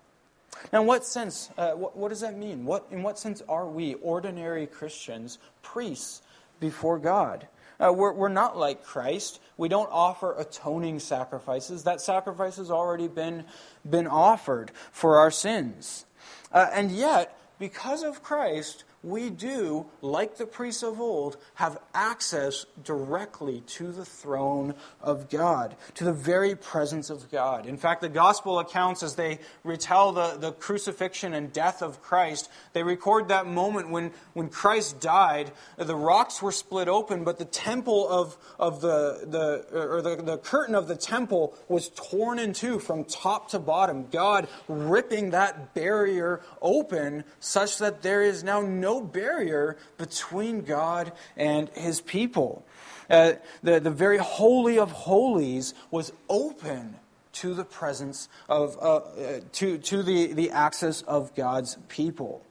Now, 0.72 0.80
in 0.80 0.86
what 0.86 1.04
sense, 1.04 1.50
uh, 1.56 1.72
what, 1.72 1.96
what, 1.96 2.08
does 2.08 2.20
that 2.20 2.36
mean? 2.36 2.64
What, 2.64 2.86
in 2.90 3.02
what 3.02 3.18
sense 3.18 3.42
are 3.48 3.66
we, 3.66 3.94
ordinary 3.94 4.66
Christians, 4.66 5.38
priests 5.62 6.22
before 6.60 6.98
God? 6.98 7.48
Uh, 7.78 7.92
we're, 7.92 8.12
we're 8.12 8.28
not 8.28 8.56
like 8.56 8.82
Christ. 8.82 9.40
We 9.56 9.68
don't 9.68 9.90
offer 9.92 10.34
atoning 10.38 11.00
sacrifices. 11.00 11.84
That 11.84 12.00
sacrifice 12.00 12.56
has 12.56 12.70
already 12.70 13.08
been, 13.08 13.44
been 13.88 14.06
offered 14.06 14.70
for 14.92 15.18
our 15.18 15.30
sins. 15.30 16.06
Uh, 16.52 16.68
and 16.72 16.90
yet, 16.90 17.38
because 17.58 18.02
of 18.02 18.22
Christ, 18.22 18.84
we 19.02 19.30
do, 19.30 19.86
like 20.02 20.36
the 20.36 20.46
priests 20.46 20.82
of 20.82 21.00
old, 21.00 21.36
have 21.54 21.78
access 21.94 22.66
directly 22.82 23.62
to 23.66 23.92
the 23.92 24.04
throne 24.04 24.74
of 25.00 25.30
God, 25.30 25.76
to 25.94 26.04
the 26.04 26.12
very 26.12 26.56
presence 26.56 27.08
of 27.08 27.30
God. 27.30 27.66
In 27.66 27.76
fact, 27.76 28.00
the 28.00 28.08
gospel 28.08 28.58
accounts, 28.58 29.02
as 29.02 29.14
they 29.14 29.38
retell 29.62 30.12
the, 30.12 30.36
the 30.38 30.52
crucifixion 30.52 31.34
and 31.34 31.52
death 31.52 31.82
of 31.82 32.02
Christ, 32.02 32.50
they 32.72 32.82
record 32.82 33.28
that 33.28 33.46
moment 33.46 33.90
when, 33.90 34.12
when 34.32 34.48
Christ 34.48 35.00
died. 35.00 35.52
The 35.76 35.96
rocks 35.96 36.42
were 36.42 36.52
split 36.52 36.88
open, 36.88 37.22
but 37.22 37.38
the 37.38 37.44
temple 37.44 38.08
of, 38.08 38.36
of 38.58 38.80
the, 38.80 39.26
the, 39.26 39.78
or 39.78 40.02
the, 40.02 40.16
the 40.16 40.38
curtain 40.38 40.74
of 40.74 40.88
the 40.88 40.96
temple 40.96 41.54
was 41.68 41.90
torn 41.90 42.38
in 42.38 42.52
two 42.52 42.78
from 42.78 43.04
top 43.04 43.50
to 43.50 43.58
bottom. 43.58 44.08
God 44.10 44.48
ripping 44.68 45.30
that 45.30 45.74
barrier 45.74 46.40
open 46.60 47.24
such 47.38 47.78
that 47.78 48.02
there 48.02 48.22
is 48.22 48.42
now 48.42 48.60
no 48.60 48.95
barrier 49.00 49.76
between 49.96 50.62
God 50.62 51.12
and 51.36 51.68
his 51.70 52.00
people. 52.00 52.64
Uh, 53.08 53.34
the, 53.62 53.80
the 53.80 53.90
very 53.90 54.18
Holy 54.18 54.78
of 54.78 54.90
Holies 54.90 55.74
was 55.90 56.12
open 56.28 56.96
to 57.34 57.54
the 57.54 57.64
presence 57.64 58.28
of, 58.48 58.76
uh, 58.80 58.96
uh, 58.96 59.40
to, 59.52 59.78
to 59.78 60.02
the, 60.02 60.32
the 60.32 60.50
access 60.50 61.02
of 61.02 61.34
God's 61.34 61.76
people. 61.88 62.42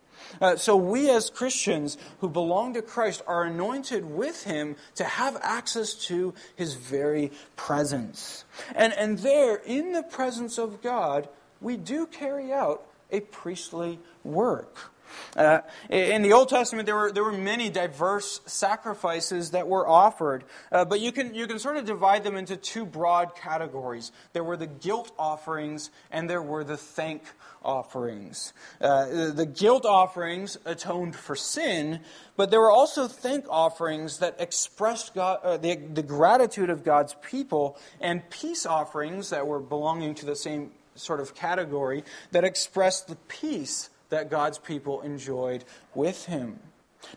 Uh, 0.42 0.56
so, 0.56 0.76
we 0.76 1.10
as 1.10 1.30
Christians 1.30 1.98
who 2.20 2.30
belong 2.30 2.74
to 2.74 2.82
Christ 2.82 3.22
are 3.28 3.44
anointed 3.44 4.06
with 4.06 4.44
Him 4.44 4.76
to 4.96 5.04
have 5.04 5.38
access 5.42 5.94
to 6.08 6.34
His 6.56 6.74
very 6.74 7.32
presence. 7.56 8.44
And, 8.76 8.94
and 8.94 9.20
there, 9.20 9.58
in 9.58 9.94
the 9.94 10.04
presence 10.04 10.58
of 10.58 10.82
God, 10.82 11.30
we 11.62 11.78
do 11.78 12.08
carry 12.08 12.52
out 12.52 12.86
a 13.12 13.20
priestly 13.22 14.00
work. 14.24 14.92
Uh, 15.36 15.60
in 15.90 16.22
the 16.22 16.34
Old 16.34 16.50
Testament, 16.50 16.86
there 16.86 16.96
were, 16.96 17.12
there 17.12 17.24
were 17.24 17.32
many 17.32 17.70
diverse 17.70 18.42
sacrifices 18.46 19.52
that 19.52 19.68
were 19.68 19.88
offered, 19.88 20.44
uh, 20.72 20.86
but 20.86 21.00
you 21.00 21.12
can, 21.12 21.34
you 21.34 21.48
can 21.48 21.60
sort 21.60 21.78
of 21.78 21.86
divide 21.86 22.24
them 22.24 22.36
into 22.36 22.58
two 22.58 22.86
broad 22.86 23.36
categories. 23.36 24.12
There 24.34 24.44
were 24.44 24.58
the 24.58 24.68
guilt 24.68 25.12
offerings 25.18 25.90
and 26.12 26.30
there 26.30 26.42
were 26.42 26.64
the 26.64 26.78
thank 26.78 27.24
offerings. 27.64 28.54
Uh, 28.80 29.32
the 29.32 29.46
guilt 29.46 29.86
offerings 29.86 30.58
atoned 30.66 31.16
for 31.16 31.36
sin, 31.36 32.00
but 32.38 32.52
there 32.52 32.62
were 32.62 32.72
also 32.72 33.08
thank 33.08 33.46
offerings 33.50 34.20
that 34.20 34.36
expressed 34.40 35.16
God, 35.16 35.40
uh, 35.44 35.58
the, 35.58 35.76
the 35.76 36.04
gratitude 36.04 36.70
of 36.70 36.84
God's 36.84 37.16
people, 37.28 37.78
and 38.00 38.30
peace 38.30 38.66
offerings 38.66 39.32
that 39.32 39.48
were 39.48 39.60
belonging 39.60 40.16
to 40.16 40.26
the 40.26 40.36
same 40.36 40.72
sort 40.96 41.20
of 41.20 41.36
category 41.36 42.04
that 42.32 42.44
expressed 42.44 43.08
the 43.08 43.16
peace 43.28 43.90
that 44.10 44.30
God's 44.30 44.58
people 44.58 45.02
enjoyed 45.02 45.64
with 45.94 46.26
Him. 46.26 46.60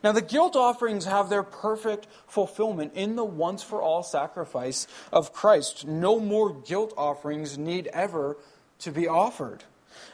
Now, 0.02 0.12
the 0.12 0.22
guilt 0.22 0.54
offerings 0.54 1.06
have 1.06 1.30
their 1.30 1.42
perfect 1.42 2.06
fulfillment 2.26 2.92
in 2.94 3.16
the 3.16 3.24
once 3.24 3.62
for 3.62 3.80
all 3.80 4.02
sacrifice 4.02 4.86
of 5.12 5.32
Christ. 5.32 5.86
No 5.86 6.20
more 6.20 6.52
guilt 6.52 6.92
offerings 6.96 7.56
need 7.56 7.86
ever 7.88 8.36
to 8.80 8.92
be 8.92 9.08
offered. 9.08 9.64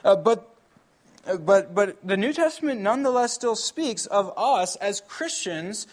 Uh, 0.03 0.15
but 0.15 0.55
uh, 1.25 1.37
but, 1.37 1.73
but 1.73 1.97
the 2.03 2.17
New 2.17 2.33
Testament 2.33 2.81
nonetheless 2.81 3.33
still 3.33 3.55
speaks 3.55 4.05
of 4.05 4.31
us 4.37 4.75
as 4.75 5.01
Christians, 5.01 5.87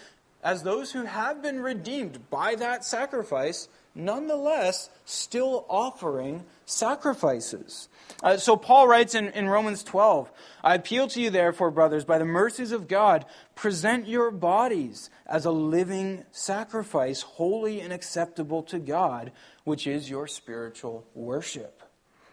as 0.45 0.62
those 0.62 0.93
who 0.93 1.05
have 1.05 1.43
been 1.43 1.61
redeemed 1.61 2.28
by 2.28 2.55
that 2.57 2.85
sacrifice, 2.85 3.68
nonetheless 3.95 4.91
still 5.05 5.64
offering 5.68 6.45
sacrifices. 6.72 7.88
Uh, 8.22 8.36
so 8.36 8.56
Paul 8.56 8.88
writes 8.88 9.14
in, 9.14 9.28
in 9.30 9.48
Romans 9.48 9.82
12 9.84 10.30
I 10.64 10.74
appeal 10.74 11.08
to 11.08 11.20
you, 11.20 11.30
therefore, 11.30 11.70
brothers, 11.70 12.04
by 12.04 12.18
the 12.18 12.24
mercies 12.24 12.72
of 12.72 12.88
God, 12.88 13.24
present 13.54 14.06
your 14.06 14.30
bodies 14.30 15.10
as 15.26 15.44
a 15.44 15.50
living 15.50 16.24
sacrifice, 16.30 17.22
holy 17.22 17.80
and 17.80 17.92
acceptable 17.92 18.62
to 18.64 18.78
God, 18.78 19.32
which 19.64 19.86
is 19.86 20.08
your 20.08 20.26
spiritual 20.26 21.06
worship. 21.14 21.82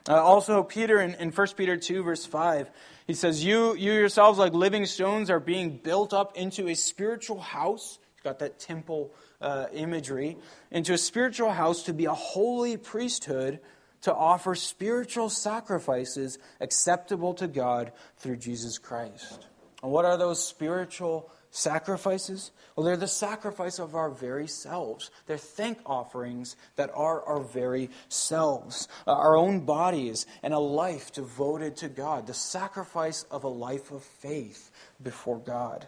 Uh, 0.07 0.13
also, 0.13 0.63
Peter 0.63 0.99
in, 1.01 1.13
in 1.15 1.31
1 1.31 1.47
Peter 1.57 1.77
2, 1.77 2.03
verse 2.03 2.25
5, 2.25 2.69
he 3.07 3.13
says, 3.13 3.43
you, 3.43 3.75
you 3.75 3.93
yourselves, 3.93 4.39
like 4.39 4.53
living 4.53 4.85
stones, 4.85 5.29
are 5.29 5.39
being 5.39 5.77
built 5.77 6.13
up 6.13 6.37
into 6.37 6.67
a 6.67 6.75
spiritual 6.75 7.39
house. 7.39 7.99
He's 8.15 8.23
got 8.23 8.39
that 8.39 8.59
temple 8.59 9.13
uh, 9.41 9.65
imagery. 9.73 10.37
Into 10.71 10.93
a 10.93 10.97
spiritual 10.97 11.51
house 11.51 11.83
to 11.83 11.93
be 11.93 12.05
a 12.05 12.13
holy 12.13 12.77
priesthood 12.77 13.59
to 14.01 14.13
offer 14.13 14.55
spiritual 14.55 15.29
sacrifices 15.29 16.37
acceptable 16.59 17.33
to 17.35 17.47
God 17.47 17.91
through 18.17 18.37
Jesus 18.37 18.77
Christ. 18.77 19.47
And 19.81 19.91
what 19.91 20.05
are 20.05 20.17
those 20.17 20.43
spiritual 20.43 21.31
sacrifices? 21.51 22.51
Well, 22.75 22.85
they're 22.85 22.97
the 22.97 23.07
sacrifice 23.07 23.79
of 23.79 23.95
our 23.95 24.09
very 24.09 24.47
selves. 24.47 25.09
They're 25.25 25.37
thank 25.37 25.79
offerings 25.85 26.55
that 26.75 26.91
are 26.93 27.23
our 27.23 27.41
very 27.41 27.89
selves, 28.07 28.87
uh, 29.07 29.13
our 29.13 29.35
own 29.35 29.61
bodies, 29.61 30.25
and 30.43 30.53
a 30.53 30.59
life 30.59 31.11
devoted 31.11 31.77
to 31.77 31.89
God, 31.89 32.27
the 32.27 32.33
sacrifice 32.33 33.23
of 33.31 33.43
a 33.43 33.49
life 33.49 33.91
of 33.91 34.03
faith 34.03 34.71
before 35.01 35.39
God. 35.39 35.87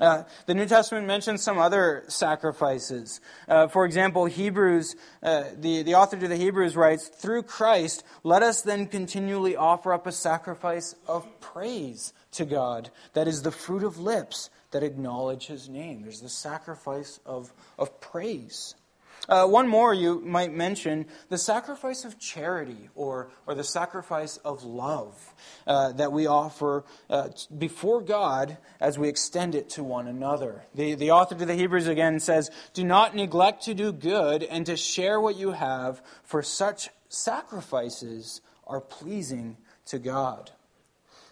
Uh, 0.00 0.24
the 0.46 0.54
New 0.54 0.66
Testament 0.66 1.06
mentions 1.06 1.42
some 1.42 1.58
other 1.58 2.04
sacrifices. 2.08 3.20
Uh, 3.46 3.68
for 3.68 3.84
example, 3.84 4.24
Hebrews, 4.24 4.96
uh, 5.22 5.44
the, 5.58 5.82
the 5.82 5.94
author 5.94 6.16
to 6.16 6.28
the 6.28 6.36
Hebrews 6.36 6.74
writes, 6.74 7.08
Through 7.08 7.42
Christ, 7.42 8.02
let 8.24 8.42
us 8.42 8.62
then 8.62 8.86
continually 8.86 9.56
offer 9.56 9.92
up 9.92 10.06
a 10.06 10.12
sacrifice 10.12 10.94
of 11.06 11.26
praise 11.40 12.12
to 12.32 12.44
God, 12.44 12.90
that 13.12 13.28
is 13.28 13.42
the 13.42 13.50
fruit 13.50 13.82
of 13.82 13.98
lips 13.98 14.50
that 14.70 14.82
acknowledge 14.82 15.46
his 15.46 15.68
name. 15.68 16.02
There's 16.02 16.20
the 16.20 16.28
sacrifice 16.28 17.18
of, 17.26 17.52
of 17.78 18.00
praise. 18.00 18.74
Uh, 19.30 19.46
one 19.46 19.68
more 19.68 19.94
you 19.94 20.20
might 20.22 20.52
mention 20.52 21.06
the 21.28 21.38
sacrifice 21.38 22.04
of 22.04 22.18
charity 22.18 22.88
or, 22.96 23.30
or 23.46 23.54
the 23.54 23.62
sacrifice 23.62 24.38
of 24.38 24.64
love 24.64 25.34
uh, 25.68 25.92
that 25.92 26.10
we 26.10 26.26
offer 26.26 26.84
uh, 27.08 27.28
before 27.56 28.00
God 28.00 28.58
as 28.80 28.98
we 28.98 29.08
extend 29.08 29.54
it 29.54 29.70
to 29.70 29.84
one 29.84 30.08
another. 30.08 30.64
The, 30.74 30.94
the 30.94 31.12
author 31.12 31.36
to 31.36 31.46
the 31.46 31.54
Hebrews 31.54 31.86
again 31.86 32.18
says, 32.18 32.50
Do 32.74 32.82
not 32.82 33.14
neglect 33.14 33.62
to 33.64 33.74
do 33.74 33.92
good 33.92 34.42
and 34.42 34.66
to 34.66 34.76
share 34.76 35.20
what 35.20 35.36
you 35.36 35.52
have, 35.52 36.02
for 36.24 36.42
such 36.42 36.88
sacrifices 37.08 38.40
are 38.66 38.80
pleasing 38.80 39.56
to 39.86 40.00
God. 40.00 40.50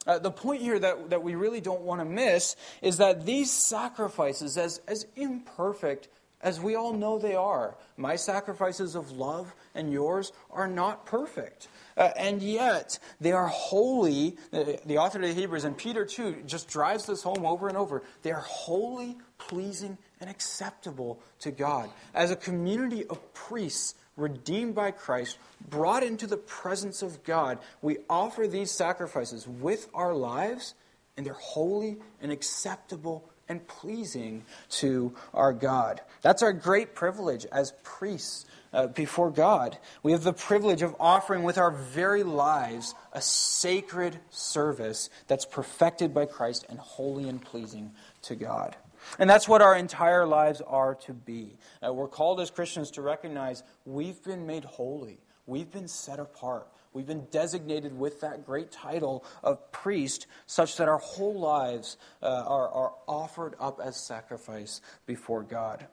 Uh, 0.07 0.19
the 0.19 0.31
point 0.31 0.63
here 0.63 0.79
that, 0.79 1.11
that 1.11 1.23
we 1.23 1.35
really 1.35 1.61
don't 1.61 1.83
want 1.83 2.01
to 2.01 2.05
miss 2.05 2.55
is 2.81 2.99
that 2.99 3.27
these 3.27 3.51
sacrifices, 3.51 4.57
as, 4.57 4.81
as 4.87 5.05
imperfect 5.17 6.09
as 6.41 6.61
we 6.61 6.77
all 6.77 6.93
know 6.93 7.19
they 7.19 7.35
are, 7.35 7.77
my 7.97 8.17
sacrifices 8.17 8.95
of 8.95 9.11
love 9.11 9.55
and 9.75 9.93
yours 9.93 10.33
are 10.51 10.69
not 10.69 11.05
perfect. 11.05 11.69
Uh, 11.97 12.11
and 12.17 12.41
yet, 12.41 12.99
they 13.21 13.33
are 13.33 13.49
holy. 13.49 14.37
The, 14.53 14.79
the 14.87 14.99
author 14.99 15.19
of 15.19 15.25
the 15.25 15.35
Hebrews, 15.35 15.65
and 15.65 15.77
Peter 15.77 16.05
too, 16.05 16.37
just 16.47 16.69
drives 16.69 17.07
this 17.07 17.25
home 17.25 17.45
over 17.45 17.67
and 17.67 17.77
over. 17.77 18.05
They 18.23 18.31
are 18.31 18.41
holy, 18.41 19.17
pleasing, 19.39 19.99
and 20.21 20.31
acceptable 20.31 21.21
to 21.41 21.51
God. 21.51 21.91
As 22.15 22.31
a 22.31 22.37
community 22.37 23.05
of 23.07 23.35
priests 23.35 23.97
redeemed 24.17 24.77
by 24.77 24.93
Christ, 24.93 25.39
brought 25.69 26.05
into 26.05 26.29
the 26.29 26.37
presence 26.37 27.03
of 27.03 27.25
God, 27.25 27.59
we 27.83 27.99
offer 28.09 28.47
these 28.47 28.71
sacrifices 28.71 29.47
with 29.47 29.89
our 29.93 30.15
lives, 30.15 30.75
and 31.17 31.27
they're 31.27 31.35
holy 31.35 31.99
and 32.21 32.31
acceptable 32.31 33.29
and 33.49 33.67
pleasing 33.67 34.45
to 34.71 35.15
our 35.35 35.53
God. 35.53 36.01
That's 36.23 36.43
our 36.43 36.53
great 36.53 36.95
privilege 36.95 37.47
as 37.47 37.73
priests 37.83 38.47
uh, 38.73 38.89
before 38.89 39.31
God. 39.31 39.79
We 40.03 40.13
have 40.13 40.25
the 40.25 40.33
privilege 40.33 40.83
of 40.83 40.95
offering 41.01 41.43
with 41.43 41.59
our 41.59 41.71
very 41.71 42.23
lives 42.23 42.95
a 43.13 43.21
sacred 43.21 44.19
service 44.31 45.11
that's 45.27 45.45
perfected 45.45 46.13
by 46.13 46.27
Christ 46.27 46.67
and 46.69 46.79
holy 46.79 47.29
and 47.29 47.41
pleasing 47.41 47.93
to 48.23 48.35
God. 48.35 48.77
And 49.19 49.29
that's 49.29 49.49
what 49.49 49.63
our 49.63 49.77
entire 49.77 50.27
lives 50.27 50.61
are 50.67 50.95
to 51.07 51.13
be. 51.13 51.57
Uh, 51.85 51.93
we're 51.93 52.09
called 52.09 52.41
as 52.41 52.51
Christians 52.51 52.91
to 52.93 53.03
recognize 53.03 53.63
we've 53.87 54.23
been 54.23 54.47
made 54.47 54.65
holy, 54.65 55.19
we've 55.47 55.71
been 55.71 55.89
set 55.89 56.19
apart. 56.19 56.69
We've 56.93 57.07
been 57.07 57.27
designated 57.31 57.99
with 57.99 58.21
that 58.23 58.47
great 58.47 58.71
title 58.73 59.25
of 59.43 59.71
priest, 59.73 60.27
such 60.47 60.77
that 60.77 60.89
our 60.89 60.99
whole 60.99 61.39
lives 61.39 61.97
uh, 62.23 62.27
are, 62.27 62.69
are 62.69 62.93
offered 63.07 63.55
up 63.61 63.81
as 63.83 63.97
sacrifice 63.97 64.81
before 65.07 65.43
God. 65.43 65.87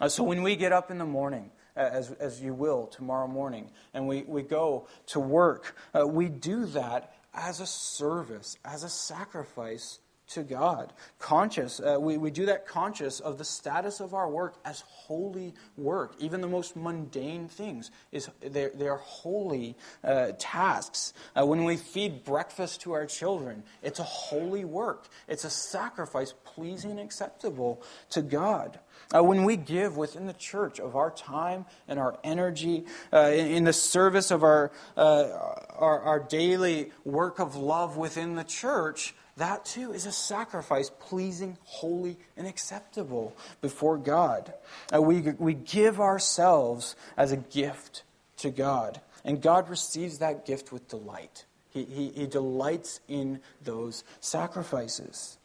Uh, 0.00 0.08
so 0.08 0.24
when 0.24 0.42
we 0.42 0.56
get 0.56 0.72
up 0.72 0.90
in 0.90 0.98
the 0.98 1.06
morning, 1.06 1.50
as, 1.76 2.10
as 2.12 2.40
you 2.40 2.52
will 2.52 2.86
tomorrow 2.86 3.28
morning, 3.28 3.70
and 3.94 4.08
we, 4.08 4.22
we 4.22 4.42
go 4.42 4.88
to 5.06 5.20
work, 5.20 5.76
uh, 5.94 6.06
we 6.06 6.28
do 6.28 6.66
that 6.66 7.14
as 7.32 7.60
a 7.60 7.66
service, 7.66 8.56
as 8.64 8.82
a 8.82 8.88
sacrifice 8.88 10.00
to 10.28 10.42
God. 10.42 10.92
Conscious, 11.18 11.80
uh, 11.80 11.96
we, 11.98 12.18
we 12.18 12.30
do 12.30 12.46
that 12.46 12.66
conscious 12.66 13.20
of 13.20 13.38
the 13.38 13.44
status 13.44 14.00
of 14.00 14.14
our 14.14 14.28
work 14.28 14.56
as 14.64 14.82
holy 14.86 15.54
work. 15.76 16.14
Even 16.18 16.40
the 16.40 16.48
most 16.48 16.76
mundane 16.76 17.48
things, 17.48 17.90
is 18.12 18.28
they're, 18.40 18.70
they're 18.74 18.96
holy 18.96 19.76
uh, 20.04 20.32
tasks. 20.38 21.14
Uh, 21.38 21.46
when 21.46 21.64
we 21.64 21.76
feed 21.76 22.24
breakfast 22.24 22.82
to 22.82 22.92
our 22.92 23.06
children, 23.06 23.62
it's 23.82 23.98
a 23.98 24.04
holy 24.04 24.64
work. 24.64 25.08
It's 25.28 25.44
a 25.44 25.50
sacrifice 25.50 26.34
pleasing 26.44 26.92
and 26.92 27.00
acceptable 27.00 27.82
to 28.10 28.22
God. 28.22 28.78
Uh, 29.14 29.24
when 29.24 29.44
we 29.44 29.56
give 29.56 29.96
within 29.96 30.26
the 30.26 30.34
church 30.34 30.78
of 30.78 30.94
our 30.94 31.10
time 31.10 31.64
and 31.86 31.98
our 31.98 32.18
energy 32.22 32.84
uh, 33.12 33.30
in, 33.32 33.46
in, 33.46 33.64
the 33.64 33.72
service 33.72 34.30
of 34.30 34.42
our, 34.42 34.70
uh, 34.96 35.28
our, 35.76 36.00
our 36.00 36.20
daily 36.20 36.92
work 37.04 37.38
of 37.38 37.56
love 37.56 37.96
within 37.96 38.34
the 38.34 38.44
church, 38.44 39.14
that 39.38 39.64
too 39.64 39.92
is 39.92 40.06
a 40.06 40.12
sacrifice 40.12 40.90
pleasing, 40.90 41.56
holy, 41.64 42.16
and 42.36 42.46
acceptable 42.46 43.36
before 43.60 43.96
God. 43.96 44.52
Uh, 44.94 45.02
we, 45.02 45.20
we 45.38 45.54
give 45.54 46.00
ourselves 46.00 46.94
as 47.16 47.32
a 47.32 47.36
gift 47.36 48.02
to 48.38 48.50
God, 48.50 49.00
and 49.24 49.42
God 49.42 49.68
receives 49.68 50.18
that 50.18 50.46
gift 50.46 50.72
with 50.72 50.88
delight. 50.88 51.44
He, 51.70 51.84
he, 51.84 52.08
he 52.10 52.26
delights 52.26 53.00
in 53.08 53.40
those 53.62 54.04
sacrifices. 54.20 55.38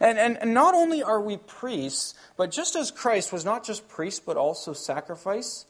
And, 0.00 0.18
and, 0.18 0.38
and 0.40 0.54
not 0.54 0.74
only 0.74 1.02
are 1.02 1.20
we 1.20 1.36
priests, 1.36 2.14
but 2.36 2.50
just 2.50 2.76
as 2.76 2.90
Christ 2.90 3.32
was 3.32 3.44
not 3.44 3.64
just 3.64 3.88
priest, 3.88 4.24
but 4.24 4.36
also 4.36 4.72
sacrifice 4.72 5.66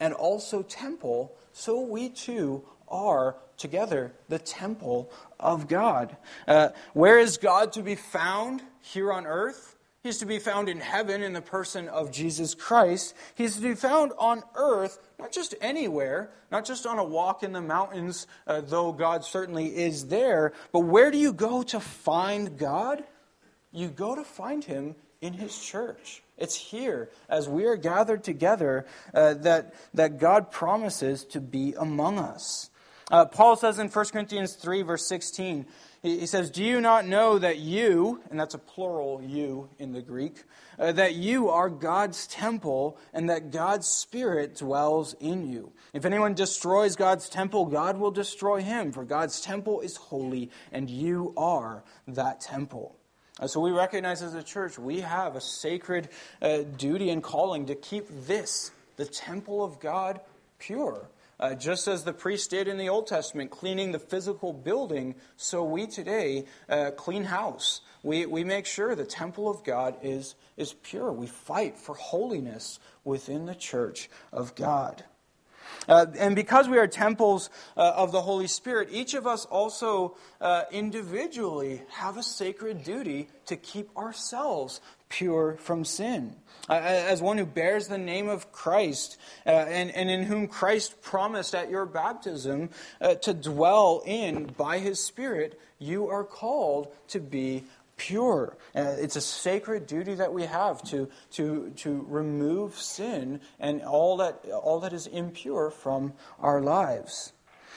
and 0.00 0.12
also 0.12 0.62
temple, 0.62 1.32
so 1.52 1.80
we 1.80 2.08
too 2.08 2.64
are 2.88 3.36
together 3.56 4.12
the 4.28 4.38
temple 4.38 5.10
of 5.38 5.68
God. 5.68 6.16
Uh, 6.46 6.70
where 6.92 7.18
is 7.18 7.36
God 7.36 7.72
to 7.74 7.82
be 7.82 7.94
found 7.94 8.62
here 8.80 9.12
on 9.12 9.26
earth? 9.26 9.76
He's 10.04 10.18
to 10.18 10.26
be 10.26 10.38
found 10.38 10.68
in 10.68 10.80
heaven 10.80 11.22
in 11.22 11.32
the 11.32 11.40
person 11.40 11.88
of 11.88 12.12
Jesus 12.12 12.54
Christ. 12.54 13.14
He's 13.34 13.56
to 13.56 13.62
be 13.62 13.74
found 13.74 14.12
on 14.18 14.42
earth 14.54 14.98
not 15.18 15.32
just 15.32 15.54
anywhere, 15.62 16.30
not 16.52 16.66
just 16.66 16.84
on 16.84 16.98
a 16.98 17.04
walk 17.04 17.42
in 17.42 17.52
the 17.52 17.62
mountains, 17.62 18.26
uh, 18.46 18.60
though 18.60 18.92
God 18.92 19.24
certainly 19.24 19.74
is 19.74 20.08
there, 20.08 20.52
but 20.72 20.80
where 20.80 21.10
do 21.10 21.16
you 21.16 21.32
go 21.32 21.62
to 21.62 21.80
find 21.80 22.58
God? 22.58 23.02
You 23.72 23.88
go 23.88 24.14
to 24.14 24.24
find 24.24 24.62
Him 24.62 24.94
in 25.22 25.32
His 25.32 25.58
church. 25.58 26.22
It's 26.36 26.54
here, 26.54 27.08
as 27.30 27.48
we 27.48 27.64
are 27.64 27.76
gathered 27.76 28.24
together, 28.24 28.84
uh, 29.14 29.34
that, 29.34 29.74
that 29.94 30.18
God 30.18 30.50
promises 30.50 31.24
to 31.26 31.40
be 31.40 31.74
among 31.78 32.18
us. 32.18 32.68
Uh, 33.10 33.26
Paul 33.26 33.56
says 33.56 33.78
in 33.78 33.88
1 33.88 34.04
Corinthians 34.06 34.54
3, 34.54 34.82
verse 34.82 35.06
16, 35.06 35.66
he, 36.02 36.26
says, 36.26 36.50
Do 36.50 36.62
you 36.62 36.80
not 36.80 37.06
know 37.06 37.38
that 37.38 37.58
you, 37.58 38.20
and 38.30 38.38
that's 38.38 38.54
a 38.54 38.58
plural 38.58 39.22
you 39.22 39.68
in 39.78 39.92
the 39.92 40.02
Greek, 40.02 40.42
uh, 40.78 40.92
that 40.92 41.14
you 41.14 41.48
are 41.48 41.70
God's 41.70 42.26
temple 42.26 42.98
and 43.12 43.30
that 43.30 43.50
God's 43.50 43.86
Spirit 43.86 44.56
dwells 44.56 45.14
in 45.20 45.50
you? 45.50 45.72
If 45.92 46.04
anyone 46.04 46.34
destroys 46.34 46.96
God's 46.96 47.28
temple, 47.28 47.66
God 47.66 47.98
will 47.98 48.10
destroy 48.10 48.62
him, 48.62 48.92
for 48.92 49.04
God's 49.04 49.40
temple 49.40 49.80
is 49.80 49.96
holy, 49.96 50.50
and 50.72 50.90
you 50.90 51.32
are 51.36 51.84
that 52.08 52.40
temple. 52.40 52.96
Uh, 53.40 53.46
so 53.46 53.60
we 53.60 53.70
recognize 53.70 54.22
as 54.22 54.34
a 54.34 54.42
church 54.42 54.78
we 54.78 55.00
have 55.00 55.36
a 55.36 55.40
sacred 55.40 56.08
uh, 56.40 56.58
duty 56.76 57.10
and 57.10 57.22
calling 57.22 57.66
to 57.66 57.74
keep 57.74 58.06
this, 58.26 58.70
the 58.96 59.06
temple 59.06 59.64
of 59.64 59.80
God, 59.80 60.20
pure. 60.58 61.08
Uh, 61.38 61.54
just 61.54 61.88
as 61.88 62.04
the 62.04 62.12
priest 62.12 62.50
did 62.50 62.68
in 62.68 62.78
the 62.78 62.88
Old 62.88 63.06
Testament, 63.06 63.50
cleaning 63.50 63.92
the 63.92 63.98
physical 63.98 64.52
building, 64.52 65.14
so 65.36 65.64
we 65.64 65.86
today 65.86 66.44
uh, 66.68 66.92
clean 66.96 67.24
house. 67.24 67.80
We, 68.02 68.26
we 68.26 68.44
make 68.44 68.66
sure 68.66 68.94
the 68.94 69.04
temple 69.04 69.48
of 69.48 69.64
God 69.64 69.96
is, 70.02 70.34
is 70.56 70.74
pure. 70.74 71.10
We 71.12 71.26
fight 71.26 71.76
for 71.78 71.94
holiness 71.94 72.78
within 73.02 73.46
the 73.46 73.54
church 73.54 74.10
of 74.32 74.54
God. 74.54 75.04
Uh, 75.88 76.06
and 76.18 76.34
because 76.34 76.68
we 76.68 76.78
are 76.78 76.86
temples 76.86 77.50
uh, 77.76 77.92
of 77.96 78.12
the 78.12 78.22
Holy 78.22 78.46
Spirit, 78.46 78.88
each 78.90 79.14
of 79.14 79.26
us 79.26 79.44
also 79.46 80.16
uh, 80.40 80.64
individually 80.70 81.82
have 81.90 82.16
a 82.16 82.22
sacred 82.22 82.84
duty 82.84 83.28
to 83.46 83.56
keep 83.56 83.94
ourselves 83.96 84.80
pure 85.08 85.56
from 85.60 85.84
sin. 85.84 86.34
Uh, 86.68 86.74
as 86.74 87.20
one 87.20 87.36
who 87.36 87.44
bears 87.44 87.88
the 87.88 87.98
name 87.98 88.28
of 88.28 88.50
Christ, 88.50 89.18
uh, 89.46 89.50
and, 89.50 89.90
and 89.90 90.10
in 90.10 90.22
whom 90.22 90.48
Christ 90.48 91.02
promised 91.02 91.54
at 91.54 91.70
your 91.70 91.84
baptism 91.84 92.70
uh, 93.00 93.14
to 93.16 93.34
dwell 93.34 94.02
in 94.06 94.46
by 94.56 94.78
his 94.78 94.98
Spirit, 94.98 95.60
you 95.78 96.08
are 96.08 96.24
called 96.24 96.88
to 97.08 97.20
be 97.20 97.64
pure. 97.96 98.56
Uh, 98.74 98.96
it's 98.98 99.16
a 99.16 99.20
sacred 99.20 99.86
duty 99.86 100.14
that 100.14 100.32
we 100.32 100.44
have 100.44 100.82
to, 100.84 101.08
to, 101.32 101.70
to 101.76 102.04
remove 102.08 102.78
sin 102.78 103.40
and 103.60 103.82
all 103.82 104.16
that, 104.16 104.44
all 104.50 104.80
that 104.80 104.92
is 104.92 105.06
impure 105.06 105.70
from 105.70 106.14
our 106.38 106.60
lives. 106.60 107.33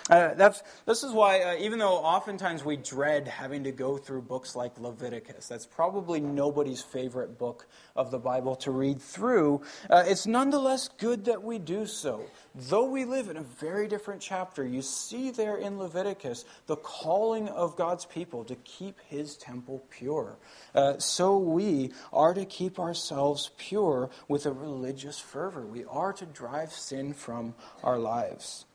Uh, 0.09 0.33
that's, 0.35 0.63
this 0.85 1.03
is 1.03 1.11
why, 1.11 1.41
uh, 1.41 1.55
even 1.59 1.79
though 1.79 1.97
oftentimes 1.97 2.63
we 2.63 2.77
dread 2.77 3.27
having 3.27 3.65
to 3.65 3.71
go 3.71 3.97
through 3.97 4.21
books 4.21 4.55
like 4.55 4.79
Leviticus, 4.79 5.47
that's 5.47 5.65
probably 5.65 6.21
nobody's 6.21 6.81
favorite 6.81 7.37
book 7.37 7.67
of 7.95 8.09
the 8.09 8.19
Bible 8.19 8.55
to 8.55 8.71
read 8.71 9.01
through, 9.01 9.61
uh, 9.89 10.03
it's 10.07 10.25
nonetheless 10.25 10.87
good 10.97 11.25
that 11.25 11.43
we 11.43 11.59
do 11.59 11.85
so. 11.85 12.23
Though 12.55 12.89
we 12.89 13.03
live 13.03 13.27
in 13.27 13.35
a 13.35 13.43
very 13.43 13.87
different 13.87 14.21
chapter, 14.21 14.65
you 14.65 14.81
see 14.81 15.29
there 15.29 15.57
in 15.57 15.77
Leviticus 15.77 16.45
the 16.67 16.77
calling 16.77 17.49
of 17.49 17.75
God's 17.75 18.05
people 18.05 18.45
to 18.45 18.55
keep 18.55 18.99
his 19.07 19.35
temple 19.35 19.83
pure. 19.89 20.37
Uh, 20.73 20.97
so 20.99 21.37
we 21.37 21.91
are 22.13 22.33
to 22.33 22.45
keep 22.45 22.79
ourselves 22.79 23.51
pure 23.57 24.09
with 24.29 24.45
a 24.45 24.53
religious 24.53 25.19
fervor. 25.19 25.65
We 25.65 25.83
are 25.85 26.13
to 26.13 26.25
drive 26.25 26.71
sin 26.71 27.13
from 27.13 27.55
our 27.83 27.99
lives. 27.99 28.66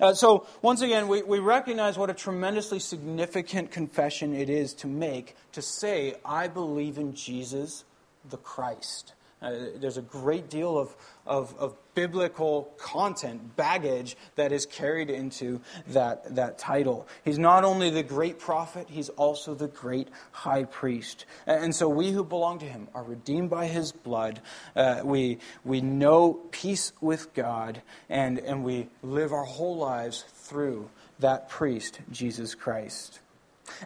Uh, 0.00 0.14
so, 0.14 0.46
once 0.62 0.80
again, 0.80 1.08
we, 1.08 1.22
we 1.22 1.38
recognize 1.38 1.96
what 1.96 2.10
a 2.10 2.14
tremendously 2.14 2.78
significant 2.78 3.70
confession 3.70 4.34
it 4.34 4.48
is 4.48 4.74
to 4.74 4.86
make 4.86 5.36
to 5.52 5.62
say, 5.62 6.14
I 6.24 6.48
believe 6.48 6.98
in 6.98 7.14
Jesus 7.14 7.84
the 8.28 8.38
Christ. 8.38 9.12
Uh, 9.44 9.66
there's 9.76 9.98
a 9.98 10.02
great 10.02 10.48
deal 10.48 10.78
of, 10.78 10.96
of, 11.26 11.54
of, 11.58 11.76
biblical 11.94 12.74
content, 12.76 13.54
baggage 13.54 14.16
that 14.34 14.50
is 14.50 14.66
carried 14.66 15.10
into 15.10 15.60
that, 15.86 16.34
that 16.34 16.58
title. 16.58 17.06
He's 17.24 17.38
not 17.38 17.62
only 17.62 17.88
the 17.88 18.02
great 18.02 18.40
prophet, 18.40 18.88
he's 18.90 19.10
also 19.10 19.54
the 19.54 19.68
great 19.68 20.08
high 20.32 20.64
priest. 20.64 21.24
And, 21.46 21.72
so 21.72 21.88
we 21.88 22.10
who 22.10 22.24
belong 22.24 22.58
to 22.60 22.64
him 22.64 22.88
are 22.94 23.04
redeemed 23.04 23.48
by 23.48 23.66
his 23.66 23.92
blood. 23.92 24.40
Uh, 24.74 25.02
we, 25.04 25.38
we 25.64 25.82
know 25.82 26.40
peace 26.50 26.92
with 27.00 27.32
God, 27.32 27.80
and, 28.08 28.40
and 28.40 28.64
we 28.64 28.88
live 29.04 29.32
our 29.32 29.44
whole 29.44 29.76
lives 29.76 30.24
through 30.34 30.90
that 31.20 31.48
priest, 31.48 32.00
Jesus 32.10 32.56
Christ. 32.56 33.20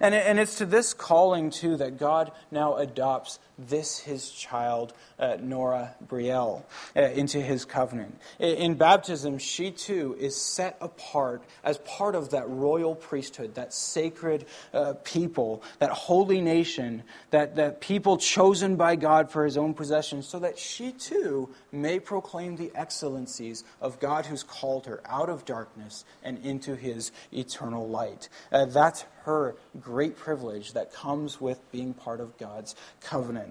And, 0.00 0.14
and 0.14 0.38
it's 0.38 0.56
to 0.56 0.66
this 0.66 0.94
calling, 0.94 1.50
too, 1.50 1.76
that 1.76 1.98
God 1.98 2.32
now 2.50 2.76
adopts 2.76 3.38
this, 3.58 3.98
his 3.98 4.30
child, 4.30 4.92
uh, 5.18 5.36
Nora 5.40 5.94
Brielle, 6.06 6.62
uh, 6.96 7.00
into 7.00 7.40
his 7.40 7.64
covenant. 7.64 8.18
In, 8.38 8.74
baptism, 8.74 9.38
she, 9.38 9.70
too, 9.70 10.16
is 10.18 10.36
set 10.36 10.76
apart 10.80 11.42
as 11.64 11.78
part 11.78 12.14
of 12.14 12.30
that 12.30 12.48
royal 12.48 12.94
priesthood, 12.94 13.56
that 13.56 13.74
sacred 13.74 14.46
uh, 14.72 14.94
people, 15.04 15.62
that 15.80 15.90
holy 15.90 16.40
nation, 16.40 17.02
that, 17.30 17.56
that 17.56 17.80
people 17.80 18.16
chosen 18.16 18.76
by 18.76 18.94
God 18.96 19.30
for 19.30 19.44
his 19.44 19.56
own 19.56 19.74
possession, 19.74 20.22
so 20.22 20.38
that 20.38 20.58
she, 20.58 20.92
too, 20.92 21.48
may 21.72 21.98
proclaim 21.98 22.56
the 22.56 22.70
excellencies 22.74 23.64
of 23.80 23.98
God 23.98 24.26
who's 24.26 24.42
called 24.42 24.86
her 24.86 25.00
out 25.06 25.28
of 25.28 25.44
darkness 25.44 26.04
and 26.22 26.38
into 26.44 26.76
his 26.76 27.10
eternal 27.32 27.88
light. 27.88 28.28
Uh, 28.52 28.66
that's 28.66 29.04
her 29.24 29.56
great 29.78 30.16
privilege 30.16 30.72
that 30.72 30.92
comes 30.92 31.40
with 31.40 31.60
being 31.70 31.92
part 31.92 32.20
of 32.20 32.36
God's 32.38 32.74
covenant. 33.00 33.47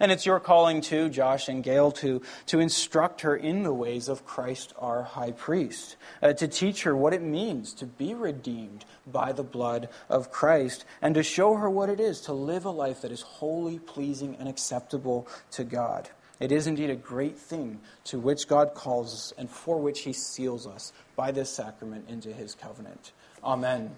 And 0.00 0.10
it's 0.10 0.26
your 0.26 0.40
calling 0.40 0.80
too, 0.80 1.08
Josh 1.08 1.48
and 1.48 1.62
Gail, 1.62 1.92
to, 1.92 2.22
to 2.46 2.60
instruct 2.60 3.20
her 3.22 3.36
in 3.36 3.62
the 3.62 3.72
ways 3.72 4.08
of 4.08 4.24
Christ 4.24 4.72
our 4.78 5.02
high 5.02 5.32
priest, 5.32 5.96
uh, 6.22 6.32
to 6.34 6.48
teach 6.48 6.82
her 6.82 6.96
what 6.96 7.12
it 7.12 7.22
means 7.22 7.72
to 7.74 7.86
be 7.86 8.14
redeemed 8.14 8.84
by 9.06 9.32
the 9.32 9.44
blood 9.44 9.88
of 10.08 10.30
Christ, 10.30 10.84
and 11.00 11.14
to 11.14 11.22
show 11.22 11.54
her 11.54 11.70
what 11.70 11.88
it 11.88 12.00
is 12.00 12.20
to 12.22 12.32
live 12.32 12.64
a 12.64 12.70
life 12.70 13.02
that 13.02 13.12
is 13.12 13.22
wholly 13.22 13.78
pleasing 13.78 14.36
and 14.38 14.48
acceptable 14.48 15.28
to 15.52 15.64
God. 15.64 16.08
It 16.38 16.52
is 16.52 16.66
indeed 16.66 16.90
a 16.90 16.96
great 16.96 17.38
thing 17.38 17.80
to 18.04 18.18
which 18.18 18.46
God 18.46 18.74
calls 18.74 19.14
us 19.14 19.32
and 19.38 19.48
for 19.48 19.78
which 19.78 20.00
he 20.00 20.12
seals 20.12 20.66
us 20.66 20.92
by 21.14 21.30
this 21.30 21.48
sacrament 21.48 22.06
into 22.08 22.32
his 22.32 22.54
covenant. 22.54 23.12
Amen. 23.42 23.96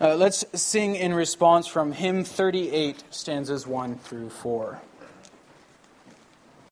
Uh, 0.00 0.16
let's 0.16 0.44
sing 0.60 0.96
in 0.96 1.14
response 1.14 1.68
from 1.68 1.92
hymn 1.92 2.24
38, 2.24 3.04
stanzas 3.10 3.64
1 3.64 3.96
through 3.98 4.28
4. 4.28 4.82